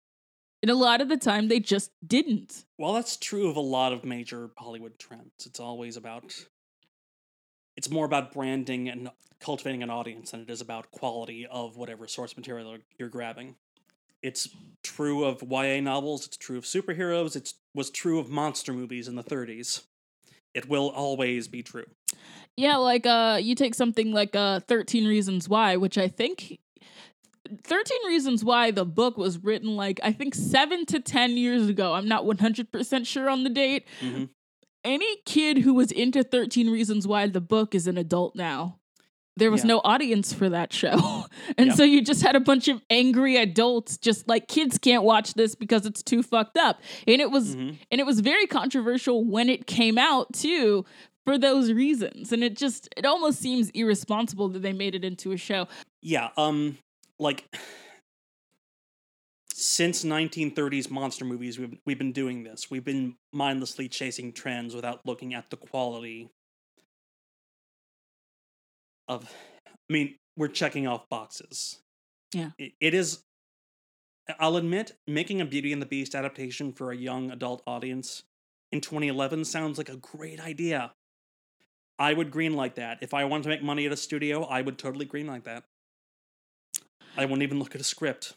and 0.62 0.70
a 0.70 0.74
lot 0.74 1.00
of 1.00 1.08
the 1.08 1.16
time 1.16 1.48
they 1.48 1.60
just 1.60 1.90
didn't 2.06 2.64
Well, 2.78 2.92
that's 2.92 3.16
true 3.16 3.48
of 3.48 3.56
a 3.56 3.60
lot 3.60 3.92
of 3.92 4.04
major 4.04 4.50
Hollywood 4.58 4.98
trends. 4.98 5.46
It's 5.46 5.60
always 5.60 5.96
about. 5.96 6.34
It's 7.76 7.90
more 7.90 8.06
about 8.06 8.32
branding 8.32 8.88
and 8.88 9.10
cultivating 9.38 9.82
an 9.82 9.90
audience 9.90 10.30
than 10.30 10.40
it 10.40 10.50
is 10.50 10.60
about 10.60 10.90
quality 10.90 11.46
of 11.46 11.76
whatever 11.76 12.08
source 12.08 12.36
material 12.36 12.78
you're 12.98 13.08
grabbing. 13.08 13.56
It's 14.22 14.48
true 14.82 15.24
of 15.24 15.42
YA 15.42 15.80
novels. 15.80 16.26
It's 16.26 16.36
true 16.36 16.58
of 16.58 16.64
superheroes. 16.64 17.36
It 17.36 17.52
was 17.74 17.90
true 17.90 18.18
of 18.18 18.30
monster 18.30 18.72
movies 18.72 19.08
in 19.08 19.14
the 19.14 19.22
30s. 19.22 19.82
It 20.56 20.68
will 20.68 20.88
always 21.04 21.48
be 21.48 21.62
true. 21.62 21.84
yeah 22.56 22.76
like 22.76 23.04
uh 23.06 23.38
you 23.48 23.54
take 23.54 23.74
something 23.74 24.12
like 24.20 24.34
uh 24.34 24.60
13 24.60 25.06
reasons 25.06 25.48
why 25.48 25.76
which 25.76 25.98
i 25.98 26.08
think 26.08 26.58
13 27.64 27.98
reasons 28.06 28.44
why 28.44 28.70
the 28.70 28.84
book 28.84 29.16
was 29.18 29.38
written 29.44 29.76
like 29.76 30.00
i 30.02 30.12
think 30.12 30.34
7 30.34 30.86
to 30.86 30.98
10 31.00 31.36
years 31.36 31.68
ago 31.68 31.92
i'm 31.94 32.08
not 32.08 32.24
100% 32.24 33.06
sure 33.06 33.28
on 33.30 33.44
the 33.44 33.50
date 33.50 33.84
Mhm. 34.00 34.30
any 34.84 35.16
kid 35.26 35.58
who 35.58 35.74
was 35.74 35.92
into 35.92 36.22
13 36.24 36.70
reasons 36.70 37.06
why 37.06 37.26
the 37.28 37.40
book 37.40 37.74
is 37.74 37.86
an 37.86 37.98
adult 37.98 38.34
now 38.34 38.78
there 39.36 39.50
was 39.50 39.62
Yeah. 39.62 39.68
no 39.68 39.80
audience 39.84 40.32
for 40.32 40.48
that 40.48 40.72
show 40.72 41.26
and 41.58 41.68
Yeah. 41.68 41.74
so 41.74 41.84
you 41.84 42.02
just 42.02 42.22
had 42.22 42.36
a 42.36 42.40
bunch 42.40 42.68
of 42.68 42.82
angry 42.90 43.36
adults 43.36 43.96
just 43.98 44.26
like 44.28 44.48
kids 44.48 44.78
can't 44.78 45.04
watch 45.04 45.34
this 45.34 45.54
because 45.54 45.86
it's 45.86 46.02
too 46.02 46.22
fucked 46.22 46.56
up 46.56 46.80
and 47.06 47.20
it 47.20 47.30
was 47.30 47.54
Mhm. 47.56 47.76
and 47.90 48.00
it 48.00 48.04
was 48.06 48.20
very 48.20 48.46
controversial 48.46 49.24
when 49.24 49.48
it 49.48 49.66
came 49.66 49.98
out 49.98 50.32
too 50.32 50.84
for 51.24 51.36
those 51.38 51.72
reasons 51.72 52.32
and 52.32 52.42
it 52.44 52.56
just 52.56 52.88
it 52.96 53.04
almost 53.04 53.38
seems 53.40 53.70
irresponsible 53.70 54.48
that 54.48 54.62
they 54.62 54.72
made 54.72 54.94
it 54.94 55.04
into 55.04 55.32
a 55.32 55.36
show 55.36 55.66
Yeah, 56.02 56.30
um, 56.36 56.78
like 57.18 57.48
since 59.52 60.04
1930s 60.04 60.90
monster 60.90 61.24
movies, 61.24 61.58
we've 61.58 61.78
we've 61.86 61.98
been 61.98 62.12
doing 62.12 62.44
this. 62.44 62.70
We've 62.70 62.84
been 62.84 63.16
mindlessly 63.32 63.88
chasing 63.88 64.32
trends 64.32 64.74
without 64.74 65.04
looking 65.06 65.32
at 65.34 65.48
the 65.50 65.56
quality 65.56 66.28
of. 69.08 69.32
I 69.66 69.92
mean, 69.92 70.16
we're 70.36 70.48
checking 70.48 70.86
off 70.86 71.08
boxes. 71.08 71.78
Yeah. 72.32 72.50
It, 72.58 72.94
is 72.94 73.22
I'll 74.38 74.56
admit 74.56 74.96
making 75.06 75.40
a 75.40 75.44
Beauty 75.46 75.72
and 75.72 75.80
the 75.80 75.86
Beast 75.86 76.14
adaptation 76.14 76.72
for 76.72 76.90
a 76.90 76.96
young 76.96 77.30
adult 77.30 77.62
audience 77.66 78.24
in 78.72 78.80
2011 78.80 79.44
sounds 79.44 79.78
like 79.78 79.88
a 79.88 79.96
great 79.96 80.40
idea. 80.40 80.92
I 81.98 82.12
would 82.12 82.30
greenlight 82.30 82.74
that. 82.74 82.98
If 83.00 83.14
I 83.14 83.24
wanted 83.24 83.44
to 83.44 83.48
make 83.50 83.62
money 83.62 83.86
at 83.86 83.92
a 83.92 83.96
studio, 83.96 84.44
I 84.44 84.60
would 84.60 84.78
totally 84.78 85.06
greenlight 85.06 85.44
that. 85.44 85.64
I 87.16 87.24
wouldn't 87.24 87.42
even 87.42 87.58
look 87.58 87.74
at 87.74 87.80
a 87.80 87.84
script. 87.84 88.34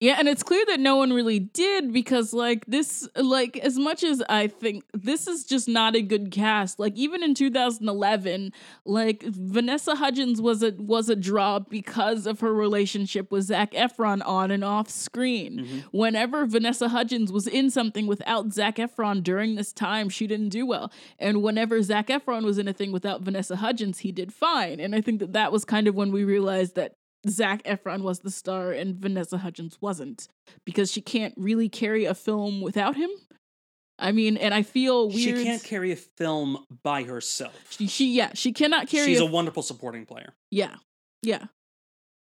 Yeah, 0.00 0.16
and 0.18 0.28
it's 0.28 0.42
clear 0.42 0.62
that 0.66 0.80
no 0.80 0.96
one 0.96 1.12
really 1.12 1.38
did 1.38 1.92
because 1.92 2.34
like 2.34 2.66
this 2.66 3.08
like 3.16 3.56
as 3.58 3.78
much 3.78 4.02
as 4.02 4.22
I 4.28 4.48
think 4.48 4.84
this 4.92 5.26
is 5.26 5.44
just 5.44 5.66
not 5.68 5.94
a 5.94 6.02
good 6.02 6.30
cast. 6.30 6.78
Like 6.78 6.94
even 6.96 7.22
in 7.22 7.32
2011, 7.32 8.52
like 8.84 9.22
Vanessa 9.22 9.94
Hudgens 9.94 10.42
was 10.42 10.62
a 10.62 10.72
was 10.76 11.08
a 11.08 11.16
draw 11.16 11.60
because 11.60 12.26
of 12.26 12.40
her 12.40 12.52
relationship 12.52 13.30
with 13.30 13.44
Zac 13.44 13.70
Efron 13.72 14.20
on 14.26 14.50
and 14.50 14.64
off 14.64 14.90
screen. 14.90 15.60
Mhm. 15.60 15.84
Whenever 15.92 16.44
Vanessa 16.44 16.88
Hudgens 16.88 17.32
was 17.32 17.46
in 17.46 17.70
something 17.70 18.06
without 18.06 18.52
Zac 18.52 18.76
Efron 18.76 19.22
during 19.22 19.54
this 19.54 19.72
time, 19.72 20.08
she 20.08 20.26
didn't 20.26 20.48
do 20.50 20.66
well. 20.66 20.92
And 21.18 21.42
whenever 21.42 21.80
Zac 21.82 22.08
Efron 22.08 22.44
was 22.44 22.58
in 22.58 22.68
a 22.68 22.72
thing 22.74 22.92
without 22.92 23.22
Vanessa 23.22 23.56
Hudgens, 23.56 24.00
he 24.00 24.12
did 24.12 24.34
fine. 24.34 24.80
And 24.80 24.94
I 24.94 25.00
think 25.00 25.20
that 25.20 25.32
that 25.32 25.52
was 25.52 25.64
kind 25.64 25.86
of 25.86 25.94
when 25.94 26.10
we 26.12 26.24
realized 26.24 26.74
that 26.74 26.96
Zac 27.28 27.62
Efron 27.64 28.02
was 28.02 28.20
the 28.20 28.30
star 28.30 28.72
and 28.72 28.96
Vanessa 28.96 29.38
Hudgens 29.38 29.78
wasn't 29.80 30.28
because 30.64 30.90
she 30.90 31.00
can't 31.00 31.34
really 31.36 31.68
carry 31.68 32.04
a 32.04 32.14
film 32.14 32.60
without 32.60 32.96
him. 32.96 33.10
I 33.98 34.12
mean, 34.12 34.36
and 34.36 34.52
I 34.52 34.62
feel 34.62 35.08
weird. 35.08 35.38
She 35.38 35.44
can't 35.44 35.62
carry 35.62 35.92
a 35.92 35.96
film 35.96 36.64
by 36.82 37.04
herself. 37.04 37.54
She, 37.70 37.86
she 37.86 38.12
yeah, 38.12 38.32
she 38.34 38.52
cannot 38.52 38.88
carry. 38.88 39.06
She's 39.06 39.20
a, 39.20 39.24
a 39.24 39.30
wonderful 39.30 39.62
supporting 39.62 40.04
player. 40.04 40.34
yeah, 40.50 40.76
yeah. 41.22 41.44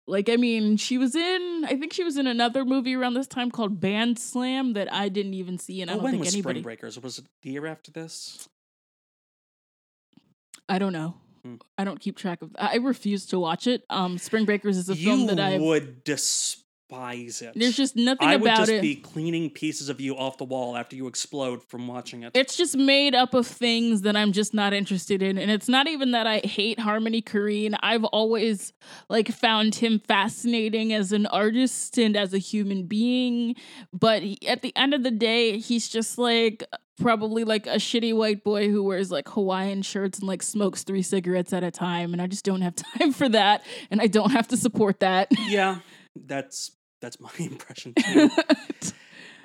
Like 0.07 0.27
I 0.27 0.37
mean, 0.37 0.77
she 0.77 0.97
was 0.97 1.15
in. 1.15 1.65
I 1.65 1.75
think 1.75 1.93
she 1.93 2.03
was 2.03 2.17
in 2.17 2.25
another 2.25 2.65
movie 2.65 2.95
around 2.95 3.13
this 3.13 3.27
time 3.27 3.51
called 3.51 3.79
Band 3.79 4.17
Slam 4.17 4.73
that 4.73 4.91
I 4.91 5.07
didn't 5.07 5.35
even 5.35 5.59
see, 5.59 5.83
and 5.83 5.91
I 5.91 5.93
don't 5.93 6.03
when 6.03 6.13
think 6.13 6.23
was 6.25 6.33
anybody. 6.33 6.61
Spring 6.61 6.63
Breakers? 6.63 6.99
Was 6.99 7.19
it 7.19 7.25
the 7.43 7.51
year 7.51 7.67
after 7.67 7.91
this? 7.91 8.49
I 10.67 10.79
don't 10.79 10.93
know. 10.93 11.15
Hmm. 11.43 11.55
I 11.77 11.83
don't 11.83 11.99
keep 11.99 12.17
track 12.17 12.41
of. 12.41 12.55
I 12.57 12.75
refuse 12.77 13.25
to 13.27 13.39
watch 13.39 13.67
it. 13.67 13.83
Um, 13.89 14.17
Spring 14.17 14.45
Breakers 14.45 14.77
is 14.77 14.89
a 14.89 14.95
you 14.95 15.05
film 15.05 15.27
that 15.27 15.39
I. 15.39 15.57
would 15.57 16.03
despise 16.03 16.63
it. 16.91 17.51
There's 17.55 17.77
just 17.77 17.95
nothing 17.95 18.27
I 18.27 18.35
would 18.35 18.49
just 18.55 18.71
it. 18.71 18.81
be 18.81 18.95
cleaning 18.95 19.49
pieces 19.51 19.89
of 19.89 20.01
you 20.01 20.17
off 20.17 20.37
the 20.37 20.43
wall 20.45 20.75
after 20.75 20.95
you 20.95 21.07
explode 21.07 21.63
from 21.63 21.87
watching 21.87 22.23
it. 22.23 22.31
it's 22.33 22.57
just 22.57 22.75
made 22.75 23.13
up 23.13 23.33
of 23.33 23.45
things 23.45 24.01
that 24.01 24.15
I'm 24.15 24.31
just 24.31 24.53
not 24.53 24.73
interested 24.73 25.21
in. 25.21 25.37
And 25.37 25.51
it's 25.51 25.69
not 25.69 25.87
even 25.87 26.11
that 26.11 26.25
I 26.25 26.39
hate 26.39 26.79
Harmony 26.79 27.21
Korine. 27.21 27.77
I've 27.83 28.03
always 28.05 28.73
like 29.07 29.29
found 29.29 29.75
him 29.75 29.99
fascinating 30.07 30.91
as 30.93 31.11
an 31.11 31.25
artist 31.27 31.97
and 31.97 32.17
as 32.17 32.33
a 32.33 32.39
human 32.39 32.87
being. 32.87 33.55
But 33.93 34.23
he- 34.23 34.47
at 34.47 34.61
the 34.63 34.75
end 34.75 34.93
of 34.93 35.03
the 35.03 35.11
day, 35.11 35.59
he's 35.59 35.87
just 35.89 36.17
like 36.17 36.63
probably 36.99 37.43
like 37.45 37.65
a 37.65 37.75
shitty 37.75 38.13
white 38.15 38.43
boy 38.43 38.69
who 38.69 38.83
wears 38.83 39.09
like 39.11 39.29
Hawaiian 39.29 39.83
shirts 39.83 40.19
and 40.19 40.27
like 40.27 40.43
smokes 40.43 40.83
three 40.83 41.01
cigarettes 41.03 41.53
at 41.53 41.63
a 41.63 41.71
time. 41.71 42.11
And 42.13 42.21
I 42.21 42.27
just 42.27 42.43
don't 42.43 42.61
have 42.61 42.75
time 42.99 43.13
for 43.13 43.29
that. 43.29 43.63
And 43.91 44.01
I 44.01 44.07
don't 44.07 44.31
have 44.31 44.47
to 44.49 44.57
support 44.57 44.99
that. 45.01 45.27
yeah, 45.47 45.77
that's 46.15 46.71
that's 47.01 47.19
my 47.19 47.29
impression 47.39 47.93
too. 47.99 48.29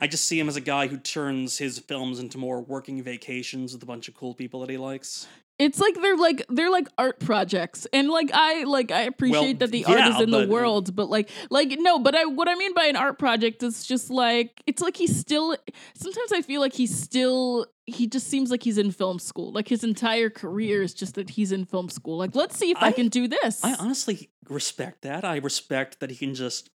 I 0.00 0.06
just 0.06 0.24
see 0.26 0.38
him 0.38 0.48
as 0.48 0.56
a 0.56 0.60
guy 0.60 0.88
who 0.88 0.98
turns 0.98 1.56
his 1.58 1.78
films 1.78 2.18
into 2.18 2.36
more 2.36 2.60
working 2.60 3.02
vacations 3.02 3.72
with 3.72 3.82
a 3.82 3.86
bunch 3.86 4.08
of 4.08 4.14
cool 4.14 4.34
people 4.34 4.60
that 4.60 4.68
he 4.70 4.76
likes. 4.76 5.26
it's 5.58 5.78
like 5.78 5.94
they're 6.02 6.16
like 6.16 6.44
they're 6.48 6.70
like 6.70 6.88
art 6.98 7.20
projects 7.20 7.86
and 7.92 8.10
like 8.10 8.28
i 8.34 8.64
like 8.64 8.90
i 8.90 9.02
appreciate 9.02 9.60
that 9.60 9.70
the 9.70 9.84
art 9.84 10.08
is 10.08 10.20
in 10.20 10.32
the 10.32 10.42
uh, 10.42 10.46
world 10.48 10.96
but 10.96 11.08
like 11.08 11.30
like 11.48 11.68
no 11.78 12.00
but 12.00 12.16
i 12.16 12.24
what 12.24 12.48
i 12.48 12.56
mean 12.56 12.74
by 12.74 12.86
an 12.86 12.96
art 12.96 13.20
project 13.20 13.62
is 13.62 13.86
just 13.86 14.10
like 14.10 14.60
it's 14.66 14.82
like 14.82 14.96
he's 14.96 15.16
still 15.16 15.56
sometimes 15.94 16.32
i 16.32 16.42
feel 16.42 16.60
like 16.60 16.72
he's 16.72 16.94
still 17.00 17.66
he 17.86 18.08
just 18.08 18.26
seems 18.26 18.50
like 18.50 18.64
he's 18.64 18.78
in 18.78 18.90
film 18.90 19.20
school 19.20 19.52
like 19.52 19.68
his 19.68 19.84
entire 19.84 20.28
career 20.28 20.82
is 20.82 20.92
just 20.92 21.14
that 21.14 21.30
he's 21.30 21.52
in 21.52 21.64
film 21.64 21.88
school 21.88 22.18
like 22.18 22.34
let's 22.34 22.58
see 22.58 22.72
if 22.72 22.78
i, 22.82 22.88
I- 22.88 22.92
can 22.92 23.08
do 23.08 23.28
this 23.28 23.62
I 23.62 23.74
honestly 23.78 24.30
respect 24.50 25.02
that. 25.02 25.24
I 25.24 25.36
respect 25.36 26.00
that 26.00 26.10
he 26.10 26.16
can 26.16 26.34
just 26.34 26.68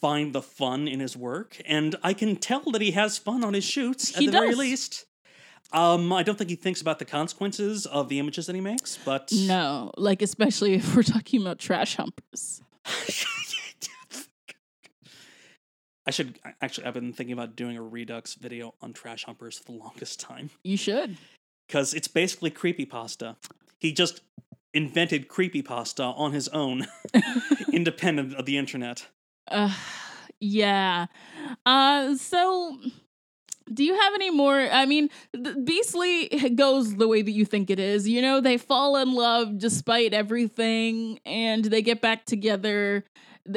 find 0.00 0.32
the 0.34 0.42
fun 0.42 0.88
in 0.88 1.00
his 1.00 1.16
work, 1.16 1.60
and 1.66 1.96
I 2.02 2.12
can 2.12 2.36
tell 2.36 2.62
that 2.72 2.80
he 2.80 2.92
has 2.92 3.18
fun 3.18 3.44
on 3.44 3.54
his 3.54 3.64
shoots 3.64 4.14
at 4.14 4.20
He 4.20 4.26
the 4.26 4.32
very 4.32 4.54
least. 4.54 5.06
Um, 5.72 6.12
I 6.12 6.22
don't 6.22 6.36
think 6.36 6.50
he 6.50 6.56
thinks 6.56 6.80
about 6.80 6.98
the 6.98 7.04
consequences 7.04 7.86
of 7.86 8.08
the 8.08 8.18
images 8.18 8.46
that 8.46 8.54
he 8.54 8.60
makes, 8.60 8.98
but 9.04 9.32
no 9.32 9.90
like 9.96 10.22
especially 10.22 10.74
if 10.74 10.94
we're 10.94 11.02
talking 11.02 11.40
about 11.40 11.58
trash 11.58 11.96
humpers 11.96 12.60
I 16.06 16.10
should 16.10 16.38
actually. 16.60 16.86
I've 16.86 16.94
been 16.94 17.12
thinking 17.12 17.32
about 17.32 17.56
doing 17.56 17.76
a 17.76 17.82
Redux 17.82 18.34
video 18.34 18.74
on 18.82 18.92
trash 18.92 19.24
humpers 19.24 19.58
for 19.58 19.72
the 19.72 19.78
longest 19.78 20.20
time 20.20 20.50
you 20.62 20.76
should 20.76 21.16
because 21.66 21.94
it's 21.94 22.08
basically 22.08 22.50
creepy 22.50 22.84
pasta. 22.84 23.36
He 23.78 23.92
just 23.92 24.20
invented 24.72 25.28
creepy 25.28 25.62
pasta 25.62 26.02
on 26.02 26.32
his 26.32 26.48
own, 26.48 26.86
independent 27.72 28.34
of 28.34 28.44
the 28.44 28.58
internet. 28.58 29.06
Uh, 29.48 29.74
yeah. 30.40 31.06
Uh, 31.64 32.16
so 32.16 32.78
do 33.72 33.84
you 33.84 33.98
have 33.98 34.14
any 34.14 34.30
more? 34.30 34.58
I 34.60 34.86
mean, 34.86 35.08
Beastly 35.64 36.28
goes 36.54 36.96
the 36.96 37.08
way 37.08 37.22
that 37.22 37.30
you 37.30 37.44
think 37.44 37.70
it 37.70 37.78
is. 37.78 38.08
You 38.08 38.22
know, 38.22 38.40
they 38.40 38.58
fall 38.58 38.96
in 38.96 39.12
love 39.12 39.58
despite 39.58 40.12
everything, 40.12 41.20
and 41.24 41.64
they 41.64 41.82
get 41.82 42.00
back 42.00 42.26
together. 42.26 43.04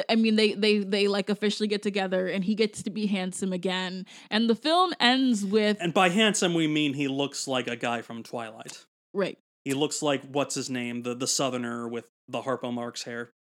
I 0.10 0.16
mean, 0.16 0.36
they 0.36 0.54
they 0.54 0.80
they 0.80 1.08
like 1.08 1.30
officially 1.30 1.68
get 1.68 1.82
together, 1.82 2.28
and 2.28 2.44
he 2.44 2.56
gets 2.56 2.84
to 2.84 2.90
be 2.90 3.08
handsome 3.08 3.54
again. 3.54 4.06
And 4.30 4.50
the 4.50 4.56
film 4.56 4.94
ends 5.00 5.46
with 5.46 5.78
And 5.80 5.94
by 5.94 6.10
handsome, 6.10 6.54
we 6.54 6.68
mean 6.68 6.94
he 6.94 7.08
looks 7.08 7.48
like 7.48 7.68
a 7.68 7.76
guy 7.76 8.02
from 8.02 8.24
Twilight. 8.24 8.86
right. 9.14 9.38
He 9.66 9.74
looks 9.74 10.02
like 10.02 10.24
what's 10.24 10.56
his 10.56 10.70
name, 10.70 11.04
the 11.04 11.16
the 11.16 11.28
Southerner 11.28 11.88
with 11.90 12.06
the 12.30 12.42
Harpo 12.42 12.74
Marx 12.74 13.04
hair. 13.04 13.32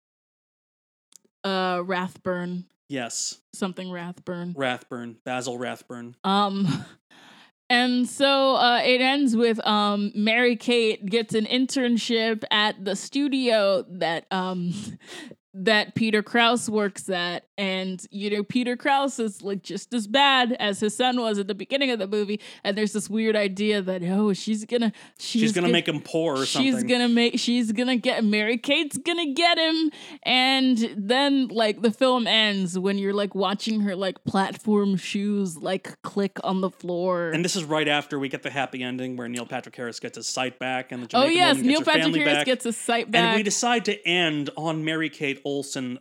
Uh, 1.43 1.81
Rathbone, 1.85 2.65
Yes, 2.89 3.39
something 3.53 3.91
Rathbone. 3.91 4.53
Rathbone, 4.55 5.17
Basil 5.25 5.57
Rathbone. 5.57 6.15
Um 6.23 6.85
and 7.69 8.07
so 8.07 8.55
uh 8.55 8.81
it 8.83 9.01
ends 9.01 9.35
with 9.35 9.65
um 9.67 10.11
Mary 10.15 10.55
Kate 10.55 11.05
gets 11.05 11.33
an 11.33 11.45
internship 11.45 12.43
at 12.49 12.83
the 12.83 12.95
studio 12.95 13.83
that 13.89 14.25
um 14.31 14.73
that 15.53 15.95
Peter 15.95 16.23
Krause 16.23 16.69
works 16.69 17.09
at 17.09 17.46
and 17.57 18.05
you 18.11 18.29
know 18.29 18.43
Peter 18.43 18.75
Krause 18.75 19.19
is 19.19 19.41
like 19.41 19.63
just 19.63 19.93
as 19.93 20.07
bad 20.07 20.55
as 20.59 20.79
his 20.79 20.95
son 20.95 21.19
was 21.19 21.39
at 21.39 21.47
the 21.47 21.55
beginning 21.55 21.91
of 21.91 21.99
the 21.99 22.07
movie 22.07 22.39
and 22.63 22.77
there's 22.77 22.93
this 22.93 23.09
weird 23.09 23.35
idea 23.35 23.81
that 23.81 24.03
oh 24.03 24.33
she's 24.33 24.65
gonna 24.65 24.91
she's, 25.17 25.41
She's, 25.41 25.51
gonna 25.53 25.69
make 25.69 25.87
him 25.87 26.01
poor 26.01 26.35
or 26.35 26.45
something. 26.45 26.73
She's 26.73 26.83
gonna 26.83 27.07
make. 27.07 27.39
She's 27.39 27.71
gonna 27.71 27.97
get. 27.97 28.23
Mary 28.23 28.57
Kate's 28.57 28.97
gonna 28.97 29.33
get 29.33 29.57
him, 29.57 29.91
and 30.23 30.77
then 30.97 31.47
like 31.47 31.81
the 31.81 31.91
film 31.91 32.27
ends 32.27 32.77
when 32.77 32.97
you're 32.97 33.13
like 33.13 33.35
watching 33.35 33.81
her 33.81 33.95
like 33.95 34.23
platform 34.23 34.97
shoes 34.97 35.57
like 35.57 36.01
click 36.01 36.37
on 36.43 36.61
the 36.61 36.69
floor. 36.69 37.31
And 37.31 37.43
this 37.43 37.55
is 37.55 37.63
right 37.63 37.87
after 37.87 38.19
we 38.19 38.29
get 38.29 38.43
the 38.43 38.49
happy 38.49 38.83
ending 38.83 39.17
where 39.17 39.27
Neil 39.27 39.45
Patrick 39.45 39.75
Harris 39.75 39.99
gets 39.99 40.17
his 40.17 40.27
sight 40.27 40.59
back 40.59 40.91
and 40.91 41.03
the 41.03 41.17
oh 41.17 41.25
yes, 41.25 41.57
woman 41.57 41.67
gets 41.67 41.79
Neil 41.79 41.93
Patrick 41.93 42.15
Harris 42.15 42.33
back. 42.33 42.45
gets 42.45 42.63
his 42.65 42.77
sight 42.77 43.11
back 43.11 43.23
and 43.23 43.37
we 43.37 43.43
decide 43.43 43.85
to 43.85 44.07
end 44.07 44.49
on 44.57 44.83
Mary 44.83 45.09
Kate 45.09 45.41
Olsen 45.43 45.99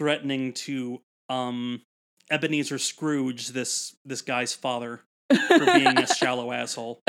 threatening 0.00 0.54
to 0.54 0.98
um 1.28 1.82
Ebenezer 2.30 2.78
Scrooge, 2.78 3.48
this 3.48 3.94
this 4.06 4.22
guy's 4.22 4.54
father, 4.54 5.02
for 5.28 5.66
being 5.66 5.98
a 5.98 6.06
shallow 6.06 6.50
asshole. 6.60 7.02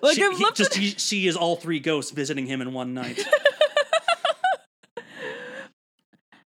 like 0.00 0.14
she, 0.16 0.22
he- 0.34 0.46
just 0.54 0.74
he, 0.74 0.88
she 0.92 1.26
is 1.26 1.36
all 1.36 1.56
three 1.56 1.78
ghosts 1.78 2.10
visiting 2.10 2.46
him 2.46 2.62
in 2.62 2.72
one 2.72 2.94
night. 2.94 3.22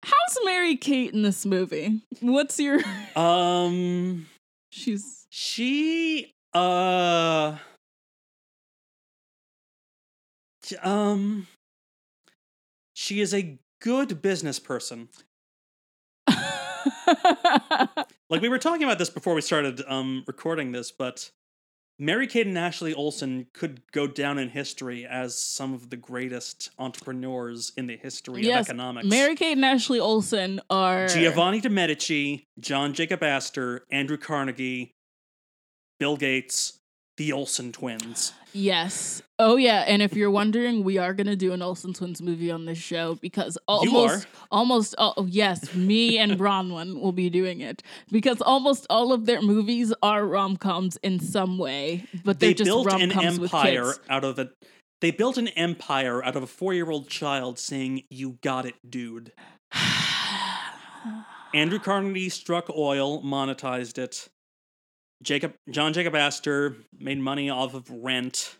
How's 0.05 0.39
Mary 0.45 0.77
Kate 0.77 1.12
in 1.14 1.23
this 1.23 1.47
movie? 1.47 2.01
What's 2.20 2.59
your? 2.59 2.81
um, 3.16 4.27
She's 4.70 5.27
she 5.31 6.33
uh, 6.53 7.57
um, 10.83 11.47
she 12.95 13.20
is 13.20 13.33
a 13.33 13.59
good 13.83 14.22
business 14.22 14.59
person. 14.59 15.09
Like 18.30 18.41
we 18.41 18.49
were 18.49 18.59
talking 18.59 18.83
about 18.83 18.99
this 18.99 19.11
before 19.11 19.35
we 19.35 19.43
started 19.43 19.83
um 19.87 20.24
recording 20.26 20.72
this, 20.72 20.91
but 20.91 21.30
Mary 21.99 22.26
Kate 22.26 22.47
and 22.47 22.57
Ashley 22.57 22.95
Olsen 22.95 23.47
could 23.53 23.83
go 23.93 24.07
down 24.07 24.39
in 24.39 24.49
history 24.49 25.05
as 25.07 25.37
some 25.37 25.74
of 25.74 25.91
the 25.91 25.99
greatest 25.99 26.70
entrepreneurs 26.78 27.72
in 27.76 27.87
the 27.87 27.99
history 27.99 28.43
Yes, 28.43 28.66
of 28.66 28.70
economics. 28.70 29.07
Mary 29.07 29.37
Kate 29.37 29.53
and 29.53 29.64
Ashley 29.66 30.01
Olsen 30.01 30.62
are 30.70 31.09
Giovanni 31.09 31.61
de 31.61 31.68
Medici, 31.68 32.47
John 32.59 32.95
Jacob 32.95 33.22
Astor, 33.22 33.85
Andrew 33.91 34.16
Carnegie, 34.16 34.95
Bill 36.01 36.16
Gates, 36.16 36.78
the 37.17 37.33
Olsen 37.33 37.73
twins. 37.73 38.33
Yes. 38.55 39.23
Oh 39.39 39.57
yeah, 39.57 39.85
and 39.87 40.03
if 40.03 40.15
you're 40.15 40.31
wondering, 40.31 40.85
we 40.85 40.99
are 40.99 41.15
gonna 41.15 41.37
do 41.37 41.53
an 41.53 41.63
Olsen 41.63 41.93
Twins 41.95 42.21
movie 42.21 42.51
on 42.51 42.65
this 42.67 42.79
show 42.79 43.15
because 43.17 43.57
almost, 43.67 44.27
almost, 44.51 44.95
oh 44.99 45.27
yes, 45.29 45.75
me 45.75 46.19
and 46.19 46.33
Bronwyn 46.33 47.01
will 47.01 47.13
be 47.13 47.31
doing 47.31 47.61
it 47.61 47.83
because 48.11 48.41
almost 48.43 48.87
all 48.91 49.13
of 49.13 49.25
their 49.27 49.41
movies 49.41 49.93
are 50.03 50.27
rom 50.27 50.57
coms 50.57 50.99
in 51.03 51.19
some 51.19 51.59
way, 51.59 52.05
but 52.25 52.41
they're 52.41 52.51
They 52.51 52.55
just 52.55 52.69
built 52.69 52.87
rom 52.87 53.01
an 53.01 53.11
coms 53.11 53.41
with 53.41 53.55
empire 53.55 53.85
kids. 53.85 54.01
out 54.09 54.25
of 54.25 54.39
a. 54.39 54.51
They 55.01 55.11
built 55.11 55.37
an 55.39 55.49
empire 55.49 56.25
out 56.25 56.37
of 56.37 56.43
a 56.43 56.47
four-year-old 56.47 57.09
child 57.09 57.59
saying, 57.59 58.03
"You 58.11 58.39
got 58.43 58.67
it, 58.67 58.75
dude." 58.89 59.33
Andrew 61.55 61.79
Carnegie 61.79 62.29
struck 62.29 62.71
oil, 62.71 63.23
monetized 63.23 63.99
it. 63.99 64.29
Jacob 65.23 65.55
John 65.70 65.93
Jacob 65.93 66.14
Astor 66.14 66.77
made 66.99 67.18
money 67.18 67.49
off 67.49 67.75
of 67.75 67.89
rent. 67.91 68.57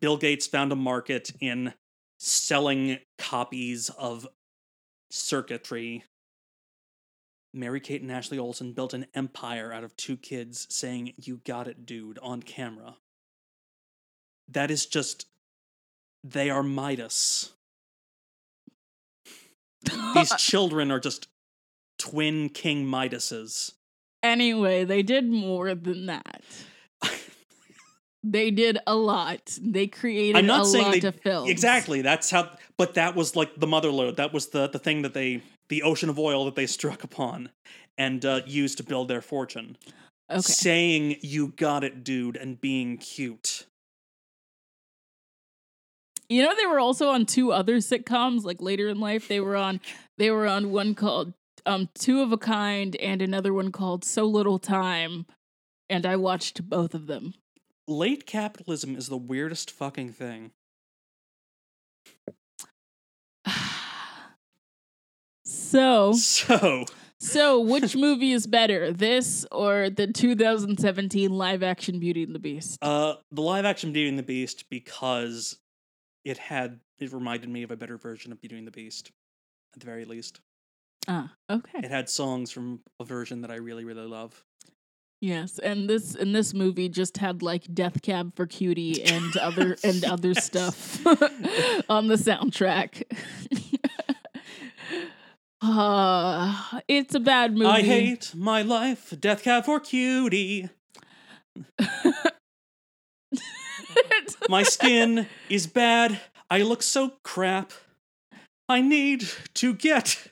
Bill 0.00 0.16
Gates 0.16 0.46
found 0.46 0.72
a 0.72 0.76
market 0.76 1.32
in 1.40 1.74
selling 2.18 2.98
copies 3.18 3.90
of 3.90 4.26
circuitry. 5.10 6.04
Mary 7.54 7.80
Kate 7.80 8.00
and 8.00 8.10
Ashley 8.10 8.38
Olsen 8.38 8.72
built 8.72 8.94
an 8.94 9.06
empire 9.14 9.72
out 9.72 9.84
of 9.84 9.94
two 9.96 10.16
kids 10.16 10.66
saying, 10.70 11.12
You 11.16 11.40
got 11.44 11.68
it, 11.68 11.84
dude, 11.84 12.18
on 12.20 12.42
camera. 12.42 12.96
That 14.48 14.70
is 14.70 14.86
just. 14.86 15.26
They 16.24 16.50
are 16.50 16.62
Midas. 16.62 17.52
These 20.14 20.34
children 20.38 20.90
are 20.90 21.00
just 21.00 21.28
twin 21.98 22.48
King 22.48 22.86
Midases. 22.86 23.72
Anyway, 24.22 24.84
they 24.84 25.02
did 25.02 25.28
more 25.28 25.74
than 25.74 26.06
that. 26.06 26.42
They 28.24 28.52
did 28.52 28.78
a 28.86 28.94
lot. 28.94 29.58
They 29.60 29.88
created 29.88 30.36
I'm 30.36 30.46
not 30.46 30.62
a 30.62 30.66
saying 30.66 30.84
lot 30.84 31.00
they 31.00 31.08
of 31.08 31.16
films. 31.16 31.50
exactly. 31.50 32.02
That's 32.02 32.30
how. 32.30 32.50
But 32.78 32.94
that 32.94 33.16
was 33.16 33.34
like 33.34 33.56
the 33.56 33.66
mother 33.66 33.90
lode. 33.90 34.16
That 34.16 34.32
was 34.32 34.48
the 34.48 34.68
the 34.68 34.78
thing 34.78 35.02
that 35.02 35.12
they 35.12 35.42
the 35.68 35.82
ocean 35.82 36.08
of 36.08 36.18
oil 36.18 36.44
that 36.44 36.54
they 36.54 36.66
struck 36.78 37.02
upon 37.02 37.50
and 37.98 38.24
uh, 38.24 38.42
used 38.46 38.76
to 38.78 38.84
build 38.84 39.08
their 39.08 39.22
fortune. 39.22 39.76
Okay. 40.30 40.40
Saying 40.40 41.16
"you 41.20 41.48
got 41.56 41.82
it, 41.82 42.04
dude" 42.04 42.36
and 42.36 42.60
being 42.60 42.96
cute. 42.96 43.66
You 46.28 46.44
know, 46.44 46.54
they 46.54 46.66
were 46.66 46.78
also 46.78 47.08
on 47.08 47.26
two 47.26 47.50
other 47.52 47.78
sitcoms. 47.78 48.44
Like 48.44 48.62
later 48.62 48.88
in 48.88 49.00
life, 49.00 49.26
they 49.26 49.40
were 49.40 49.56
on 49.56 49.80
they 50.16 50.30
were 50.30 50.46
on 50.46 50.70
one 50.70 50.94
called 50.94 51.34
um 51.66 51.88
Two 51.94 52.22
of 52.22 52.32
a 52.32 52.38
Kind 52.38 52.96
and 52.96 53.22
another 53.22 53.52
one 53.52 53.72
called 53.72 54.04
So 54.04 54.24
Little 54.24 54.58
Time. 54.58 55.26
And 55.90 56.06
I 56.06 56.16
watched 56.16 56.68
both 56.68 56.94
of 56.94 57.06
them. 57.06 57.34
Late 57.86 58.26
capitalism 58.26 58.96
is 58.96 59.08
the 59.08 59.16
weirdest 59.16 59.70
fucking 59.70 60.12
thing. 60.12 60.52
so 65.44 66.12
So 66.12 66.84
so 67.22 67.60
which 67.60 67.94
movie 67.94 68.32
is 68.32 68.48
better, 68.48 68.92
this 68.92 69.46
or 69.52 69.88
the 69.88 70.08
2017 70.08 71.30
live 71.30 71.62
action 71.62 72.00
Beauty 72.00 72.24
and 72.24 72.34
the 72.34 72.40
Beast? 72.40 72.78
Uh, 72.82 73.14
the 73.30 73.42
live 73.42 73.64
action 73.64 73.92
Beauty 73.92 74.08
and 74.08 74.18
the 74.18 74.24
Beast 74.24 74.68
because 74.68 75.58
it 76.24 76.36
had 76.36 76.80
it 76.98 77.12
reminded 77.12 77.48
me 77.48 77.62
of 77.62 77.70
a 77.70 77.76
better 77.76 77.96
version 77.96 78.32
of 78.32 78.40
Beauty 78.40 78.58
and 78.58 78.66
the 78.66 78.72
Beast, 78.72 79.12
at 79.72 79.80
the 79.80 79.86
very 79.86 80.04
least. 80.04 80.40
Ah, 81.08 81.32
okay. 81.50 81.80
It 81.82 81.90
had 81.90 82.08
songs 82.08 82.50
from 82.52 82.80
a 83.00 83.04
version 83.04 83.42
that 83.42 83.50
I 83.50 83.56
really 83.56 83.84
really 83.84 84.06
love. 84.06 84.44
Yes, 85.20 85.60
and 85.60 85.88
this 85.88 86.16
and 86.16 86.34
this 86.34 86.52
movie 86.52 86.88
just 86.88 87.16
had 87.18 87.42
like 87.42 87.72
Death 87.72 88.02
Cab 88.02 88.34
for 88.34 88.44
Cutie 88.46 89.02
and 89.04 89.36
other 89.36 89.76
and 89.84 90.04
other 90.04 90.34
stuff 90.34 91.06
on 91.88 92.08
the 92.08 92.16
soundtrack. 92.16 93.04
uh, 95.60 96.80
it's 96.88 97.14
a 97.14 97.20
bad 97.20 97.52
movie. 97.52 97.66
I 97.66 97.82
hate 97.82 98.34
my 98.34 98.62
life, 98.62 99.14
Death 99.18 99.44
Cab 99.44 99.64
for 99.64 99.78
Cutie. 99.78 100.68
My 104.48 104.64
skin 104.64 105.28
is 105.48 105.66
bad. 105.66 106.20
I 106.50 106.62
look 106.62 106.82
so 106.82 107.12
crap. 107.22 107.72
I 108.68 108.80
need 108.80 109.28
to 109.54 109.74
get 109.74 110.31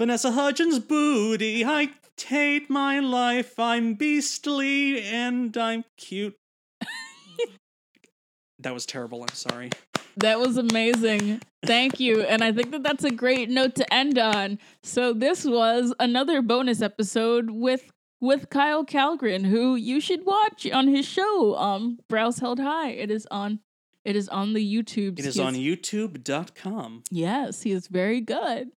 Vanessa 0.00 0.32
Hudgens' 0.32 0.78
booty. 0.78 1.62
I 1.62 1.90
hate 2.18 2.70
my 2.70 3.00
life. 3.00 3.58
I'm 3.58 3.92
beastly 3.92 5.02
and 5.02 5.54
I'm 5.54 5.84
cute. 5.98 6.34
that 8.60 8.72
was 8.72 8.86
terrible. 8.86 9.20
I'm 9.20 9.34
sorry. 9.34 9.68
That 10.16 10.38
was 10.38 10.56
amazing. 10.56 11.42
Thank 11.66 12.00
you. 12.00 12.22
And 12.22 12.42
I 12.42 12.50
think 12.50 12.70
that 12.70 12.82
that's 12.82 13.04
a 13.04 13.10
great 13.10 13.50
note 13.50 13.74
to 13.74 13.92
end 13.92 14.18
on. 14.18 14.58
So 14.82 15.12
this 15.12 15.44
was 15.44 15.92
another 16.00 16.40
bonus 16.40 16.80
episode 16.80 17.50
with 17.50 17.90
with 18.22 18.48
Kyle 18.48 18.86
Kallgren, 18.86 19.44
who 19.44 19.76
you 19.76 20.00
should 20.00 20.24
watch 20.24 20.66
on 20.70 20.88
his 20.88 21.04
show, 21.04 21.56
um, 21.56 21.98
Brows 22.08 22.38
Held 22.38 22.58
High. 22.58 22.92
It 22.92 23.10
is 23.10 23.26
on 23.30 23.60
it 24.06 24.16
is 24.16 24.30
on 24.30 24.54
the 24.54 24.64
YouTube. 24.64 25.18
It 25.18 25.26
is 25.26 25.38
on 25.38 25.52
YouTube.com. 25.52 27.02
Yes, 27.10 27.60
he 27.60 27.72
is 27.72 27.86
very 27.86 28.22
good. 28.22 28.70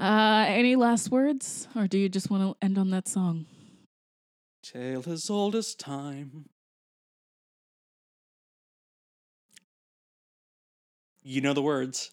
Uh 0.00 0.44
any 0.48 0.76
last 0.76 1.10
words? 1.10 1.68
Or 1.76 1.86
do 1.86 1.98
you 1.98 2.08
just 2.08 2.30
want 2.30 2.42
to 2.58 2.64
end 2.64 2.78
on 2.78 2.90
that 2.90 3.06
song? 3.08 3.46
Tale 4.62 5.04
as 5.08 5.28
old 5.30 5.54
as 5.56 5.74
time. 5.74 6.46
You 11.22 11.40
know 11.40 11.52
the 11.52 11.62
words. 11.62 12.10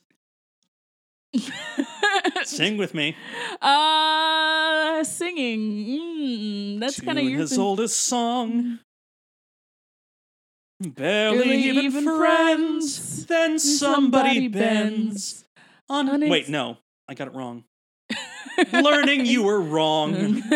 Sing 2.43 2.77
with 2.77 2.93
me. 2.93 3.15
Uh 3.61 5.03
singing. 5.03 5.59
Mm, 6.77 6.79
that's 6.79 6.99
kind 6.99 7.17
of 7.19 7.25
your 7.25 7.39
his 7.39 7.51
thing. 7.51 7.59
oldest 7.59 8.01
song. 8.01 8.79
Barely, 10.81 11.37
Barely 11.39 11.57
even, 11.63 11.83
even 11.85 12.03
friends. 12.05 12.97
friends. 12.97 13.25
Then 13.25 13.59
somebody, 13.59 14.47
bends. 14.47 15.43
On, 15.89 16.07
on 16.07 16.21
wait, 16.29 16.47
no, 16.47 16.77
I 17.07 17.15
got 17.15 17.27
it 17.27 17.33
wrong. 17.33 17.65
Learning 18.73 19.25
you 19.25 19.43
were 19.43 19.61
wrong. 19.61 20.41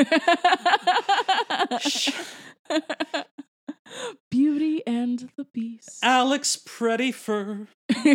Beauty 4.31 4.81
and 4.87 5.29
the 5.37 5.45
Beast. 5.53 5.99
Alex 6.03 6.57
Pettyfer. 6.57 7.67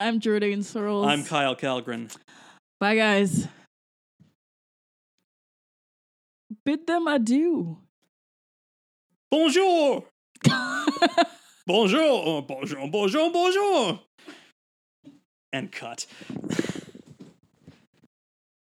I'm 0.00 0.20
Jordan 0.20 0.62
Searles. 0.62 1.06
I'm 1.06 1.24
Kyle 1.24 1.56
Kallgren. 1.56 2.14
Bye, 2.80 2.96
guys. 2.96 3.48
Bid 6.64 6.86
them 6.86 7.06
adieu. 7.06 7.78
Bonjour. 9.30 10.04
Bonjour. 11.66 12.42
Bonjour. 12.42 12.88
Bonjour. 12.88 13.32
Bonjour. 13.32 14.00
And 15.52 15.72
cut. 15.72 16.06